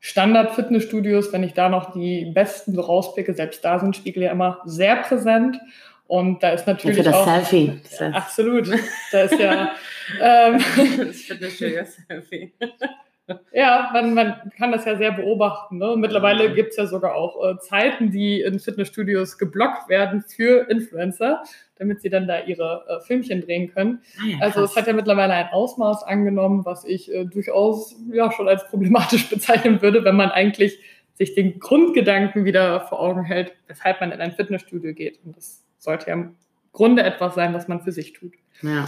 Standard-Fitnessstudios, 0.00 1.32
wenn 1.32 1.42
ich 1.42 1.54
da 1.54 1.68
noch 1.68 1.92
die 1.92 2.26
besten 2.26 2.74
so 2.74 2.82
rauspicke, 2.82 3.34
selbst 3.34 3.64
da 3.64 3.78
sind 3.78 3.96
Spiegel 3.96 4.22
ja 4.22 4.32
immer 4.32 4.60
sehr 4.64 4.96
präsent. 4.96 5.58
Und 6.06 6.42
da 6.42 6.50
ist 6.50 6.66
natürlich. 6.66 6.98
Ja, 6.98 7.02
für 7.02 7.10
das 7.10 7.16
auch, 7.16 7.26
Selfie. 7.26 7.80
Absolut. 8.12 8.70
Da 9.10 9.22
ist 9.22 9.38
ja. 9.40 9.72
ähm, 10.20 10.62
das 10.98 11.16
Fitnessstudio-Selfie. 11.16 12.52
Ja, 13.52 13.90
man, 13.92 14.14
man 14.14 14.52
kann 14.56 14.70
das 14.70 14.84
ja 14.84 14.96
sehr 14.96 15.10
beobachten. 15.10 15.78
Ne? 15.78 15.96
Mittlerweile 15.96 16.54
gibt 16.54 16.70
es 16.70 16.76
ja 16.76 16.86
sogar 16.86 17.16
auch 17.16 17.44
äh, 17.44 17.58
Zeiten, 17.58 18.12
die 18.12 18.40
in 18.40 18.60
Fitnessstudios 18.60 19.36
geblockt 19.36 19.88
werden 19.88 20.22
für 20.22 20.70
Influencer, 20.70 21.42
damit 21.76 22.00
sie 22.02 22.08
dann 22.08 22.28
da 22.28 22.44
ihre 22.44 22.84
äh, 22.88 23.04
Filmchen 23.04 23.40
drehen 23.40 23.72
können. 23.72 24.00
Ah 24.20 24.26
ja, 24.26 24.38
also 24.40 24.62
es 24.62 24.76
hat 24.76 24.86
ja 24.86 24.92
mittlerweile 24.92 25.32
ein 25.32 25.48
Ausmaß 25.48 26.04
angenommen, 26.04 26.64
was 26.64 26.84
ich 26.84 27.12
äh, 27.12 27.24
durchaus 27.24 27.96
ja 28.12 28.30
schon 28.30 28.46
als 28.46 28.68
problematisch 28.68 29.28
bezeichnen 29.30 29.82
würde, 29.82 30.04
wenn 30.04 30.16
man 30.16 30.30
eigentlich 30.30 30.78
sich 31.14 31.34
den 31.34 31.58
Grundgedanken 31.58 32.44
wieder 32.44 32.82
vor 32.82 33.00
Augen 33.00 33.24
hält, 33.24 33.54
weshalb 33.66 34.00
man 34.00 34.12
in 34.12 34.20
ein 34.20 34.32
Fitnessstudio 34.32 34.94
geht. 34.94 35.18
Und 35.24 35.36
das 35.36 35.64
sollte 35.78 36.08
ja 36.08 36.12
im 36.12 36.36
Grunde 36.72 37.02
etwas 37.02 37.34
sein, 37.34 37.54
was 37.54 37.66
man 37.66 37.80
für 37.80 37.90
sich 37.90 38.12
tut. 38.12 38.34
Ja. 38.62 38.86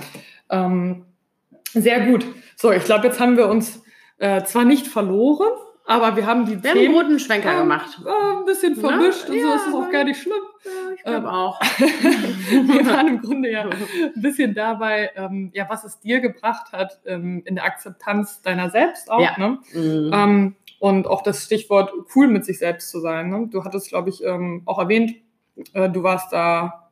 Ähm, 0.51 1.07
sehr 1.73 2.07
gut. 2.07 2.25
So, 2.55 2.71
ich 2.71 2.85
glaube, 2.85 3.07
jetzt 3.07 3.19
haben 3.19 3.37
wir 3.37 3.49
uns 3.49 3.83
äh, 4.19 4.43
zwar 4.45 4.65
nicht 4.65 4.87
verloren, 4.87 5.53
aber 5.89 6.17
wir 6.17 6.27
haben 6.27 6.45
die 6.45 6.63
wir 6.63 6.73
Themen, 6.73 6.89
haben 6.89 6.97
einen 6.97 7.07
roten 7.07 7.19
Schwenker 7.19 7.55
äh, 7.55 7.61
gemacht. 7.61 7.99
Äh, 8.05 8.39
ein 8.39 8.45
bisschen 8.45 8.75
ne? 8.75 8.81
vermischt 8.81 9.25
Na? 9.29 9.35
und 9.35 9.41
so 9.41 9.55
ist 9.55 9.67
es 9.69 9.75
auch 9.75 9.91
gar 9.91 10.05
nicht 10.05 10.21
schlimm. 10.21 10.35
Ja, 10.65 10.95
ich 10.95 11.03
glaube 11.03 11.27
ähm, 11.27 11.27
auch. 11.27 11.61
wir 11.81 12.87
waren 12.87 13.09
im 13.09 13.23
Grunde 13.23 13.51
ja 13.51 13.63
ein 13.63 14.13
bisschen 14.21 14.55
dabei, 14.55 15.11
ähm, 15.17 15.51
ja, 15.55 15.67
was 15.71 15.85
es 15.85 15.99
dir 15.99 16.21
gebracht 16.21 16.73
hat 16.73 17.01
ähm, 17.07 17.43
in 17.47 17.55
der 17.55 17.65
Akzeptanz 17.65 18.43
deiner 18.43 18.69
selbst 18.69 19.11
auch. 19.11 19.21
Ja. 19.21 19.39
Ne? 19.39 19.59
Mhm. 19.73 20.11
Ähm, 20.13 20.57
und 20.79 21.07
auch 21.07 21.23
das 21.23 21.45
Stichwort 21.45 21.91
cool 22.15 22.29
mit 22.29 22.45
sich 22.45 22.59
selbst 22.59 22.91
zu 22.91 23.01
sein. 23.01 23.31
Ne? 23.31 23.49
Du 23.51 23.65
hattest, 23.65 23.89
glaube 23.89 24.11
ich, 24.11 24.23
ähm, 24.23 24.63
auch 24.67 24.79
erwähnt, 24.79 25.15
äh, 25.73 25.89
du 25.89 26.03
warst 26.03 26.35
da 26.35 26.89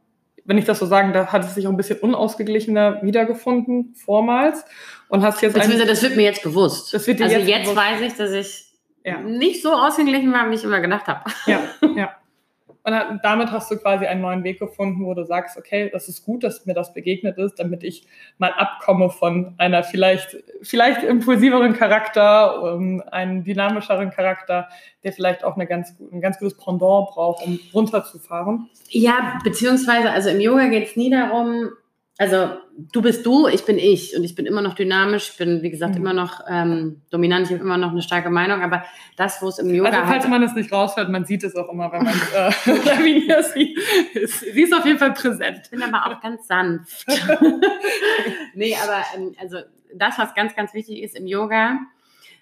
wenn 0.46 0.58
ich 0.58 0.64
das 0.64 0.78
so 0.78 0.86
sagen 0.86 1.12
darf, 1.12 1.32
hat 1.32 1.44
es 1.44 1.54
sich 1.54 1.66
auch 1.66 1.72
ein 1.72 1.76
bisschen 1.76 1.98
unausgeglichener 1.98 3.02
wiedergefunden 3.02 3.94
vormals 3.94 4.64
und 5.08 5.22
hast 5.22 5.40
jetzt 5.42 5.54
Beziehungsweise 5.54 5.86
das 5.86 6.02
wird 6.02 6.16
mir 6.16 6.22
jetzt 6.22 6.42
bewusst. 6.42 6.92
Das 6.92 7.06
wird 7.06 7.20
dir 7.20 7.24
also 7.24 7.36
jetzt, 7.36 7.48
jetzt 7.48 7.62
bewusst. 7.62 7.76
weiß 7.76 8.00
ich, 8.00 8.14
dass 8.14 8.32
ich 8.32 8.64
ja. 9.04 9.20
nicht 9.20 9.62
so 9.62 9.72
ausgeglichen 9.72 10.32
war, 10.32 10.50
wie 10.50 10.54
ich 10.54 10.64
immer 10.64 10.80
gedacht 10.80 11.06
habe. 11.06 11.30
Ja, 11.46 11.60
ja. 11.96 12.16
Und 12.86 13.20
damit 13.24 13.50
hast 13.50 13.68
du 13.68 13.76
quasi 13.78 14.06
einen 14.06 14.20
neuen 14.20 14.44
Weg 14.44 14.60
gefunden, 14.60 15.04
wo 15.04 15.12
du 15.12 15.24
sagst, 15.24 15.56
okay, 15.56 15.90
das 15.92 16.08
ist 16.08 16.24
gut, 16.24 16.44
dass 16.44 16.66
mir 16.66 16.74
das 16.74 16.94
begegnet 16.94 17.36
ist, 17.36 17.58
damit 17.58 17.82
ich 17.82 18.06
mal 18.38 18.52
abkomme 18.52 19.10
von 19.10 19.54
einer 19.58 19.82
vielleicht, 19.82 20.36
vielleicht 20.62 21.02
impulsiveren 21.02 21.72
Charakter, 21.72 22.62
um, 22.62 23.02
einen 23.10 23.42
dynamischeren 23.42 24.12
Charakter, 24.12 24.68
der 25.02 25.12
vielleicht 25.12 25.42
auch 25.42 25.56
eine 25.56 25.66
ganz, 25.66 25.96
ein 26.12 26.20
ganz 26.20 26.38
gutes 26.38 26.56
Pendant 26.56 27.08
braucht, 27.08 27.44
um 27.44 27.58
runterzufahren. 27.74 28.70
Ja, 28.90 29.40
beziehungsweise, 29.42 30.12
also 30.12 30.28
im 30.28 30.40
Yoga 30.40 30.68
geht 30.68 30.86
es 30.86 30.94
nie 30.94 31.10
darum, 31.10 31.70
also 32.18 32.56
du 32.78 33.02
bist 33.02 33.26
du, 33.26 33.46
ich 33.46 33.64
bin 33.66 33.78
ich 33.78 34.16
und 34.16 34.24
ich 34.24 34.34
bin 34.34 34.46
immer 34.46 34.62
noch 34.62 34.74
dynamisch, 34.74 35.30
ich 35.32 35.36
bin 35.36 35.62
wie 35.62 35.70
gesagt 35.70 35.94
mhm. 35.94 36.00
immer 36.00 36.12
noch 36.14 36.40
ähm, 36.48 37.02
dominant, 37.10 37.46
ich 37.46 37.52
habe 37.52 37.62
immer 37.62 37.76
noch 37.76 37.90
eine 37.90 38.00
starke 38.00 38.30
Meinung, 38.30 38.62
aber 38.62 38.84
das, 39.16 39.42
wo 39.42 39.48
es 39.48 39.58
im 39.58 39.68
Yoga. 39.68 39.90
Also 39.90 40.00
falls 40.06 40.22
halt, 40.22 40.30
man 40.30 40.42
es 40.42 40.54
nicht 40.54 40.72
raushört, 40.72 41.10
man 41.10 41.26
sieht 41.26 41.44
es 41.44 41.54
auch 41.54 41.68
immer, 41.70 41.92
wenn 41.92 42.04
man 42.04 42.14
äh, 42.14 42.50
Lavinia 42.86 43.42
sieht. 43.54 43.78
Sie 44.30 44.62
ist 44.62 44.74
auf 44.74 44.86
jeden 44.86 44.98
Fall 44.98 45.12
präsent. 45.12 45.60
Ich 45.64 45.70
bin 45.70 45.82
aber 45.82 46.06
auch 46.06 46.20
ganz 46.22 46.46
sanft. 46.46 47.06
nee, 48.54 48.74
aber 48.82 49.04
ähm, 49.14 49.34
also 49.38 49.58
das, 49.94 50.18
was 50.18 50.34
ganz, 50.34 50.56
ganz 50.56 50.72
wichtig 50.72 51.02
ist 51.02 51.18
im 51.18 51.26
Yoga, 51.26 51.80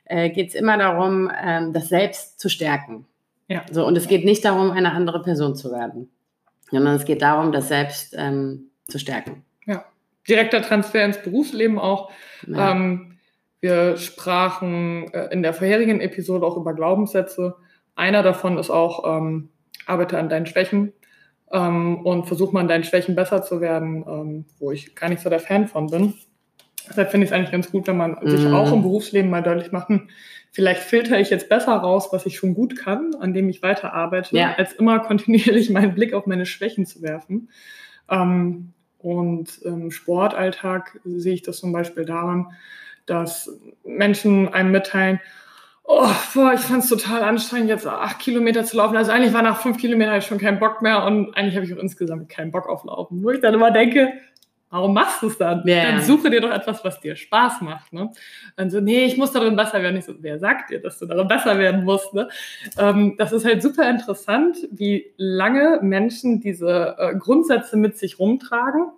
äh, 0.04 0.30
geht 0.30 0.50
es 0.50 0.54
immer 0.54 0.78
darum, 0.78 1.30
ähm, 1.42 1.72
das 1.72 1.88
Selbst 1.88 2.38
zu 2.38 2.48
stärken. 2.48 3.06
Ja. 3.48 3.64
So, 3.72 3.84
und 3.84 3.96
es 3.96 4.06
geht 4.06 4.24
nicht 4.24 4.44
darum, 4.44 4.70
eine 4.70 4.92
andere 4.92 5.20
Person 5.20 5.56
zu 5.56 5.72
werden, 5.72 6.10
sondern 6.70 6.94
es 6.94 7.04
geht 7.04 7.22
darum, 7.22 7.50
das 7.50 7.68
Selbst 7.68 8.14
ähm, 8.16 8.70
zu 8.86 9.00
stärken 9.00 9.44
direkter 10.28 10.62
Transfer 10.62 11.04
ins 11.04 11.18
Berufsleben 11.18 11.78
auch. 11.78 12.10
Ja. 12.46 12.72
Ähm, 12.72 13.18
wir 13.60 13.96
sprachen 13.96 15.12
äh, 15.12 15.32
in 15.32 15.42
der 15.42 15.54
vorherigen 15.54 16.00
Episode 16.00 16.44
auch 16.44 16.56
über 16.56 16.74
Glaubenssätze. 16.74 17.56
Einer 17.94 18.22
davon 18.22 18.58
ist 18.58 18.70
auch, 18.70 19.04
ähm, 19.06 19.50
arbeite 19.86 20.18
an 20.18 20.28
deinen 20.28 20.46
Schwächen 20.46 20.92
ähm, 21.52 22.04
und 22.04 22.26
versuch 22.26 22.52
mal 22.52 22.60
an 22.60 22.68
deinen 22.68 22.84
Schwächen 22.84 23.14
besser 23.14 23.42
zu 23.42 23.60
werden, 23.60 24.04
ähm, 24.06 24.44
wo 24.58 24.70
ich 24.70 24.94
gar 24.94 25.08
nicht 25.08 25.22
so 25.22 25.30
der 25.30 25.40
Fan 25.40 25.68
von 25.68 25.86
bin. 25.86 26.14
Deshalb 26.88 27.10
finde 27.10 27.24
ich 27.24 27.30
es 27.30 27.34
eigentlich 27.34 27.52
ganz 27.52 27.70
gut, 27.70 27.86
wenn 27.86 27.96
man 27.96 28.18
mhm. 28.20 28.28
sich 28.28 28.46
auch 28.46 28.70
im 28.70 28.82
Berufsleben 28.82 29.30
mal 29.30 29.42
deutlich 29.42 29.72
macht, 29.72 29.88
vielleicht 30.52 30.82
filter 30.82 31.18
ich 31.18 31.30
jetzt 31.30 31.48
besser 31.48 31.72
raus, 31.72 32.08
was 32.12 32.26
ich 32.26 32.36
schon 32.36 32.54
gut 32.54 32.76
kann, 32.76 33.14
an 33.18 33.32
dem 33.32 33.48
ich 33.48 33.62
weiterarbeite, 33.62 34.36
ja. 34.36 34.54
als 34.58 34.74
immer 34.74 34.98
kontinuierlich 35.00 35.70
meinen 35.70 35.94
Blick 35.94 36.12
auf 36.12 36.26
meine 36.26 36.44
Schwächen 36.44 36.84
zu 36.84 37.00
werfen. 37.00 37.48
Ähm, 38.10 38.73
und 39.04 39.60
im 39.62 39.90
Sportalltag 39.90 40.98
sehe 41.04 41.34
ich 41.34 41.42
das 41.42 41.58
zum 41.58 41.72
Beispiel 41.72 42.06
daran, 42.06 42.46
dass 43.04 43.50
Menschen 43.84 44.48
einem 44.48 44.70
mitteilen, 44.70 45.20
oh, 45.84 46.08
boah, 46.32 46.54
ich 46.54 46.60
fand 46.60 46.84
es 46.84 46.88
total 46.88 47.22
anstrengend, 47.22 47.68
jetzt 47.68 47.86
acht 47.86 48.18
Kilometer 48.18 48.64
zu 48.64 48.78
laufen. 48.78 48.96
Also 48.96 49.12
eigentlich 49.12 49.34
war 49.34 49.42
nach 49.42 49.60
fünf 49.60 49.76
Kilometern 49.76 50.16
ich 50.16 50.24
schon 50.24 50.38
keinen 50.38 50.58
Bock 50.58 50.80
mehr 50.80 51.04
und 51.04 51.36
eigentlich 51.36 51.54
habe 51.54 51.66
ich 51.66 51.74
auch 51.74 51.82
insgesamt 51.82 52.30
keinen 52.30 52.50
Bock 52.50 52.66
auf 52.66 52.84
Laufen. 52.84 53.22
Wo 53.22 53.30
ich 53.30 53.42
dann 53.42 53.52
immer 53.52 53.70
denke, 53.70 54.14
warum 54.74 54.92
machst 54.92 55.22
du 55.22 55.28
es 55.28 55.38
dann? 55.38 55.64
Yeah. 55.64 55.92
Dann 55.92 56.02
suche 56.02 56.30
dir 56.30 56.40
doch 56.40 56.50
etwas, 56.50 56.84
was 56.84 56.98
dir 56.98 57.14
Spaß 57.14 57.60
macht. 57.60 57.92
Ne? 57.92 58.10
Dann 58.56 58.70
so, 58.70 58.80
nee, 58.80 59.04
ich 59.04 59.16
muss 59.16 59.30
darin 59.30 59.54
besser 59.54 59.80
werden. 59.80 59.96
Ich 59.96 60.04
so, 60.04 60.14
wer 60.18 60.40
sagt 60.40 60.70
dir, 60.70 60.82
dass 60.82 60.98
du 60.98 61.06
darin 61.06 61.28
besser 61.28 61.58
werden 61.60 61.84
musst? 61.84 62.12
Ne? 62.12 62.28
Ähm, 62.76 63.14
das 63.16 63.32
ist 63.32 63.44
halt 63.44 63.62
super 63.62 63.88
interessant, 63.88 64.56
wie 64.72 65.12
lange 65.16 65.78
Menschen 65.80 66.40
diese 66.40 66.96
äh, 66.98 67.14
Grundsätze 67.14 67.76
mit 67.76 67.96
sich 67.96 68.18
rumtragen, 68.18 68.90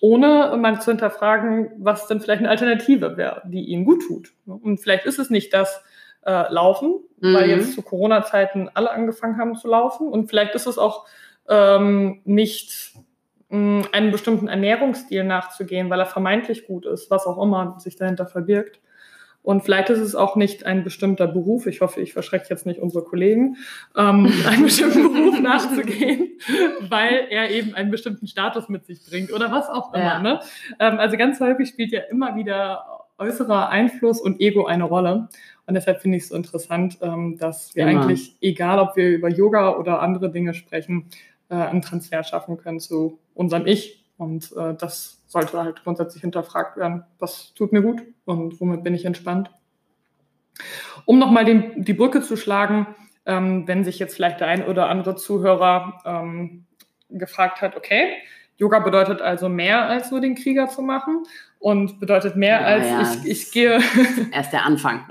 ohne 0.00 0.56
mal 0.58 0.80
zu 0.80 0.90
hinterfragen, 0.90 1.70
was 1.78 2.08
denn 2.08 2.20
vielleicht 2.20 2.40
eine 2.40 2.50
Alternative 2.50 3.16
wäre, 3.16 3.42
die 3.44 3.62
ihnen 3.66 3.84
gut 3.84 4.02
tut. 4.04 4.32
Ne? 4.46 4.54
Und 4.54 4.78
vielleicht 4.78 5.06
ist 5.06 5.20
es 5.20 5.30
nicht 5.30 5.54
das, 5.54 5.80
äh, 6.24 6.52
Laufen, 6.52 7.00
mhm. 7.20 7.34
weil 7.34 7.50
jetzt 7.50 7.74
zu 7.74 7.82
Corona-Zeiten 7.82 8.68
alle 8.74 8.90
angefangen 8.90 9.38
haben 9.38 9.56
zu 9.56 9.68
laufen. 9.68 10.08
Und 10.08 10.28
vielleicht 10.28 10.54
ist 10.54 10.66
es 10.66 10.78
auch 10.78 11.06
ähm, 11.48 12.20
nicht 12.24 12.94
einen 13.52 14.10
bestimmten 14.10 14.48
Ernährungsstil 14.48 15.24
nachzugehen, 15.24 15.90
weil 15.90 16.00
er 16.00 16.06
vermeintlich 16.06 16.66
gut 16.66 16.86
ist, 16.86 17.10
was 17.10 17.26
auch 17.26 17.42
immer 17.42 17.76
sich 17.78 17.96
dahinter 17.96 18.26
verbirgt. 18.26 18.80
Und 19.42 19.64
vielleicht 19.64 19.90
ist 19.90 19.98
es 19.98 20.14
auch 20.14 20.36
nicht 20.36 20.64
ein 20.64 20.84
bestimmter 20.84 21.26
Beruf, 21.26 21.66
ich 21.66 21.80
hoffe, 21.80 22.00
ich 22.00 22.12
verschrecke 22.12 22.46
jetzt 22.48 22.64
nicht 22.64 22.80
unsere 22.80 23.04
Kollegen, 23.04 23.56
ähm, 23.96 24.32
einen 24.48 24.62
bestimmten 24.62 25.12
Beruf 25.12 25.40
nachzugehen, 25.40 26.38
weil 26.88 27.26
er 27.28 27.50
eben 27.50 27.74
einen 27.74 27.90
bestimmten 27.90 28.26
Status 28.26 28.68
mit 28.68 28.86
sich 28.86 29.04
bringt 29.04 29.32
oder 29.32 29.50
was 29.50 29.68
auch 29.68 29.92
immer. 29.92 30.04
Ja. 30.04 30.18
Ne? 30.20 30.40
Ähm, 30.78 30.98
also 30.98 31.16
ganz 31.16 31.40
häufig 31.40 31.68
spielt 31.68 31.92
ja 31.92 32.00
immer 32.10 32.36
wieder 32.36 32.84
äußerer 33.18 33.68
Einfluss 33.68 34.20
und 34.20 34.40
Ego 34.40 34.64
eine 34.66 34.84
Rolle. 34.84 35.28
Und 35.66 35.74
deshalb 35.74 36.00
finde 36.00 36.18
ich 36.18 36.24
es 36.24 36.28
so 36.30 36.36
interessant, 36.36 36.98
ähm, 37.02 37.36
dass 37.38 37.74
wir 37.74 37.86
immer. 37.86 38.02
eigentlich, 38.02 38.36
egal 38.40 38.78
ob 38.78 38.96
wir 38.96 39.08
über 39.10 39.28
Yoga 39.28 39.76
oder 39.76 40.00
andere 40.00 40.30
Dinge 40.30 40.54
sprechen, 40.54 41.08
äh, 41.48 41.54
einen 41.54 41.82
Transfer 41.82 42.22
schaffen 42.22 42.56
können 42.56 42.80
zu 42.80 43.18
unserem 43.34 43.66
Ich. 43.66 44.04
Und 44.16 44.52
äh, 44.56 44.74
das 44.74 45.22
sollte 45.26 45.58
halt 45.58 45.82
grundsätzlich 45.82 46.20
hinterfragt 46.20 46.76
werden. 46.76 47.04
Was 47.18 47.54
tut 47.54 47.72
mir 47.72 47.82
gut 47.82 48.02
und 48.24 48.60
womit 48.60 48.84
bin 48.84 48.94
ich 48.94 49.04
entspannt? 49.04 49.50
Um 51.06 51.18
nochmal 51.18 51.44
die 51.76 51.94
Brücke 51.94 52.20
zu 52.20 52.36
schlagen, 52.36 52.86
ähm, 53.26 53.66
wenn 53.66 53.84
sich 53.84 53.98
jetzt 53.98 54.14
vielleicht 54.14 54.40
der 54.40 54.48
ein 54.48 54.64
oder 54.66 54.88
andere 54.88 55.16
Zuhörer 55.16 56.00
ähm, 56.04 56.66
gefragt 57.08 57.62
hat, 57.62 57.76
okay, 57.76 58.14
Yoga 58.58 58.78
bedeutet 58.78 59.20
also 59.20 59.48
mehr 59.48 59.86
als 59.88 60.10
nur 60.10 60.20
den 60.20 60.34
Krieger 60.34 60.68
zu 60.68 60.82
machen 60.82 61.24
und 61.58 61.98
bedeutet 62.00 62.36
mehr 62.36 62.60
ja, 62.60 62.66
als 62.66 62.86
ja, 62.86 63.02
ich, 63.24 63.30
ich 63.30 63.50
gehe. 63.50 63.80
Erst 64.32 64.52
der 64.52 64.64
Anfang. 64.64 65.04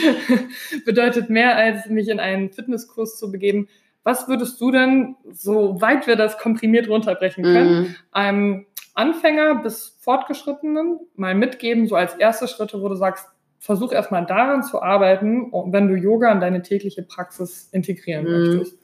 bedeutet 0.84 1.30
mehr 1.30 1.56
als 1.56 1.86
mich 1.88 2.08
in 2.08 2.20
einen 2.20 2.50
Fitnesskurs 2.50 3.18
zu 3.18 3.30
begeben. 3.30 3.68
Was 4.04 4.28
würdest 4.28 4.60
du 4.60 4.70
denn, 4.70 5.16
so 5.32 5.80
weit 5.80 6.06
wir 6.06 6.16
das 6.16 6.38
komprimiert 6.38 6.88
runterbrechen 6.88 7.42
können, 7.42 7.80
mhm. 7.80 7.94
einem 8.12 8.66
Anfänger 8.94 9.56
bis 9.56 9.96
Fortgeschrittenen 10.00 11.00
mal 11.16 11.34
mitgeben, 11.34 11.86
so 11.86 11.96
als 11.96 12.14
erste 12.14 12.46
Schritte, 12.46 12.80
wo 12.80 12.88
du 12.88 12.94
sagst, 12.94 13.26
versuch 13.58 13.92
erstmal 13.92 14.26
daran 14.26 14.62
zu 14.62 14.82
arbeiten, 14.82 15.50
wenn 15.52 15.88
du 15.88 15.94
Yoga 15.94 16.30
in 16.30 16.40
deine 16.40 16.62
tägliche 16.62 17.02
Praxis 17.02 17.70
integrieren 17.72 18.24
mhm. 18.24 18.46
möchtest? 18.46 18.78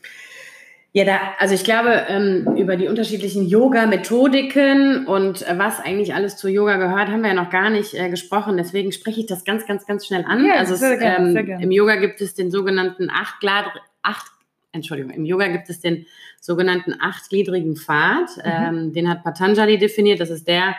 Ja, 0.92 1.04
da, 1.04 1.18
also 1.38 1.54
ich 1.54 1.62
glaube, 1.62 2.06
ähm, 2.08 2.56
über 2.56 2.76
die 2.76 2.88
unterschiedlichen 2.88 3.46
Yoga-Methodiken 3.46 5.06
und 5.06 5.46
äh, 5.46 5.56
was 5.56 5.78
eigentlich 5.78 6.14
alles 6.14 6.36
zu 6.36 6.48
Yoga 6.48 6.78
gehört, 6.78 7.08
haben 7.08 7.22
wir 7.22 7.28
ja 7.28 7.34
noch 7.34 7.50
gar 7.50 7.70
nicht 7.70 7.94
äh, 7.94 8.08
gesprochen. 8.08 8.56
Deswegen 8.56 8.90
spreche 8.90 9.20
ich 9.20 9.26
das 9.26 9.44
ganz, 9.44 9.66
ganz, 9.66 9.86
ganz 9.86 10.04
schnell 10.04 10.24
an. 10.26 10.44
Ja, 10.44 10.54
also 10.54 10.74
es, 10.74 10.80
gerne, 10.80 11.38
ähm, 11.38 11.60
im 11.60 11.70
Yoga 11.70 11.94
gibt 11.94 12.20
es 12.20 12.34
den 12.34 12.50
sogenannten 12.50 13.08
achtglad, 13.08 13.66
acht, 14.02 14.26
Entschuldigung, 14.72 15.10
im 15.12 15.24
Yoga 15.24 15.48
gibt 15.48 15.68
es 15.68 15.80
den 15.80 16.06
sogenannten 16.40 16.94
achtgliedrigen 17.00 17.76
Pfad. 17.76 18.36
Mhm. 18.36 18.42
Ähm, 18.44 18.92
den 18.92 19.08
hat 19.08 19.24
Patanjali 19.24 19.78
definiert. 19.78 20.20
Das 20.20 20.30
ist 20.30 20.46
der, 20.46 20.76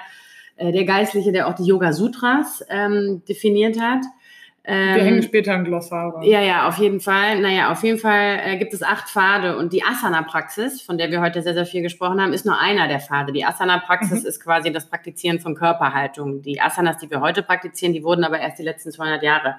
äh, 0.56 0.72
der 0.72 0.86
Geistliche, 0.86 1.32
der 1.32 1.48
auch 1.48 1.56
die 1.56 1.66
Yoga 1.66 1.94
Sutras 1.94 2.64
ähm, 2.70 3.22
definiert 3.28 3.80
hat. 3.80 4.04
Ähm, 4.64 4.96
Wir 4.96 5.04
hängen 5.04 5.24
später 5.24 5.54
ein 5.54 5.64
Glossar. 5.64 6.24
Ja, 6.24 6.39
ja, 6.39 6.68
auf 6.68 6.78
jeden 6.78 7.00
Fall. 7.00 7.39
Naja, 7.42 7.72
auf 7.72 7.84
jeden 7.84 7.98
Fall 7.98 8.39
äh, 8.44 8.58
gibt 8.58 8.74
es 8.74 8.84
acht 8.84 9.10
Pfade 9.10 9.58
und 9.58 9.74
die 9.74 9.84
Asana-Praxis, 9.84 10.84
von 10.84 11.00
der 11.00 11.10
wir 11.10 11.20
heute 11.20 11.42
sehr, 11.42 11.56
sehr 11.56 11.66
viel 11.66 11.82
gesprochen 11.82 12.22
haben, 12.22 12.32
ist 12.32 12.46
nur 12.46 12.60
einer 12.60 12.88
der 12.88 13.00
Pfade. 13.00 13.34
Die 13.34 13.44
Asana-Praxis 13.44 14.22
mhm. 14.22 14.28
ist 14.28 14.39
quasi 14.39 14.72
das 14.72 14.88
Praktizieren 14.88 15.39
von 15.39 15.56
Körperhaltung. 15.56 16.44
Die 16.44 16.62
Asanas, 16.62 17.00
die 17.00 17.10
wir 17.10 17.22
heute 17.22 17.42
praktizieren, 17.42 17.94
die 17.94 18.04
wurden 18.04 18.24
aber 18.24 18.39
erst 18.39 18.60
die 18.60 18.64
letzten 18.64 18.92
200 18.92 19.24
Jahre 19.24 19.56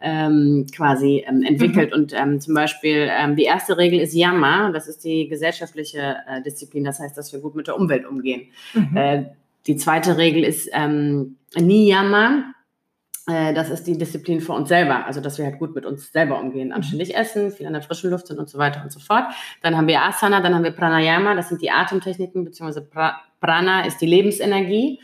ähm, 0.00 0.66
quasi 0.74 1.24
ähm, 1.26 1.42
entwickelt. 1.42 1.90
Mhm. 1.90 2.00
Und 2.00 2.14
ähm, 2.14 2.40
zum 2.40 2.54
Beispiel 2.54 3.08
ähm, 3.10 3.36
die 3.36 3.44
erste 3.44 3.76
Regel 3.78 4.00
ist 4.00 4.14
Yama, 4.14 4.70
das 4.70 4.88
ist 4.88 5.04
die 5.04 5.28
gesellschaftliche 5.28 6.16
äh, 6.28 6.42
Disziplin, 6.42 6.84
das 6.84 7.00
heißt, 7.00 7.16
dass 7.16 7.32
wir 7.32 7.40
gut 7.40 7.54
mit 7.54 7.66
der 7.66 7.76
Umwelt 7.76 8.06
umgehen. 8.06 8.48
Mhm. 8.74 8.96
Äh, 8.96 9.24
die 9.66 9.76
zweite 9.76 10.16
Regel 10.16 10.44
ist 10.44 10.70
ähm, 10.72 11.36
Niyama, 11.56 12.54
äh, 13.28 13.52
das 13.52 13.68
ist 13.68 13.86
die 13.86 13.98
Disziplin 13.98 14.40
für 14.40 14.52
uns 14.52 14.68
selber, 14.68 15.04
also 15.04 15.20
dass 15.20 15.36
wir 15.36 15.44
halt 15.44 15.58
gut 15.58 15.74
mit 15.74 15.84
uns 15.84 16.10
selber 16.10 16.40
umgehen, 16.40 16.72
anständig 16.72 17.14
essen, 17.14 17.50
viel 17.50 17.66
an 17.66 17.74
der 17.74 17.82
frischen 17.82 18.10
Luft 18.10 18.26
sind 18.26 18.38
und 18.38 18.48
so 18.48 18.58
weiter 18.58 18.82
und 18.82 18.90
so 18.90 19.00
fort. 19.00 19.24
Dann 19.62 19.76
haben 19.76 19.86
wir 19.86 20.02
Asana, 20.02 20.40
dann 20.40 20.54
haben 20.54 20.64
wir 20.64 20.70
Pranayama, 20.70 21.34
das 21.34 21.50
sind 21.50 21.60
die 21.60 21.70
Atemtechniken, 21.70 22.44
beziehungsweise 22.44 22.86
pra 22.86 23.20
Prana 23.40 23.86
ist 23.86 23.98
die 23.98 24.06
Lebensenergie. 24.06 24.98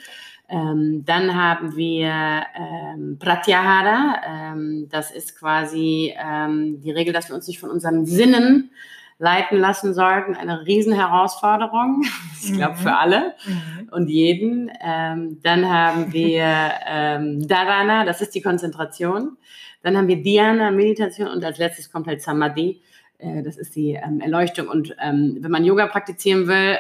Ähm, 0.49 1.05
dann 1.07 1.34
haben 1.34 1.74
wir 1.74 2.42
ähm, 2.55 3.18
Pratyahara, 3.18 4.20
ähm, 4.26 4.88
das 4.90 5.11
ist 5.11 5.38
quasi 5.38 6.14
ähm, 6.18 6.80
die 6.82 6.90
Regel, 6.90 7.14
dass 7.14 7.28
wir 7.28 7.34
uns 7.34 7.47
nicht 7.49 7.61
von 7.61 7.70
unseren 7.70 8.05
Sinnen 8.05 8.70
leiten 9.18 9.59
lassen 9.59 9.95
sollten. 9.95 10.34
Eine 10.34 10.66
Riesenherausforderung, 10.66 12.03
ich 12.42 12.53
glaube 12.53 12.76
für 12.76 12.90
mhm. 12.90 12.95
alle 12.95 13.34
mhm. 13.47 13.88
und 13.90 14.09
jeden. 14.09 14.70
Ähm, 14.82 15.40
dann 15.42 15.66
haben 15.66 16.12
wir 16.12 16.45
ähm, 16.86 17.49
Dharana, 17.49 18.05
das 18.05 18.20
ist 18.20 18.34
die 18.34 18.42
Konzentration. 18.42 19.38
Dann 19.82 19.97
haben 19.97 20.09
wir 20.09 20.22
Dhyana, 20.22 20.70
Meditation 20.70 21.28
und 21.28 21.42
als 21.42 21.57
letztes 21.57 21.90
kommt 21.90 22.07
halt 22.07 22.20
Samadhi, 22.20 22.82
äh, 23.18 23.42
das 23.42 23.57
ist 23.57 23.76
die 23.76 23.95
Erleuchtung. 23.95 24.68
Und 24.68 24.95
wenn 24.99 25.51
man 25.51 25.64
Yoga 25.64 25.86
praktizieren 25.86 26.49
will, 26.49 26.76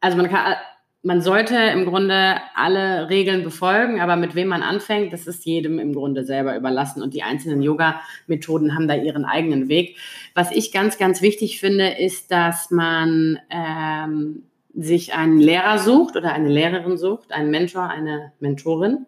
also 0.00 0.16
man 0.16 0.28
kann 0.30 0.56
man 1.02 1.22
sollte 1.22 1.56
im 1.56 1.84
Grunde 1.84 2.36
alle 2.54 3.08
Regeln 3.08 3.44
befolgen, 3.44 4.00
aber 4.00 4.16
mit 4.16 4.34
wem 4.34 4.48
man 4.48 4.62
anfängt, 4.62 5.12
das 5.12 5.26
ist 5.26 5.44
jedem 5.44 5.78
im 5.78 5.94
Grunde 5.94 6.24
selber 6.24 6.56
überlassen 6.56 7.02
und 7.02 7.14
die 7.14 7.22
einzelnen 7.22 7.62
Yoga-Methoden 7.62 8.74
haben 8.74 8.88
da 8.88 8.94
ihren 8.94 9.24
eigenen 9.24 9.68
Weg. 9.68 9.96
Was 10.34 10.50
ich 10.50 10.72
ganz, 10.72 10.98
ganz 10.98 11.22
wichtig 11.22 11.60
finde, 11.60 11.88
ist, 11.88 12.32
dass 12.32 12.70
man 12.70 13.38
ähm, 13.50 14.42
sich 14.74 15.14
einen 15.14 15.38
Lehrer 15.38 15.78
sucht 15.78 16.16
oder 16.16 16.32
eine 16.32 16.48
Lehrerin 16.48 16.98
sucht, 16.98 17.32
einen 17.32 17.50
Mentor, 17.50 17.88
eine 17.88 18.32
Mentorin. 18.40 19.06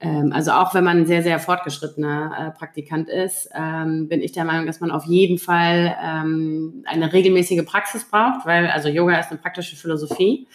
Ähm, 0.00 0.30
also 0.32 0.52
auch 0.52 0.74
wenn 0.74 0.84
man 0.84 0.98
ein 0.98 1.06
sehr, 1.06 1.22
sehr 1.22 1.38
fortgeschrittener 1.38 2.52
äh, 2.54 2.58
Praktikant 2.58 3.08
ist, 3.08 3.48
ähm, 3.54 4.08
bin 4.08 4.20
ich 4.20 4.32
der 4.32 4.44
Meinung, 4.44 4.66
dass 4.66 4.80
man 4.80 4.90
auf 4.90 5.04
jeden 5.04 5.38
Fall 5.38 5.96
ähm, 6.02 6.84
eine 6.86 7.12
regelmäßige 7.12 7.64
Praxis 7.64 8.04
braucht, 8.04 8.44
weil 8.44 8.66
also 8.66 8.88
Yoga 8.88 9.18
ist 9.18 9.30
eine 9.30 9.40
praktische 9.40 9.76
Philosophie. 9.76 10.46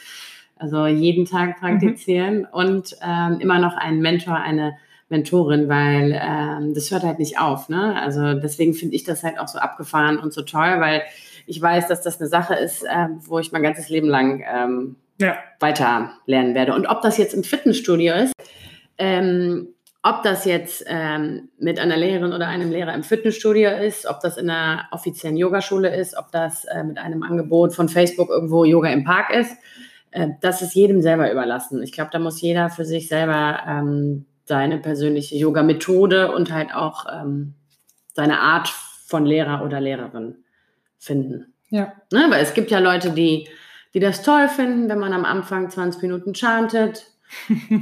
Also 0.60 0.86
jeden 0.88 1.26
Tag 1.26 1.60
praktizieren 1.60 2.39
mhm. 2.39 2.47
und 2.51 2.95
ähm, 3.01 3.39
immer 3.39 3.60
noch 3.60 3.76
einen 3.76 4.01
Mentor, 4.01 4.36
eine 4.36 4.78
Mentorin, 5.07 5.70
weil 5.70 6.20
ähm, 6.22 6.74
das 6.74 6.91
hört 6.91 7.03
halt 7.03 7.18
nicht 7.18 7.39
auf. 7.39 7.70
Ne? 7.70 7.99
Also 7.99 8.36
deswegen 8.36 8.74
finde 8.74 8.95
ich 8.95 9.03
das 9.03 9.24
halt 9.24 9.39
auch 9.39 9.47
so 9.47 9.57
abgefahren 9.57 10.20
und 10.20 10.34
so 10.34 10.43
toll, 10.43 10.76
weil 10.80 11.01
ich 11.47 11.60
weiß, 11.62 11.88
dass 11.88 12.03
das 12.03 12.20
eine 12.20 12.30
Sache 12.30 12.53
ist, 12.53 12.84
äh, 12.84 13.07
wo 13.22 13.39
ich 13.39 13.51
mein 13.51 13.64
ganzes 13.64 13.89
Leben 13.89 14.07
lang 14.07 14.43
ähm, 14.47 14.95
ja. 15.20 15.38
weiter 15.60 16.12
lernen 16.26 16.53
werde. 16.53 16.76
Und 16.76 16.86
ob 16.86 17.01
das 17.01 17.18
jetzt 17.18 17.34
im 17.34 17.43
Fitnessstudio 17.43 18.14
ist, 18.16 18.34
ähm, 18.97 19.70
ob 20.03 20.24
das 20.24 20.45
jetzt 20.45 20.86
ähm, 20.88 21.49
mit 21.57 21.80
einer 21.80 21.97
Lehrerin 21.97 22.32
oder 22.34 22.47
einem 22.47 22.72
Lehrer 22.72 22.93
im 22.93 23.03
Fitnessstudio 23.03 23.72
ist, 23.72 24.05
ob 24.05 24.22
das 24.22 24.38
in 24.38 24.49
einer 24.49 24.88
offiziellen 24.91 25.36
Yogaschule 25.36 25.93
ist, 25.93 26.18
ob 26.18 26.32
das 26.32 26.66
äh, 26.66 26.84
mit 26.84 26.97
einem 26.97 27.24
Angebot 27.24 27.74
von 27.74 27.89
Facebook 27.89 28.30
irgendwo 28.30 28.64
Yoga 28.64 28.89
im 28.89 29.03
Park 29.03 29.32
ist, 29.32 29.57
äh, 30.12 30.30
das 30.41 30.62
ist 30.62 30.74
jedem 30.74 31.01
selber 31.01 31.32
überlassen. 31.32 31.84
Ich 31.84 31.91
glaube, 31.91 32.10
da 32.12 32.20
muss 32.20 32.41
jeder 32.41 32.70
für 32.70 32.86
sich 32.86 33.07
selber 33.07 33.60
ähm, 33.68 34.26
seine 34.45 34.78
persönliche 34.80 35.36
Yoga-Methode 35.36 36.32
und 36.32 36.51
halt 36.51 36.74
auch 36.74 37.05
ähm, 37.12 37.53
seine 38.14 38.39
Art 38.39 38.68
von 38.68 39.26
Lehrer 39.26 39.64
oder 39.64 39.80
Lehrerin 39.80 40.38
finden. 40.97 41.53
Ja. 41.70 41.93
Ne, 42.12 42.26
weil 42.30 42.41
es 42.41 42.53
gibt 42.53 42.72
ja 42.72 42.80
Leute, 42.80 43.12
die, 43.12 43.47
die 43.93 43.99
das 43.99 44.24
toll 44.24 44.47
finden, 44.47 44.89
wenn 44.89 44.99
man 44.99 45.14
am 45.14 45.26
Anfang 45.26 45.70
20 45.70 46.01
Minuten 46.01 46.34
chantet, 46.34 47.05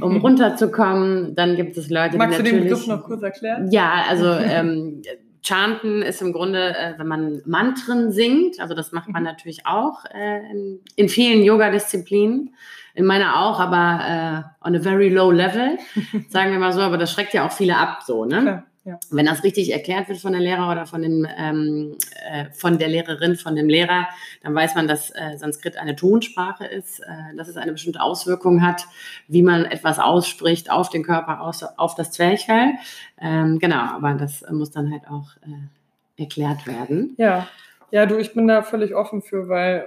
um 0.00 0.16
runterzukommen. 0.22 1.34
Dann 1.34 1.56
gibt 1.56 1.76
es 1.76 1.88
Leute, 1.88 2.18
Magst 2.18 2.38
die 2.38 2.42
natürlich... 2.42 2.52
Magst 2.52 2.52
du 2.52 2.52
den 2.52 2.62
Begriff 2.64 2.86
noch 2.86 3.04
kurz 3.04 3.22
erklären? 3.22 3.70
Ja, 3.70 4.04
also 4.08 4.30
ähm, 4.32 5.02
Chanten 5.42 6.02
ist 6.02 6.20
im 6.22 6.32
Grunde, 6.32 6.76
äh, 6.76 6.94
wenn 6.98 7.06
man 7.06 7.42
Mantren 7.46 8.12
singt, 8.12 8.60
also 8.60 8.74
das 8.74 8.92
macht 8.92 9.08
man 9.08 9.22
mhm. 9.22 9.28
natürlich 9.28 9.66
auch 9.66 10.04
äh, 10.06 10.50
in, 10.50 10.80
in, 10.96 11.08
vielen 11.08 11.42
Yoga-Disziplinen, 11.42 12.54
in 12.94 13.04
meiner 13.04 13.40
auch, 13.40 13.60
aber 13.60 14.54
äh, 14.62 14.66
on 14.66 14.76
a 14.76 14.80
very 14.80 15.08
low 15.08 15.30
level, 15.30 15.78
sagen 16.28 16.52
wir 16.52 16.58
mal 16.58 16.72
so, 16.72 16.80
aber 16.80 16.98
das 16.98 17.12
schreckt 17.12 17.34
ja 17.34 17.46
auch 17.46 17.52
viele 17.52 17.76
ab, 17.76 18.02
so, 18.04 18.24
ne? 18.24 18.42
Klar. 18.42 18.67
Ja. 18.88 18.98
Wenn 19.10 19.26
das 19.26 19.44
richtig 19.44 19.70
erklärt 19.70 20.08
wird 20.08 20.18
von 20.18 20.32
der 20.32 20.40
Lehrer 20.40 20.72
oder 20.72 20.86
von, 20.86 21.02
dem, 21.02 21.28
ähm, 21.36 21.98
äh, 22.26 22.46
von 22.52 22.78
der 22.78 22.88
Lehrerin, 22.88 23.36
von 23.36 23.54
dem 23.54 23.68
Lehrer, 23.68 24.08
dann 24.42 24.54
weiß 24.54 24.74
man, 24.76 24.88
dass 24.88 25.10
äh, 25.10 25.36
Sanskrit 25.36 25.76
eine 25.76 25.94
Tonsprache 25.94 26.64
ist, 26.64 27.00
äh, 27.00 27.36
dass 27.36 27.48
es 27.48 27.58
eine 27.58 27.72
bestimmte 27.72 28.00
Auswirkung 28.00 28.62
hat, 28.62 28.86
wie 29.26 29.42
man 29.42 29.66
etwas 29.66 29.98
ausspricht 29.98 30.70
auf 30.70 30.88
den 30.88 31.02
Körper, 31.02 31.42
aus, 31.42 31.62
auf 31.76 31.96
das 31.96 32.12
Zwerchfell. 32.12 32.76
Ähm, 33.20 33.58
genau, 33.58 33.76
aber 33.76 34.14
das 34.14 34.42
muss 34.50 34.70
dann 34.70 34.90
halt 34.90 35.06
auch 35.06 35.36
äh, 35.46 36.22
erklärt 36.22 36.66
werden. 36.66 37.12
Ja. 37.18 37.46
ja, 37.90 38.06
du, 38.06 38.16
ich 38.16 38.32
bin 38.32 38.48
da 38.48 38.62
völlig 38.62 38.94
offen 38.94 39.20
für, 39.20 39.50
weil, 39.50 39.86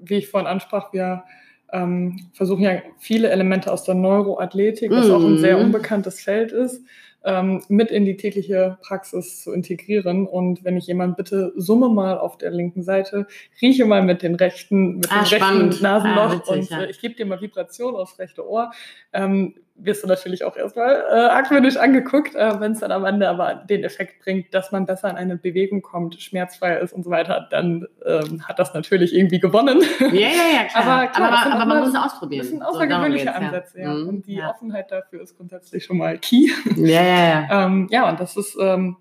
wie 0.00 0.14
ich 0.14 0.28
vorhin 0.28 0.46
ansprach, 0.46 0.90
wir 0.94 1.24
ähm, 1.70 2.30
versuchen 2.32 2.62
ja 2.62 2.80
viele 2.96 3.28
Elemente 3.28 3.70
aus 3.70 3.84
der 3.84 3.94
Neuroathletik, 3.94 4.90
was 4.90 5.08
mm. 5.08 5.12
auch 5.12 5.22
ein 5.22 5.36
sehr 5.36 5.58
mhm. 5.58 5.64
unbekanntes 5.64 6.22
Feld 6.22 6.50
ist, 6.50 6.82
ähm, 7.24 7.62
mit 7.68 7.90
in 7.90 8.04
die 8.04 8.16
tägliche 8.16 8.78
Praxis 8.82 9.42
zu 9.42 9.52
integrieren. 9.52 10.26
Und 10.26 10.64
wenn 10.64 10.76
ich 10.76 10.86
jemand 10.86 11.16
bitte, 11.16 11.52
summe 11.56 11.88
mal 11.88 12.18
auf 12.18 12.38
der 12.38 12.50
linken 12.50 12.82
Seite, 12.82 13.26
rieche 13.60 13.84
mal 13.84 14.02
mit 14.02 14.22
den 14.22 14.34
rechten, 14.34 14.96
mit 14.96 15.12
ah, 15.12 15.24
dem 15.24 15.28
rechten 15.28 15.82
Nasenloch 15.82 16.30
ah, 16.30 16.32
witzig, 16.32 16.70
und 16.70 16.78
äh, 16.78 16.90
ich 16.90 17.00
gebe 17.00 17.14
dir 17.14 17.26
mal 17.26 17.40
Vibration 17.40 17.96
aufs 17.96 18.18
rechte 18.18 18.48
Ohr. 18.48 18.70
Ähm, 19.12 19.54
wirst 19.78 20.02
du 20.02 20.08
natürlich 20.08 20.44
auch 20.44 20.56
erstmal 20.56 21.04
äh, 21.08 21.14
argwöhnisch 21.14 21.76
angeguckt, 21.76 22.34
äh, 22.34 22.60
wenn 22.60 22.72
es 22.72 22.80
dann 22.80 22.92
am 22.92 23.04
Ende 23.04 23.28
aber 23.28 23.54
den 23.54 23.84
Effekt 23.84 24.22
bringt, 24.22 24.52
dass 24.52 24.72
man 24.72 24.86
besser 24.86 25.10
in 25.10 25.16
eine 25.16 25.36
Bewegung 25.36 25.82
kommt, 25.82 26.20
schmerzfrei 26.20 26.78
ist 26.78 26.92
und 26.92 27.04
so 27.04 27.10
weiter, 27.10 27.46
dann 27.50 27.86
ähm, 28.04 28.46
hat 28.46 28.58
das 28.58 28.74
natürlich 28.74 29.14
irgendwie 29.14 29.40
gewonnen. 29.40 29.80
Ja, 30.00 30.08
ja, 30.08 30.28
ja, 30.54 30.64
klar. 30.68 30.84
aber, 30.84 31.06
klar, 31.08 31.32
aber, 31.32 31.54
aber 31.54 31.66
man 31.66 31.80
muss 31.80 31.88
es 31.90 31.94
ausprobieren. 31.94 32.42
Das 32.42 32.50
sind 32.50 32.62
außergewöhnliche 32.62 33.26
so, 33.26 33.30
Ansätze, 33.30 33.80
ja. 33.80 33.94
Mhm, 33.94 34.08
und 34.08 34.26
die 34.26 34.36
ja. 34.36 34.50
Offenheit 34.50 34.90
dafür 34.90 35.22
ist 35.22 35.36
grundsätzlich 35.36 35.84
schon 35.84 35.98
mal 35.98 36.18
key. 36.18 36.50
Ja, 36.76 37.02
ja, 37.02 37.28
ja. 37.28 37.48
ähm, 37.66 37.88
ja, 37.90 38.08
und 38.08 38.20
das 38.20 38.36
ist 38.36 38.56
ähm, 38.60 38.96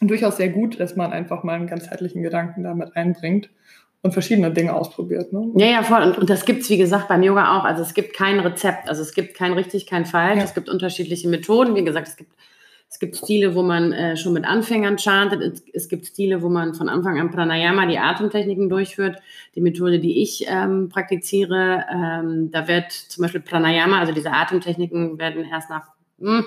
durchaus 0.00 0.36
sehr 0.36 0.50
gut, 0.50 0.78
dass 0.80 0.96
man 0.96 1.12
einfach 1.12 1.42
mal 1.42 1.54
einen 1.54 1.66
ganzheitlichen 1.66 2.22
Gedanken 2.22 2.62
damit 2.62 2.96
einbringt 2.96 3.50
und 4.04 4.12
verschiedene 4.12 4.52
Dinge 4.52 4.74
ausprobiert. 4.74 5.32
Ne? 5.32 5.50
Ja, 5.56 5.66
ja, 5.66 5.82
voll. 5.82 6.02
Und, 6.02 6.18
und 6.18 6.28
das 6.28 6.44
gibt 6.44 6.60
es, 6.60 6.68
wie 6.68 6.76
gesagt, 6.76 7.08
beim 7.08 7.22
Yoga 7.22 7.56
auch. 7.56 7.64
Also 7.64 7.80
es 7.82 7.94
gibt 7.94 8.14
kein 8.14 8.38
Rezept. 8.38 8.86
Also 8.86 9.00
es 9.00 9.14
gibt 9.14 9.34
kein 9.34 9.54
richtig, 9.54 9.86
kein 9.86 10.04
falsch. 10.04 10.36
Ja. 10.36 10.44
Es 10.44 10.52
gibt 10.52 10.68
unterschiedliche 10.68 11.26
Methoden. 11.26 11.74
Wie 11.74 11.84
gesagt, 11.84 12.08
es 12.08 12.16
gibt, 12.16 12.30
es 12.90 12.98
gibt 12.98 13.16
Stile, 13.16 13.54
wo 13.54 13.62
man 13.62 13.94
äh, 13.94 14.18
schon 14.18 14.34
mit 14.34 14.44
Anfängern 14.44 14.98
chantet. 14.98 15.40
Es, 15.40 15.64
es, 15.72 15.88
gibt 15.88 16.04
Stile, 16.04 16.42
wo 16.42 16.50
man 16.50 16.74
von 16.74 16.90
Anfang 16.90 17.18
an 17.18 17.30
Pranayama, 17.30 17.86
die 17.86 17.98
Atemtechniken 17.98 18.68
durchführt. 18.68 19.16
Die 19.54 19.62
Methode, 19.62 19.98
die 19.98 20.20
ich 20.20 20.44
ähm, 20.50 20.90
praktiziere, 20.90 21.86
ähm, 21.90 22.50
da 22.50 22.68
wird 22.68 22.92
zum 22.92 23.22
Beispiel 23.22 23.40
Pranayama, 23.40 24.00
also 24.00 24.12
diese 24.12 24.32
Atemtechniken 24.32 25.18
werden 25.18 25.46
erst 25.50 25.70
nach 25.70 25.93
hm, 26.24 26.46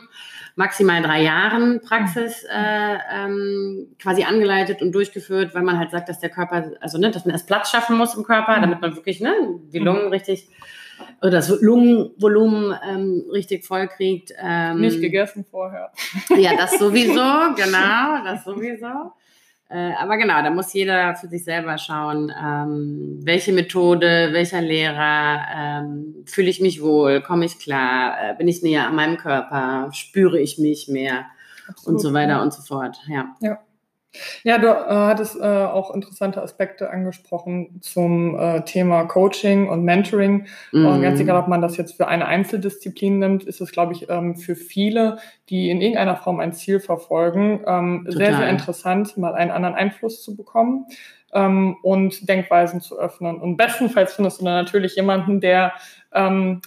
maximal 0.55 1.01
drei 1.01 1.23
Jahren 1.23 1.81
Praxis 1.81 2.43
mhm. 2.43 2.49
äh, 2.49 2.97
ähm, 3.13 3.87
quasi 3.99 4.23
angeleitet 4.23 4.81
und 4.81 4.91
durchgeführt, 4.91 5.53
weil 5.55 5.63
man 5.63 5.77
halt 5.77 5.91
sagt, 5.91 6.09
dass 6.09 6.19
der 6.19 6.29
Körper, 6.29 6.71
also 6.81 6.97
ne, 6.97 7.11
dass 7.11 7.25
man 7.25 7.33
erst 7.33 7.47
Platz 7.47 7.69
schaffen 7.69 7.97
muss 7.97 8.15
im 8.15 8.23
Körper, 8.23 8.57
mhm. 8.57 8.61
damit 8.61 8.81
man 8.81 8.95
wirklich 8.95 9.21
ne, 9.21 9.33
die 9.71 9.79
Lungen 9.79 10.05
mhm. 10.05 10.11
richtig 10.11 10.49
oder 11.21 11.31
das 11.31 11.49
Lungenvolumen 11.61 12.75
ähm, 12.87 13.25
richtig 13.31 13.65
voll 13.65 13.87
kriegt. 13.87 14.33
Ähm, 14.39 14.81
Nicht 14.81 15.01
gegessen 15.01 15.45
vorher. 15.49 15.91
Ja, 16.35 16.55
das 16.55 16.79
sowieso, 16.79 17.13
genau, 17.55 18.23
das 18.23 18.43
sowieso. 18.43 19.13
Äh, 19.69 19.91
aber 19.99 20.17
genau, 20.17 20.41
da 20.41 20.49
muss 20.49 20.73
jeder 20.73 21.15
für 21.15 21.27
sich 21.27 21.43
selber 21.43 21.77
schauen, 21.77 22.31
ähm, 22.41 23.19
welche 23.23 23.51
Methode, 23.51 24.29
welcher 24.31 24.61
Lehrer, 24.61 25.41
ähm, 25.53 26.23
fühle 26.25 26.49
ich 26.49 26.61
mich 26.61 26.81
wohl, 26.81 27.21
komme 27.21 27.45
ich 27.45 27.59
klar, 27.59 28.15
äh, 28.21 28.35
bin 28.35 28.47
ich 28.47 28.63
näher 28.63 28.87
an 28.87 28.95
meinem 28.95 29.17
Körper, 29.17 29.89
spüre 29.91 30.39
ich 30.39 30.57
mich 30.57 30.87
mehr 30.87 31.25
Absolut, 31.67 31.97
und 31.97 31.99
so 31.99 32.13
weiter 32.13 32.33
ja. 32.33 32.41
und 32.41 32.53
so 32.53 32.61
fort. 32.61 32.97
Ja. 33.07 33.35
ja. 33.41 33.59
Ja, 34.43 34.57
du 34.57 34.67
äh, 34.67 34.71
hattest 34.71 35.39
äh, 35.39 35.43
auch 35.43 35.93
interessante 35.93 36.41
Aspekte 36.41 36.89
angesprochen 36.89 37.79
zum 37.81 38.37
äh, 38.39 38.63
Thema 38.63 39.05
Coaching 39.05 39.69
und 39.69 39.83
Mentoring. 39.83 40.47
Mm. 40.71 40.85
Und 40.85 41.01
ganz 41.01 41.19
egal, 41.19 41.37
ob 41.37 41.47
man 41.47 41.61
das 41.61 41.77
jetzt 41.77 41.97
für 41.97 42.07
eine 42.07 42.25
Einzeldisziplin 42.25 43.19
nimmt, 43.19 43.43
ist 43.43 43.61
es, 43.61 43.71
glaube 43.71 43.93
ich, 43.93 44.09
ähm, 44.09 44.35
für 44.35 44.55
viele, 44.55 45.17
die 45.49 45.69
in 45.69 45.81
irgendeiner 45.81 46.15
Form 46.15 46.39
ein 46.39 46.53
Ziel 46.53 46.79
verfolgen, 46.79 47.61
ähm, 47.65 48.05
sehr, 48.07 48.35
sehr 48.35 48.49
interessant, 48.49 49.17
mal 49.17 49.33
einen 49.33 49.51
anderen 49.51 49.75
Einfluss 49.75 50.23
zu 50.23 50.35
bekommen 50.35 50.85
ähm, 51.33 51.77
und 51.81 52.27
Denkweisen 52.27 52.81
zu 52.81 52.97
öffnen. 52.99 53.39
Und 53.39 53.57
bestenfalls 53.57 54.13
findest 54.13 54.41
du 54.41 54.45
dann 54.45 54.63
natürlich 54.63 54.95
jemanden, 54.95 55.41
der 55.41 55.73
ähm, 56.13 56.61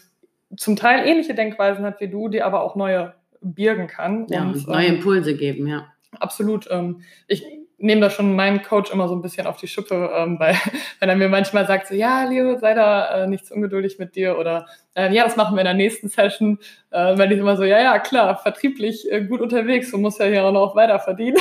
zum 0.56 0.76
Teil 0.76 1.06
ähnliche 1.06 1.34
Denkweisen 1.34 1.84
hat 1.84 2.00
wie 2.00 2.08
du, 2.08 2.28
die 2.28 2.42
aber 2.42 2.62
auch 2.62 2.76
neue 2.76 3.14
birgen 3.40 3.86
kann. 3.86 4.26
Ja, 4.28 4.42
und, 4.42 4.66
neue 4.66 4.86
ähm, 4.86 4.94
Impulse 4.96 5.36
geben, 5.36 5.66
ja 5.66 5.86
absolut. 6.18 6.68
Ähm, 6.70 7.02
ich 7.26 7.44
nehme 7.78 8.00
da 8.00 8.10
schon 8.10 8.34
meinen 8.36 8.62
Coach 8.62 8.90
immer 8.92 9.08
so 9.08 9.14
ein 9.14 9.22
bisschen 9.22 9.46
auf 9.46 9.56
die 9.56 9.68
Schippe, 9.68 10.10
ähm, 10.14 10.38
weil 10.38 10.54
wenn 11.00 11.08
er 11.08 11.16
mir 11.16 11.28
manchmal 11.28 11.66
sagt, 11.66 11.88
so 11.88 11.94
ja, 11.94 12.24
Leo, 12.24 12.58
sei 12.58 12.74
da 12.74 13.24
äh, 13.24 13.26
nicht 13.26 13.46
zu 13.46 13.54
ungeduldig 13.54 13.98
mit 13.98 14.14
dir 14.14 14.38
oder 14.38 14.66
äh, 14.94 15.14
ja, 15.14 15.24
das 15.24 15.36
machen 15.36 15.54
wir 15.54 15.60
in 15.60 15.66
der 15.66 15.74
nächsten 15.74 16.08
Session, 16.08 16.58
äh, 16.90 17.16
weil 17.16 17.30
ich 17.30 17.38
immer 17.38 17.56
so, 17.56 17.62
ja, 17.62 17.80
ja, 17.80 17.98
klar, 18.00 18.36
vertrieblich 18.36 19.10
äh, 19.10 19.24
gut 19.24 19.40
unterwegs, 19.40 19.90
du 19.92 19.98
musst 19.98 20.18
ja 20.18 20.26
hier 20.26 20.44
auch 20.44 20.52
noch 20.52 20.74
weiter 20.74 20.98
verdienen. 20.98 21.38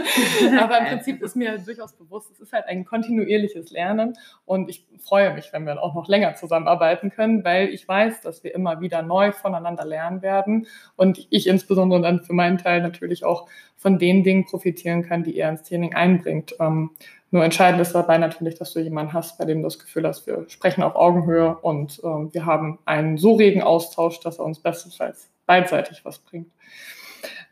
Aber 0.60 0.78
im 0.78 0.86
Prinzip 0.88 1.22
ist 1.22 1.36
mir 1.36 1.58
durchaus 1.58 1.92
bewusst, 1.92 2.30
es 2.32 2.40
ist 2.40 2.52
halt 2.52 2.66
ein 2.66 2.84
kontinuierliches 2.84 3.70
Lernen 3.70 4.16
und 4.44 4.68
ich 4.68 4.84
freue 4.98 5.32
mich, 5.32 5.52
wenn 5.52 5.64
wir 5.64 5.80
auch 5.80 5.94
noch 5.94 6.08
länger 6.08 6.34
zusammenarbeiten 6.34 7.10
können, 7.10 7.44
weil 7.44 7.68
ich 7.68 7.86
weiß, 7.86 8.20
dass 8.22 8.42
wir 8.42 8.52
immer 8.52 8.80
wieder 8.80 9.02
neu 9.02 9.30
voneinander 9.30 9.84
lernen 9.84 10.20
werden 10.22 10.66
und 10.96 11.26
ich 11.30 11.46
insbesondere 11.46 12.00
dann 12.00 12.22
für 12.22 12.32
meinen 12.32 12.58
Teil 12.58 12.82
natürlich 12.82 13.24
auch 13.24 13.48
von 13.76 13.98
den 13.98 14.24
Dingen 14.24 14.44
profitieren 14.44 15.04
kann, 15.04 15.22
die 15.22 15.36
er 15.36 15.50
ins 15.50 15.62
Training 15.62 15.94
einbringt. 15.94 16.56
Ähm, 16.58 16.90
nur 17.30 17.44
entscheidend 17.44 17.80
ist 17.80 17.94
dabei 17.94 18.18
natürlich, 18.18 18.58
dass 18.58 18.72
du 18.72 18.80
jemanden 18.80 19.12
hast, 19.12 19.38
bei 19.38 19.44
dem 19.44 19.58
du 19.58 19.64
das 19.64 19.78
Gefühl 19.78 20.06
hast, 20.06 20.26
wir 20.26 20.44
sprechen 20.48 20.82
auf 20.82 20.96
Augenhöhe 20.96 21.56
und 21.60 22.00
ähm, 22.02 22.32
wir 22.32 22.46
haben 22.46 22.78
einen 22.84 23.18
so 23.18 23.34
regen 23.34 23.62
Austausch, 23.62 24.20
dass 24.20 24.38
er 24.38 24.44
uns 24.44 24.60
bestenfalls 24.60 25.30
beidseitig 25.46 26.04
was 26.04 26.18
bringt. 26.18 26.48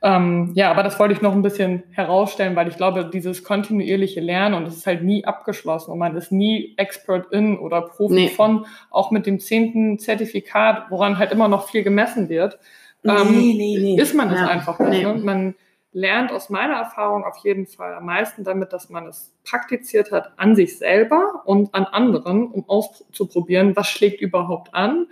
Ähm, 0.03 0.53
ja, 0.55 0.71
aber 0.71 0.83
das 0.83 0.99
wollte 0.99 1.15
ich 1.15 1.23
noch 1.23 1.33
ein 1.33 1.43
bisschen 1.43 1.83
herausstellen, 1.91 2.55
weil 2.55 2.69
ich 2.69 2.77
glaube, 2.77 3.11
dieses 3.13 3.43
kontinuierliche 3.43 4.21
Lernen 4.21 4.55
und 4.55 4.67
es 4.67 4.77
ist 4.77 4.87
halt 4.87 5.03
nie 5.03 5.25
abgeschlossen 5.25 5.91
und 5.91 5.99
man 5.99 6.17
ist 6.17 6.31
nie 6.31 6.75
Expert 6.77 7.33
in 7.33 7.59
oder 7.59 7.83
Profi 7.83 8.15
nee. 8.15 8.29
von, 8.29 8.67
auch 8.91 9.11
mit 9.11 9.27
dem 9.27 9.41
zehnten 9.41 9.99
Zertifikat, 9.99 10.91
woran 10.91 11.19
halt 11.19 11.33
immer 11.33 11.49
noch 11.49 11.69
viel 11.69 11.83
gemessen 11.83 12.29
wird, 12.29 12.59
ähm, 13.05 13.31
nee, 13.31 13.79
nee, 13.81 14.01
ist 14.01 14.15
man 14.15 14.31
es 14.31 14.41
ja. 14.41 14.49
einfach 14.49 14.79
nicht. 14.81 15.03
Ne? 15.03 15.15
Man, 15.15 15.55
lernt 15.97 16.31
aus 16.31 16.51
meiner 16.51 16.75
Erfahrung 16.75 17.25
auf 17.25 17.39
jeden 17.39 17.67
Fall 17.67 17.95
am 17.95 18.05
meisten 18.05 18.45
damit, 18.45 18.75
dass 18.75 18.91
man 18.91 19.07
es 19.07 19.35
praktiziert 19.45 20.13
hat 20.13 20.31
an 20.37 20.55
sich 20.55 20.77
selber 20.77 21.41
und 21.47 21.75
an 21.75 21.85
anderen, 21.85 22.49
um 22.49 22.69
auszuprobieren, 22.69 23.75
was 23.77 23.89
schlägt 23.89 24.21
überhaupt 24.21 24.75
an, 24.75 25.07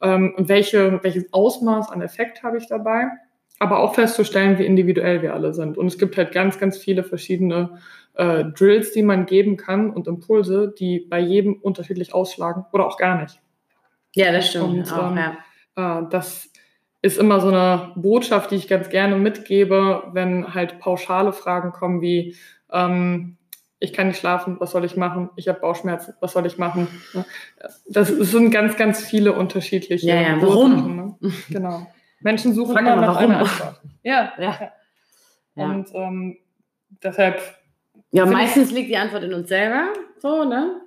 ähm, 0.00 0.32
welche, 0.38 0.98
welches 1.02 1.30
Ausmaß 1.34 1.90
an 1.90 2.00
Effekt 2.00 2.42
habe 2.42 2.56
ich 2.56 2.66
dabei, 2.66 3.08
aber 3.58 3.80
auch 3.80 3.94
festzustellen, 3.94 4.58
wie 4.58 4.64
individuell 4.64 5.20
wir 5.20 5.34
alle 5.34 5.52
sind. 5.52 5.76
Und 5.76 5.88
es 5.88 5.98
gibt 5.98 6.16
halt 6.16 6.32
ganz, 6.32 6.58
ganz 6.58 6.78
viele 6.78 7.04
verschiedene 7.04 7.78
äh, 8.14 8.44
Drills, 8.44 8.92
die 8.92 9.02
man 9.02 9.26
geben 9.26 9.58
kann 9.58 9.90
und 9.90 10.06
Impulse, 10.06 10.72
die 10.78 11.00
bei 11.00 11.20
jedem 11.20 11.52
unterschiedlich 11.52 12.14
ausschlagen 12.14 12.64
oder 12.72 12.86
auch 12.86 12.96
gar 12.96 13.20
nicht. 13.20 13.42
Ja, 14.14 14.32
das 14.32 14.48
stimmt. 14.48 14.90
Und, 14.90 14.90
auch, 14.90 15.10
ähm, 15.10 15.18
ja. 15.76 16.00
äh, 16.00 16.08
das 16.08 16.49
ist 17.02 17.18
immer 17.18 17.40
so 17.40 17.48
eine 17.48 17.92
Botschaft, 17.96 18.50
die 18.50 18.56
ich 18.56 18.68
ganz 18.68 18.90
gerne 18.90 19.16
mitgebe, 19.16 20.04
wenn 20.12 20.54
halt 20.54 20.78
pauschale 20.80 21.32
Fragen 21.32 21.72
kommen 21.72 22.02
wie, 22.02 22.36
ähm, 22.70 23.36
ich 23.78 23.94
kann 23.94 24.08
nicht 24.08 24.18
schlafen, 24.18 24.56
was 24.60 24.72
soll 24.72 24.84
ich 24.84 24.96
machen? 24.96 25.30
Ich 25.36 25.48
habe 25.48 25.58
Bauchschmerzen, 25.58 26.14
was 26.20 26.32
soll 26.32 26.44
ich 26.44 26.58
machen? 26.58 26.88
Das 27.88 28.08
sind 28.08 28.50
ganz, 28.50 28.76
ganz 28.76 29.02
viele 29.02 29.32
unterschiedliche 29.32 30.06
ja, 30.06 30.20
ja. 30.20 30.42
Warum? 30.42 30.96
Ne? 30.96 31.16
Genau. 31.48 31.86
Menschen 32.20 32.52
suchen 32.52 32.74
Frag 32.74 32.82
immer 32.82 32.96
nach 32.96 33.14
warum. 33.14 33.30
einer 33.30 33.40
Antwort. 33.40 33.80
Ja, 34.02 34.32
ja. 34.38 34.72
ja. 35.54 35.64
Und 35.64 35.88
ähm, 35.94 36.36
deshalb. 37.02 37.40
Ja, 38.12 38.26
meistens 38.26 38.70
liegt 38.70 38.90
die 38.90 38.96
Antwort 38.98 39.22
in 39.22 39.32
uns 39.32 39.48
selber, 39.48 39.88
so, 40.18 40.44
ne? 40.44 40.82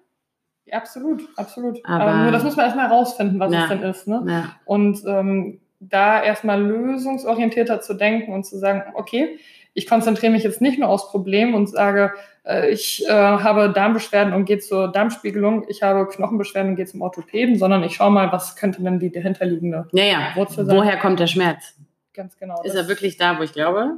Absolut, 0.71 1.27
absolut. 1.35 1.79
Aber 1.83 2.11
ähm, 2.11 2.23
nur 2.23 2.31
das 2.31 2.43
muss 2.43 2.55
man 2.55 2.65
erstmal 2.65 2.89
herausfinden, 2.89 3.39
was 3.39 3.51
ja. 3.51 3.63
es 3.63 3.69
denn 3.69 3.83
ist. 3.83 4.07
Ne? 4.07 4.23
Ja. 4.27 4.55
Und 4.65 5.03
ähm, 5.05 5.59
da 5.89 6.23
erstmal 6.23 6.61
lösungsorientierter 6.61 7.81
zu 7.81 7.93
denken 7.93 8.33
und 8.33 8.45
zu 8.45 8.57
sagen, 8.57 8.83
okay, 8.95 9.39
ich 9.73 9.87
konzentriere 9.87 10.31
mich 10.31 10.43
jetzt 10.43 10.61
nicht 10.61 10.79
nur 10.79 10.89
aufs 10.89 11.09
Problem 11.09 11.53
und 11.55 11.67
sage, 11.67 12.13
äh, 12.45 12.69
ich 12.69 13.05
äh, 13.07 13.11
habe 13.11 13.71
Darmbeschwerden 13.73 14.33
und 14.33 14.45
gehe 14.45 14.59
zur 14.59 14.91
Darmspiegelung, 14.91 15.65
ich 15.67 15.81
habe 15.81 16.07
Knochenbeschwerden 16.07 16.71
und 16.71 16.75
gehe 16.75 16.85
zum 16.85 17.01
Orthopäden, 17.01 17.57
sondern 17.57 17.83
ich 17.83 17.95
schaue 17.95 18.11
mal, 18.11 18.31
was 18.31 18.55
könnte 18.55 18.83
denn 18.83 18.99
die 18.99 19.11
dahinterliegende 19.11 19.87
ja, 19.91 20.03
ja. 20.03 20.31
Wurzel 20.35 20.65
sein. 20.65 20.77
Woher 20.77 20.97
kommt 20.97 21.19
der 21.19 21.27
Schmerz? 21.27 21.75
Ganz 22.13 22.37
genau. 22.37 22.61
Ist 22.63 22.75
er 22.75 22.87
wirklich 22.87 23.17
da, 23.17 23.39
wo 23.39 23.43
ich 23.43 23.53
glaube, 23.53 23.97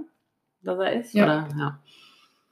dass 0.63 0.79
er 0.79 0.93
ist? 0.93 1.13
Ja. 1.13 1.47
Ja. 1.57 1.79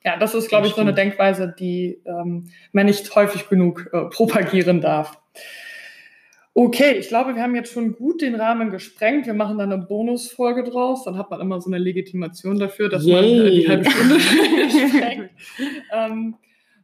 Ja, 0.06 0.18
das 0.18 0.36
ist, 0.36 0.50
glaube 0.50 0.68
ich, 0.68 0.74
so 0.74 0.82
eine 0.82 0.94
Denkweise, 0.94 1.56
die 1.58 2.02
ähm, 2.06 2.52
man 2.74 2.88
nicht 2.88 3.16
häufig 3.16 3.48
genug 3.48 3.90
äh, 3.94 4.02
propagieren 4.10 4.82
darf. 4.82 5.18
Okay, 6.56 6.98
ich 7.00 7.08
glaube, 7.08 7.36
wir 7.36 7.42
haben 7.42 7.56
jetzt 7.56 7.74
schon 7.74 7.96
gut 7.96 8.22
den 8.22 8.36
Rahmen 8.36 8.70
gesprengt. 8.70 9.26
Wir 9.26 9.34
machen 9.34 9.58
dann 9.58 9.74
eine 9.74 9.82
Bonusfolge 9.84 10.64
draus. 10.64 11.04
Dann 11.04 11.18
hat 11.18 11.32
man 11.32 11.42
immer 11.42 11.60
so 11.60 11.70
eine 11.70 11.80
Legitimation 11.80 12.60
dafür, 12.60 12.90
dass 12.90 13.04
Yay. 13.04 13.16
man 13.16 13.48
äh, 13.48 13.52
die 13.52 13.68
halbe 13.68 13.90
Stunde 13.90 14.20
sprengt. 14.90 15.30
Ähm, 15.92 16.36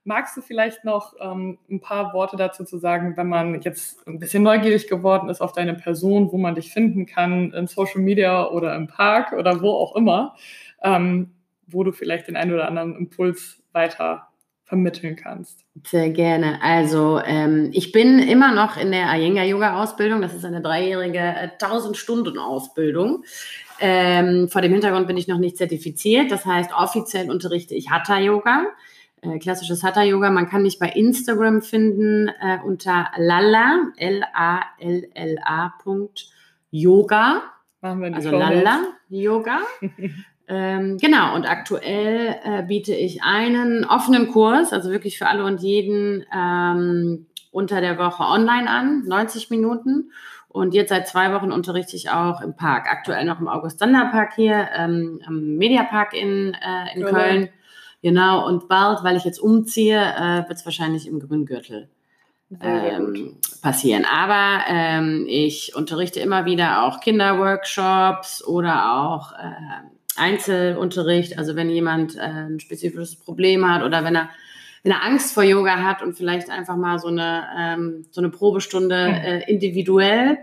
magst 0.04 0.36
du 0.36 0.42
vielleicht 0.42 0.86
noch 0.86 1.14
ähm, 1.22 1.60
ein 1.70 1.82
paar 1.82 2.16
Worte 2.16 2.36
dazu 2.36 2.64
zu 2.64 2.80
sagen, 2.80 3.16
wenn 3.16 3.30
man 3.30 3.62
jetzt 3.62 4.08
ein 4.08 4.18
bisschen 4.18 4.42
neugierig 4.42 4.88
geworden 4.88 5.30
ist 5.30 5.40
auf 5.40 5.54
deine 5.54 5.76
Person, 5.76 6.32
wo 6.32 6.38
man 6.38 6.56
dich 6.56 6.74
finden 6.74 7.06
kann, 7.06 7.54
in 7.54 7.68
Social 7.68 8.02
Media 8.02 8.48
oder 8.48 8.76
im 8.76 8.88
Park 8.88 9.34
oder 9.34 9.62
wo 9.62 9.70
auch 9.70 9.96
immer, 9.96 10.36
ähm, 10.82 11.30
wo 11.68 11.84
du 11.84 11.92
vielleicht 11.92 12.28
den 12.28 12.36
einen 12.36 12.54
oder 12.56 12.68
anderen 12.68 12.96
Impuls 12.96 13.62
weiter 13.72 14.29
vermitteln 14.70 15.16
kannst. 15.16 15.66
Sehr 15.84 16.12
gerne. 16.12 16.62
Also 16.62 17.20
ähm, 17.26 17.72
ich 17.74 17.92
bin 17.92 18.20
immer 18.20 18.54
noch 18.54 18.78
in 18.78 18.92
der 18.92 19.12
Iyengar 19.16 19.44
Yoga 19.44 19.82
Ausbildung. 19.82 20.22
Das 20.22 20.36
ist 20.36 20.46
eine 20.46 20.62
dreijährige 20.62 21.18
äh, 21.18 21.50
1000 21.60 21.98
Stunden 21.98 22.38
Ausbildung. 22.38 23.26
Ähm, 23.80 24.48
vor 24.48 24.62
dem 24.62 24.72
Hintergrund 24.72 25.08
bin 25.08 25.18
ich 25.18 25.28
noch 25.28 25.40
nicht 25.40 25.58
zertifiziert. 25.58 26.32
Das 26.32 26.46
heißt, 26.46 26.72
offiziell 26.78 27.32
unterrichte 27.32 27.74
ich 27.74 27.90
Hatha 27.90 28.20
Yoga, 28.20 28.68
äh, 29.22 29.40
klassisches 29.40 29.84
Hatha 29.84 30.04
Yoga. 30.04 30.30
Man 30.30 30.48
kann 30.48 30.62
mich 30.62 30.78
bei 30.78 30.90
Instagram 30.90 31.64
finden 31.64 32.28
äh, 32.28 32.60
unter 32.64 33.08
Lalla, 33.18 33.92
L-A-L-L-A. 33.98 35.74
Yoga. 36.70 37.42
Machen 37.82 38.02
wir 38.02 38.14
also 38.14 38.30
Lalla 38.30 38.82
Yoga. 39.10 39.62
Ähm, 40.52 40.98
genau, 40.98 41.36
und 41.36 41.48
aktuell 41.48 42.36
äh, 42.44 42.64
biete 42.64 42.94
ich 42.96 43.22
einen 43.22 43.86
offenen 43.86 44.32
Kurs, 44.32 44.74
also 44.74 44.90
wirklich 44.90 45.20
für 45.20 45.28
alle 45.28 45.46
und 45.46 45.62
jeden 45.62 46.26
ähm, 46.36 47.28
unter 47.52 47.82
der 47.82 48.00
Woche 48.00 48.24
online 48.24 48.68
an, 48.68 49.04
90 49.06 49.52
Minuten. 49.52 50.12
Und 50.48 50.74
jetzt 50.74 50.90
seit 50.90 51.08
zwei 51.08 51.32
Wochen 51.34 51.52
unterrichte 51.52 51.96
ich 51.96 52.10
auch 52.10 52.42
im 52.42 52.56
Park. 52.56 52.88
Aktuell 52.90 53.26
noch 53.26 53.40
im 53.40 53.48
August-Sander-Park 53.48 54.34
hier, 54.36 54.70
ähm, 54.76 55.22
am 55.28 55.58
Mediapark 55.58 56.16
in, 56.16 56.56
äh, 56.56 56.96
in 56.96 57.06
genau. 57.06 57.12
Köln. 57.12 57.50
Genau, 58.02 58.48
und 58.48 58.68
bald, 58.68 59.04
weil 59.04 59.18
ich 59.18 59.26
jetzt 59.26 59.40
umziehe, 59.40 60.02
äh, 60.02 60.48
wird 60.48 60.58
es 60.58 60.66
wahrscheinlich 60.66 61.08
im 61.08 61.20
Grüngürtel 61.20 61.90
ähm, 62.60 63.38
passieren. 63.62 64.06
Aber 64.06 64.64
ähm, 64.68 65.26
ich 65.28 65.76
unterrichte 65.76 66.20
immer 66.20 66.46
wieder 66.46 66.84
auch 66.84 67.02
Kinderworkshops 67.02 68.44
oder 68.44 69.00
auch 69.00 69.34
äh, 69.34 69.99
Einzelunterricht, 70.20 71.38
also 71.38 71.56
wenn 71.56 71.70
jemand 71.70 72.16
äh, 72.18 72.22
ein 72.22 72.60
spezifisches 72.60 73.16
Problem 73.16 73.70
hat 73.70 73.84
oder 73.84 74.04
wenn 74.04 74.16
er, 74.16 74.30
wenn 74.84 74.92
er 74.92 75.04
Angst 75.04 75.34
vor 75.34 75.44
Yoga 75.44 75.84
hat 75.84 76.02
und 76.02 76.16
vielleicht 76.16 76.50
einfach 76.50 76.76
mal 76.76 77.00
so 77.00 77.08
eine, 77.08 77.48
ähm, 77.58 78.06
so 78.12 78.22
eine 78.22 78.30
Probestunde 78.30 79.06
hm. 79.06 79.14
äh, 79.14 79.40
individuell 79.50 80.38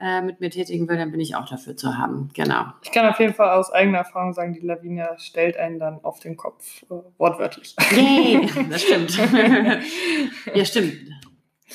äh, 0.00 0.22
mit 0.22 0.40
mir 0.40 0.50
tätigen 0.50 0.88
will, 0.88 0.96
dann 0.96 1.10
bin 1.10 1.20
ich 1.20 1.34
auch 1.34 1.48
dafür 1.48 1.76
zu 1.76 1.98
haben. 1.98 2.30
Genau. 2.34 2.66
Ich 2.82 2.92
kann 2.92 3.06
auf 3.06 3.18
jeden 3.18 3.34
Fall 3.34 3.50
aus 3.50 3.72
eigener 3.72 3.98
Erfahrung 3.98 4.32
sagen, 4.32 4.52
die 4.52 4.64
Lavinia 4.64 5.18
stellt 5.18 5.56
einen 5.56 5.78
dann 5.78 6.04
auf 6.04 6.20
den 6.20 6.36
Kopf, 6.36 6.84
äh, 6.84 6.94
wortwörtlich. 7.18 7.74
Yay, 7.90 8.48
das 8.70 8.82
stimmt. 8.82 9.18
ja, 10.54 10.64
stimmt. 10.64 10.94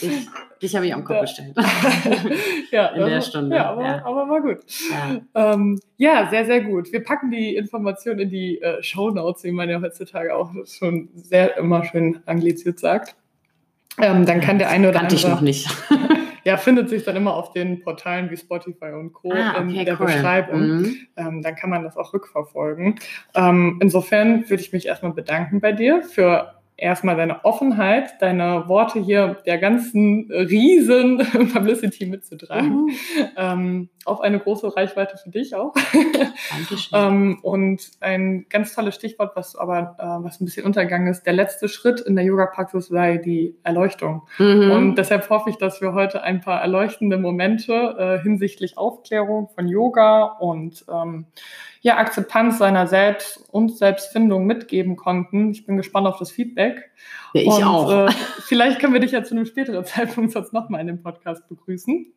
Ich, 0.01 0.27
dich 0.61 0.75
habe 0.75 0.87
ich 0.87 0.93
am 0.93 1.03
Kopf 1.03 1.21
gestellt. 1.21 1.55
ja, 2.71 2.87
in 2.87 3.05
der 3.05 3.21
Stunde. 3.21 3.55
Ja, 3.55 3.71
aber, 3.71 3.83
ja. 3.83 4.05
aber 4.05 4.29
war 4.29 4.41
gut. 4.41 4.59
Ja. 4.89 5.53
Ähm, 5.53 5.79
ja. 5.97 6.29
sehr, 6.29 6.45
sehr 6.45 6.61
gut. 6.61 6.91
Wir 6.91 7.03
packen 7.03 7.31
die 7.31 7.55
Informationen 7.55 8.19
in 8.19 8.29
die 8.29 8.61
äh, 8.61 8.81
Show 8.81 9.11
Notes, 9.11 9.43
wie 9.43 9.51
man 9.51 9.69
ja 9.69 9.81
heutzutage 9.81 10.35
auch 10.35 10.51
schon 10.65 11.09
sehr 11.15 11.57
immer 11.57 11.83
schön 11.85 12.19
angliziert 12.25 12.79
sagt. 12.79 13.15
Ähm, 13.99 14.25
dann 14.25 14.41
kann 14.41 14.57
der 14.57 14.69
eine 14.69 14.89
oder 14.89 14.99
Kannte 14.99 15.15
andere. 15.15 15.29
ich 15.29 15.35
noch 15.35 15.41
nicht. 15.41 15.69
ja, 16.43 16.57
findet 16.57 16.89
sich 16.89 17.03
dann 17.03 17.15
immer 17.15 17.35
auf 17.35 17.51
den 17.51 17.81
Portalen 17.81 18.31
wie 18.31 18.37
Spotify 18.37 18.91
und 18.93 19.13
Co. 19.13 19.31
Ah, 19.31 19.61
okay, 19.61 19.79
in 19.79 19.85
der 19.85 19.99
cool. 19.99 20.07
Beschreibung. 20.07 20.59
Mhm. 20.59 20.97
Ähm, 21.15 21.41
dann 21.41 21.55
kann 21.55 21.69
man 21.69 21.83
das 21.83 21.97
auch 21.97 22.13
rückverfolgen. 22.13 22.95
Ähm, 23.35 23.79
insofern 23.81 24.49
würde 24.49 24.63
ich 24.63 24.73
mich 24.73 24.87
erstmal 24.87 25.13
bedanken 25.13 25.61
bei 25.61 25.71
dir 25.71 26.01
für 26.01 26.62
erstmal 26.77 27.15
deine 27.15 27.45
Offenheit, 27.45 28.21
deine 28.21 28.67
Worte 28.67 28.99
hier 28.99 29.37
der 29.45 29.57
ganzen 29.57 30.31
riesen 30.31 31.17
Publicity 31.53 32.05
mitzutragen. 32.05 32.85
Mhm. 32.85 32.91
Ähm, 33.37 33.89
auf 34.05 34.21
eine 34.21 34.39
große 34.39 34.75
Reichweite 34.75 35.17
für 35.17 35.29
dich 35.29 35.55
auch. 35.55 35.73
Ähm, 36.91 37.39
und 37.41 37.91
ein 38.01 38.45
ganz 38.49 38.75
tolles 38.75 38.95
Stichwort, 38.95 39.35
was 39.35 39.55
aber 39.55 39.95
äh, 39.97 40.23
was 40.23 40.39
ein 40.39 40.45
bisschen 40.45 40.65
untergegangen 40.65 41.07
ist, 41.07 41.23
der 41.23 41.33
letzte 41.33 41.67
Schritt 41.67 42.01
in 42.01 42.15
der 42.15 42.25
Yoga-Praxis 42.25 42.87
sei 42.87 43.17
die 43.17 43.55
Erleuchtung. 43.63 44.23
Mhm. 44.37 44.71
Und 44.71 44.95
deshalb 44.95 45.29
hoffe 45.29 45.49
ich, 45.49 45.57
dass 45.57 45.81
wir 45.81 45.93
heute 45.93 46.23
ein 46.23 46.41
paar 46.41 46.61
erleuchtende 46.61 47.17
Momente 47.17 47.73
äh, 47.73 48.23
hinsichtlich 48.23 48.77
Aufklärung 48.77 49.49
von 49.49 49.67
Yoga 49.67 50.23
und 50.39 50.85
ähm, 50.91 51.25
ja, 51.81 51.97
Akzeptanz 51.97 52.59
seiner 52.59 52.87
selbst 52.87 53.43
und 53.51 53.75
Selbstfindung 53.77 54.45
mitgeben 54.45 54.95
konnten. 54.95 55.51
Ich 55.51 55.65
bin 55.65 55.77
gespannt 55.77 56.07
auf 56.07 56.17
das 56.17 56.31
Feedback. 56.31 56.91
Ja, 57.33 57.41
ich 57.41 57.47
und, 57.47 57.63
auch. 57.63 58.07
Äh, 58.07 58.11
vielleicht 58.39 58.79
können 58.79 58.93
wir 58.93 59.01
dich 59.01 59.11
ja 59.11 59.23
zu 59.23 59.35
einem 59.35 59.45
späteren 59.45 59.83
Zeitpunkt 59.85 60.31
sonst 60.31 60.53
nochmal 60.53 60.81
in 60.81 60.87
dem 60.87 61.01
Podcast 61.01 61.47
begrüßen. 61.47 62.13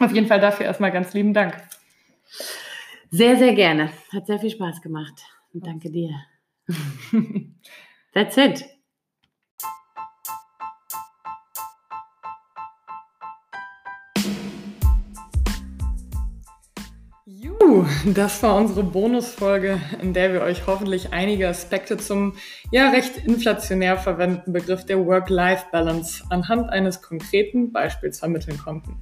Auf 0.00 0.12
jeden 0.12 0.26
Fall 0.26 0.40
dafür 0.40 0.64
erstmal 0.64 0.92
ganz 0.92 1.12
lieben 1.12 1.34
Dank. 1.34 1.54
Sehr, 3.10 3.36
sehr 3.36 3.54
gerne. 3.54 3.90
Hat 4.12 4.26
sehr 4.26 4.38
viel 4.38 4.50
Spaß 4.50 4.80
gemacht. 4.80 5.22
Und 5.52 5.66
danke 5.66 5.90
dir. 5.90 6.10
That's 8.14 8.36
it. 8.36 8.64
das 18.04 18.42
war 18.42 18.56
unsere 18.56 18.82
Bonusfolge, 18.82 19.80
in 20.00 20.14
der 20.14 20.32
wir 20.32 20.42
euch 20.42 20.66
hoffentlich 20.66 21.12
einige 21.12 21.48
Aspekte 21.48 21.96
zum 21.96 22.34
ja 22.70 22.90
recht 22.90 23.16
inflationär 23.18 23.96
verwendeten 23.96 24.52
Begriff 24.52 24.84
der 24.86 25.04
Work-Life-Balance 25.04 26.24
anhand 26.30 26.70
eines 26.70 27.02
konkreten 27.02 27.72
Beispiels 27.72 28.18
vermitteln 28.18 28.58
konnten. 28.58 28.96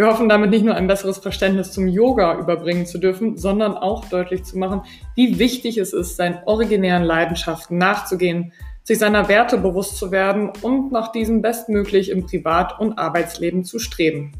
Wir 0.00 0.06
hoffen 0.06 0.30
damit 0.30 0.48
nicht 0.48 0.64
nur 0.64 0.76
ein 0.76 0.86
besseres 0.86 1.18
Verständnis 1.18 1.72
zum 1.72 1.86
Yoga 1.86 2.38
überbringen 2.38 2.86
zu 2.86 2.96
dürfen, 2.96 3.36
sondern 3.36 3.74
auch 3.74 4.06
deutlich 4.06 4.44
zu 4.44 4.56
machen, 4.56 4.80
wie 5.14 5.38
wichtig 5.38 5.76
es 5.76 5.92
ist, 5.92 6.16
seinen 6.16 6.38
originären 6.46 7.02
Leidenschaften 7.02 7.76
nachzugehen, 7.76 8.54
sich 8.82 8.98
seiner 8.98 9.28
Werte 9.28 9.58
bewusst 9.58 9.98
zu 9.98 10.10
werden 10.10 10.52
und 10.62 10.90
nach 10.90 11.12
diesen 11.12 11.42
bestmöglich 11.42 12.08
im 12.08 12.24
Privat- 12.24 12.80
und 12.80 12.98
Arbeitsleben 12.98 13.62
zu 13.62 13.78
streben. 13.78 14.32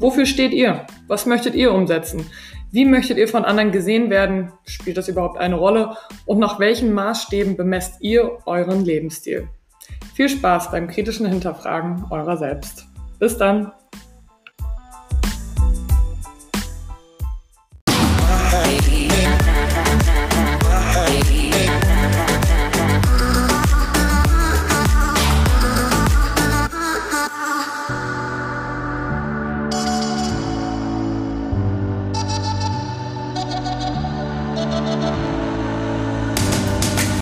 Wofür 0.00 0.24
steht 0.24 0.52
ihr? 0.54 0.86
Was 1.08 1.26
möchtet 1.26 1.54
ihr 1.56 1.74
umsetzen? 1.74 2.24
Wie 2.70 2.86
möchtet 2.86 3.18
ihr 3.18 3.28
von 3.28 3.44
anderen 3.44 3.70
gesehen 3.70 4.08
werden? 4.08 4.52
Spielt 4.64 4.96
das 4.96 5.08
überhaupt 5.08 5.36
eine 5.36 5.56
Rolle? 5.56 5.94
Und 6.24 6.38
nach 6.38 6.58
welchen 6.58 6.94
Maßstäben 6.94 7.58
bemesst 7.58 8.00
ihr 8.00 8.38
euren 8.46 8.82
Lebensstil? 8.82 9.46
Viel 10.14 10.30
Spaß 10.30 10.70
beim 10.70 10.88
kritischen 10.88 11.26
Hinterfragen 11.26 12.06
eurer 12.08 12.38
selbst. 12.38 12.86
Bis 13.18 13.36
dann! 13.36 13.72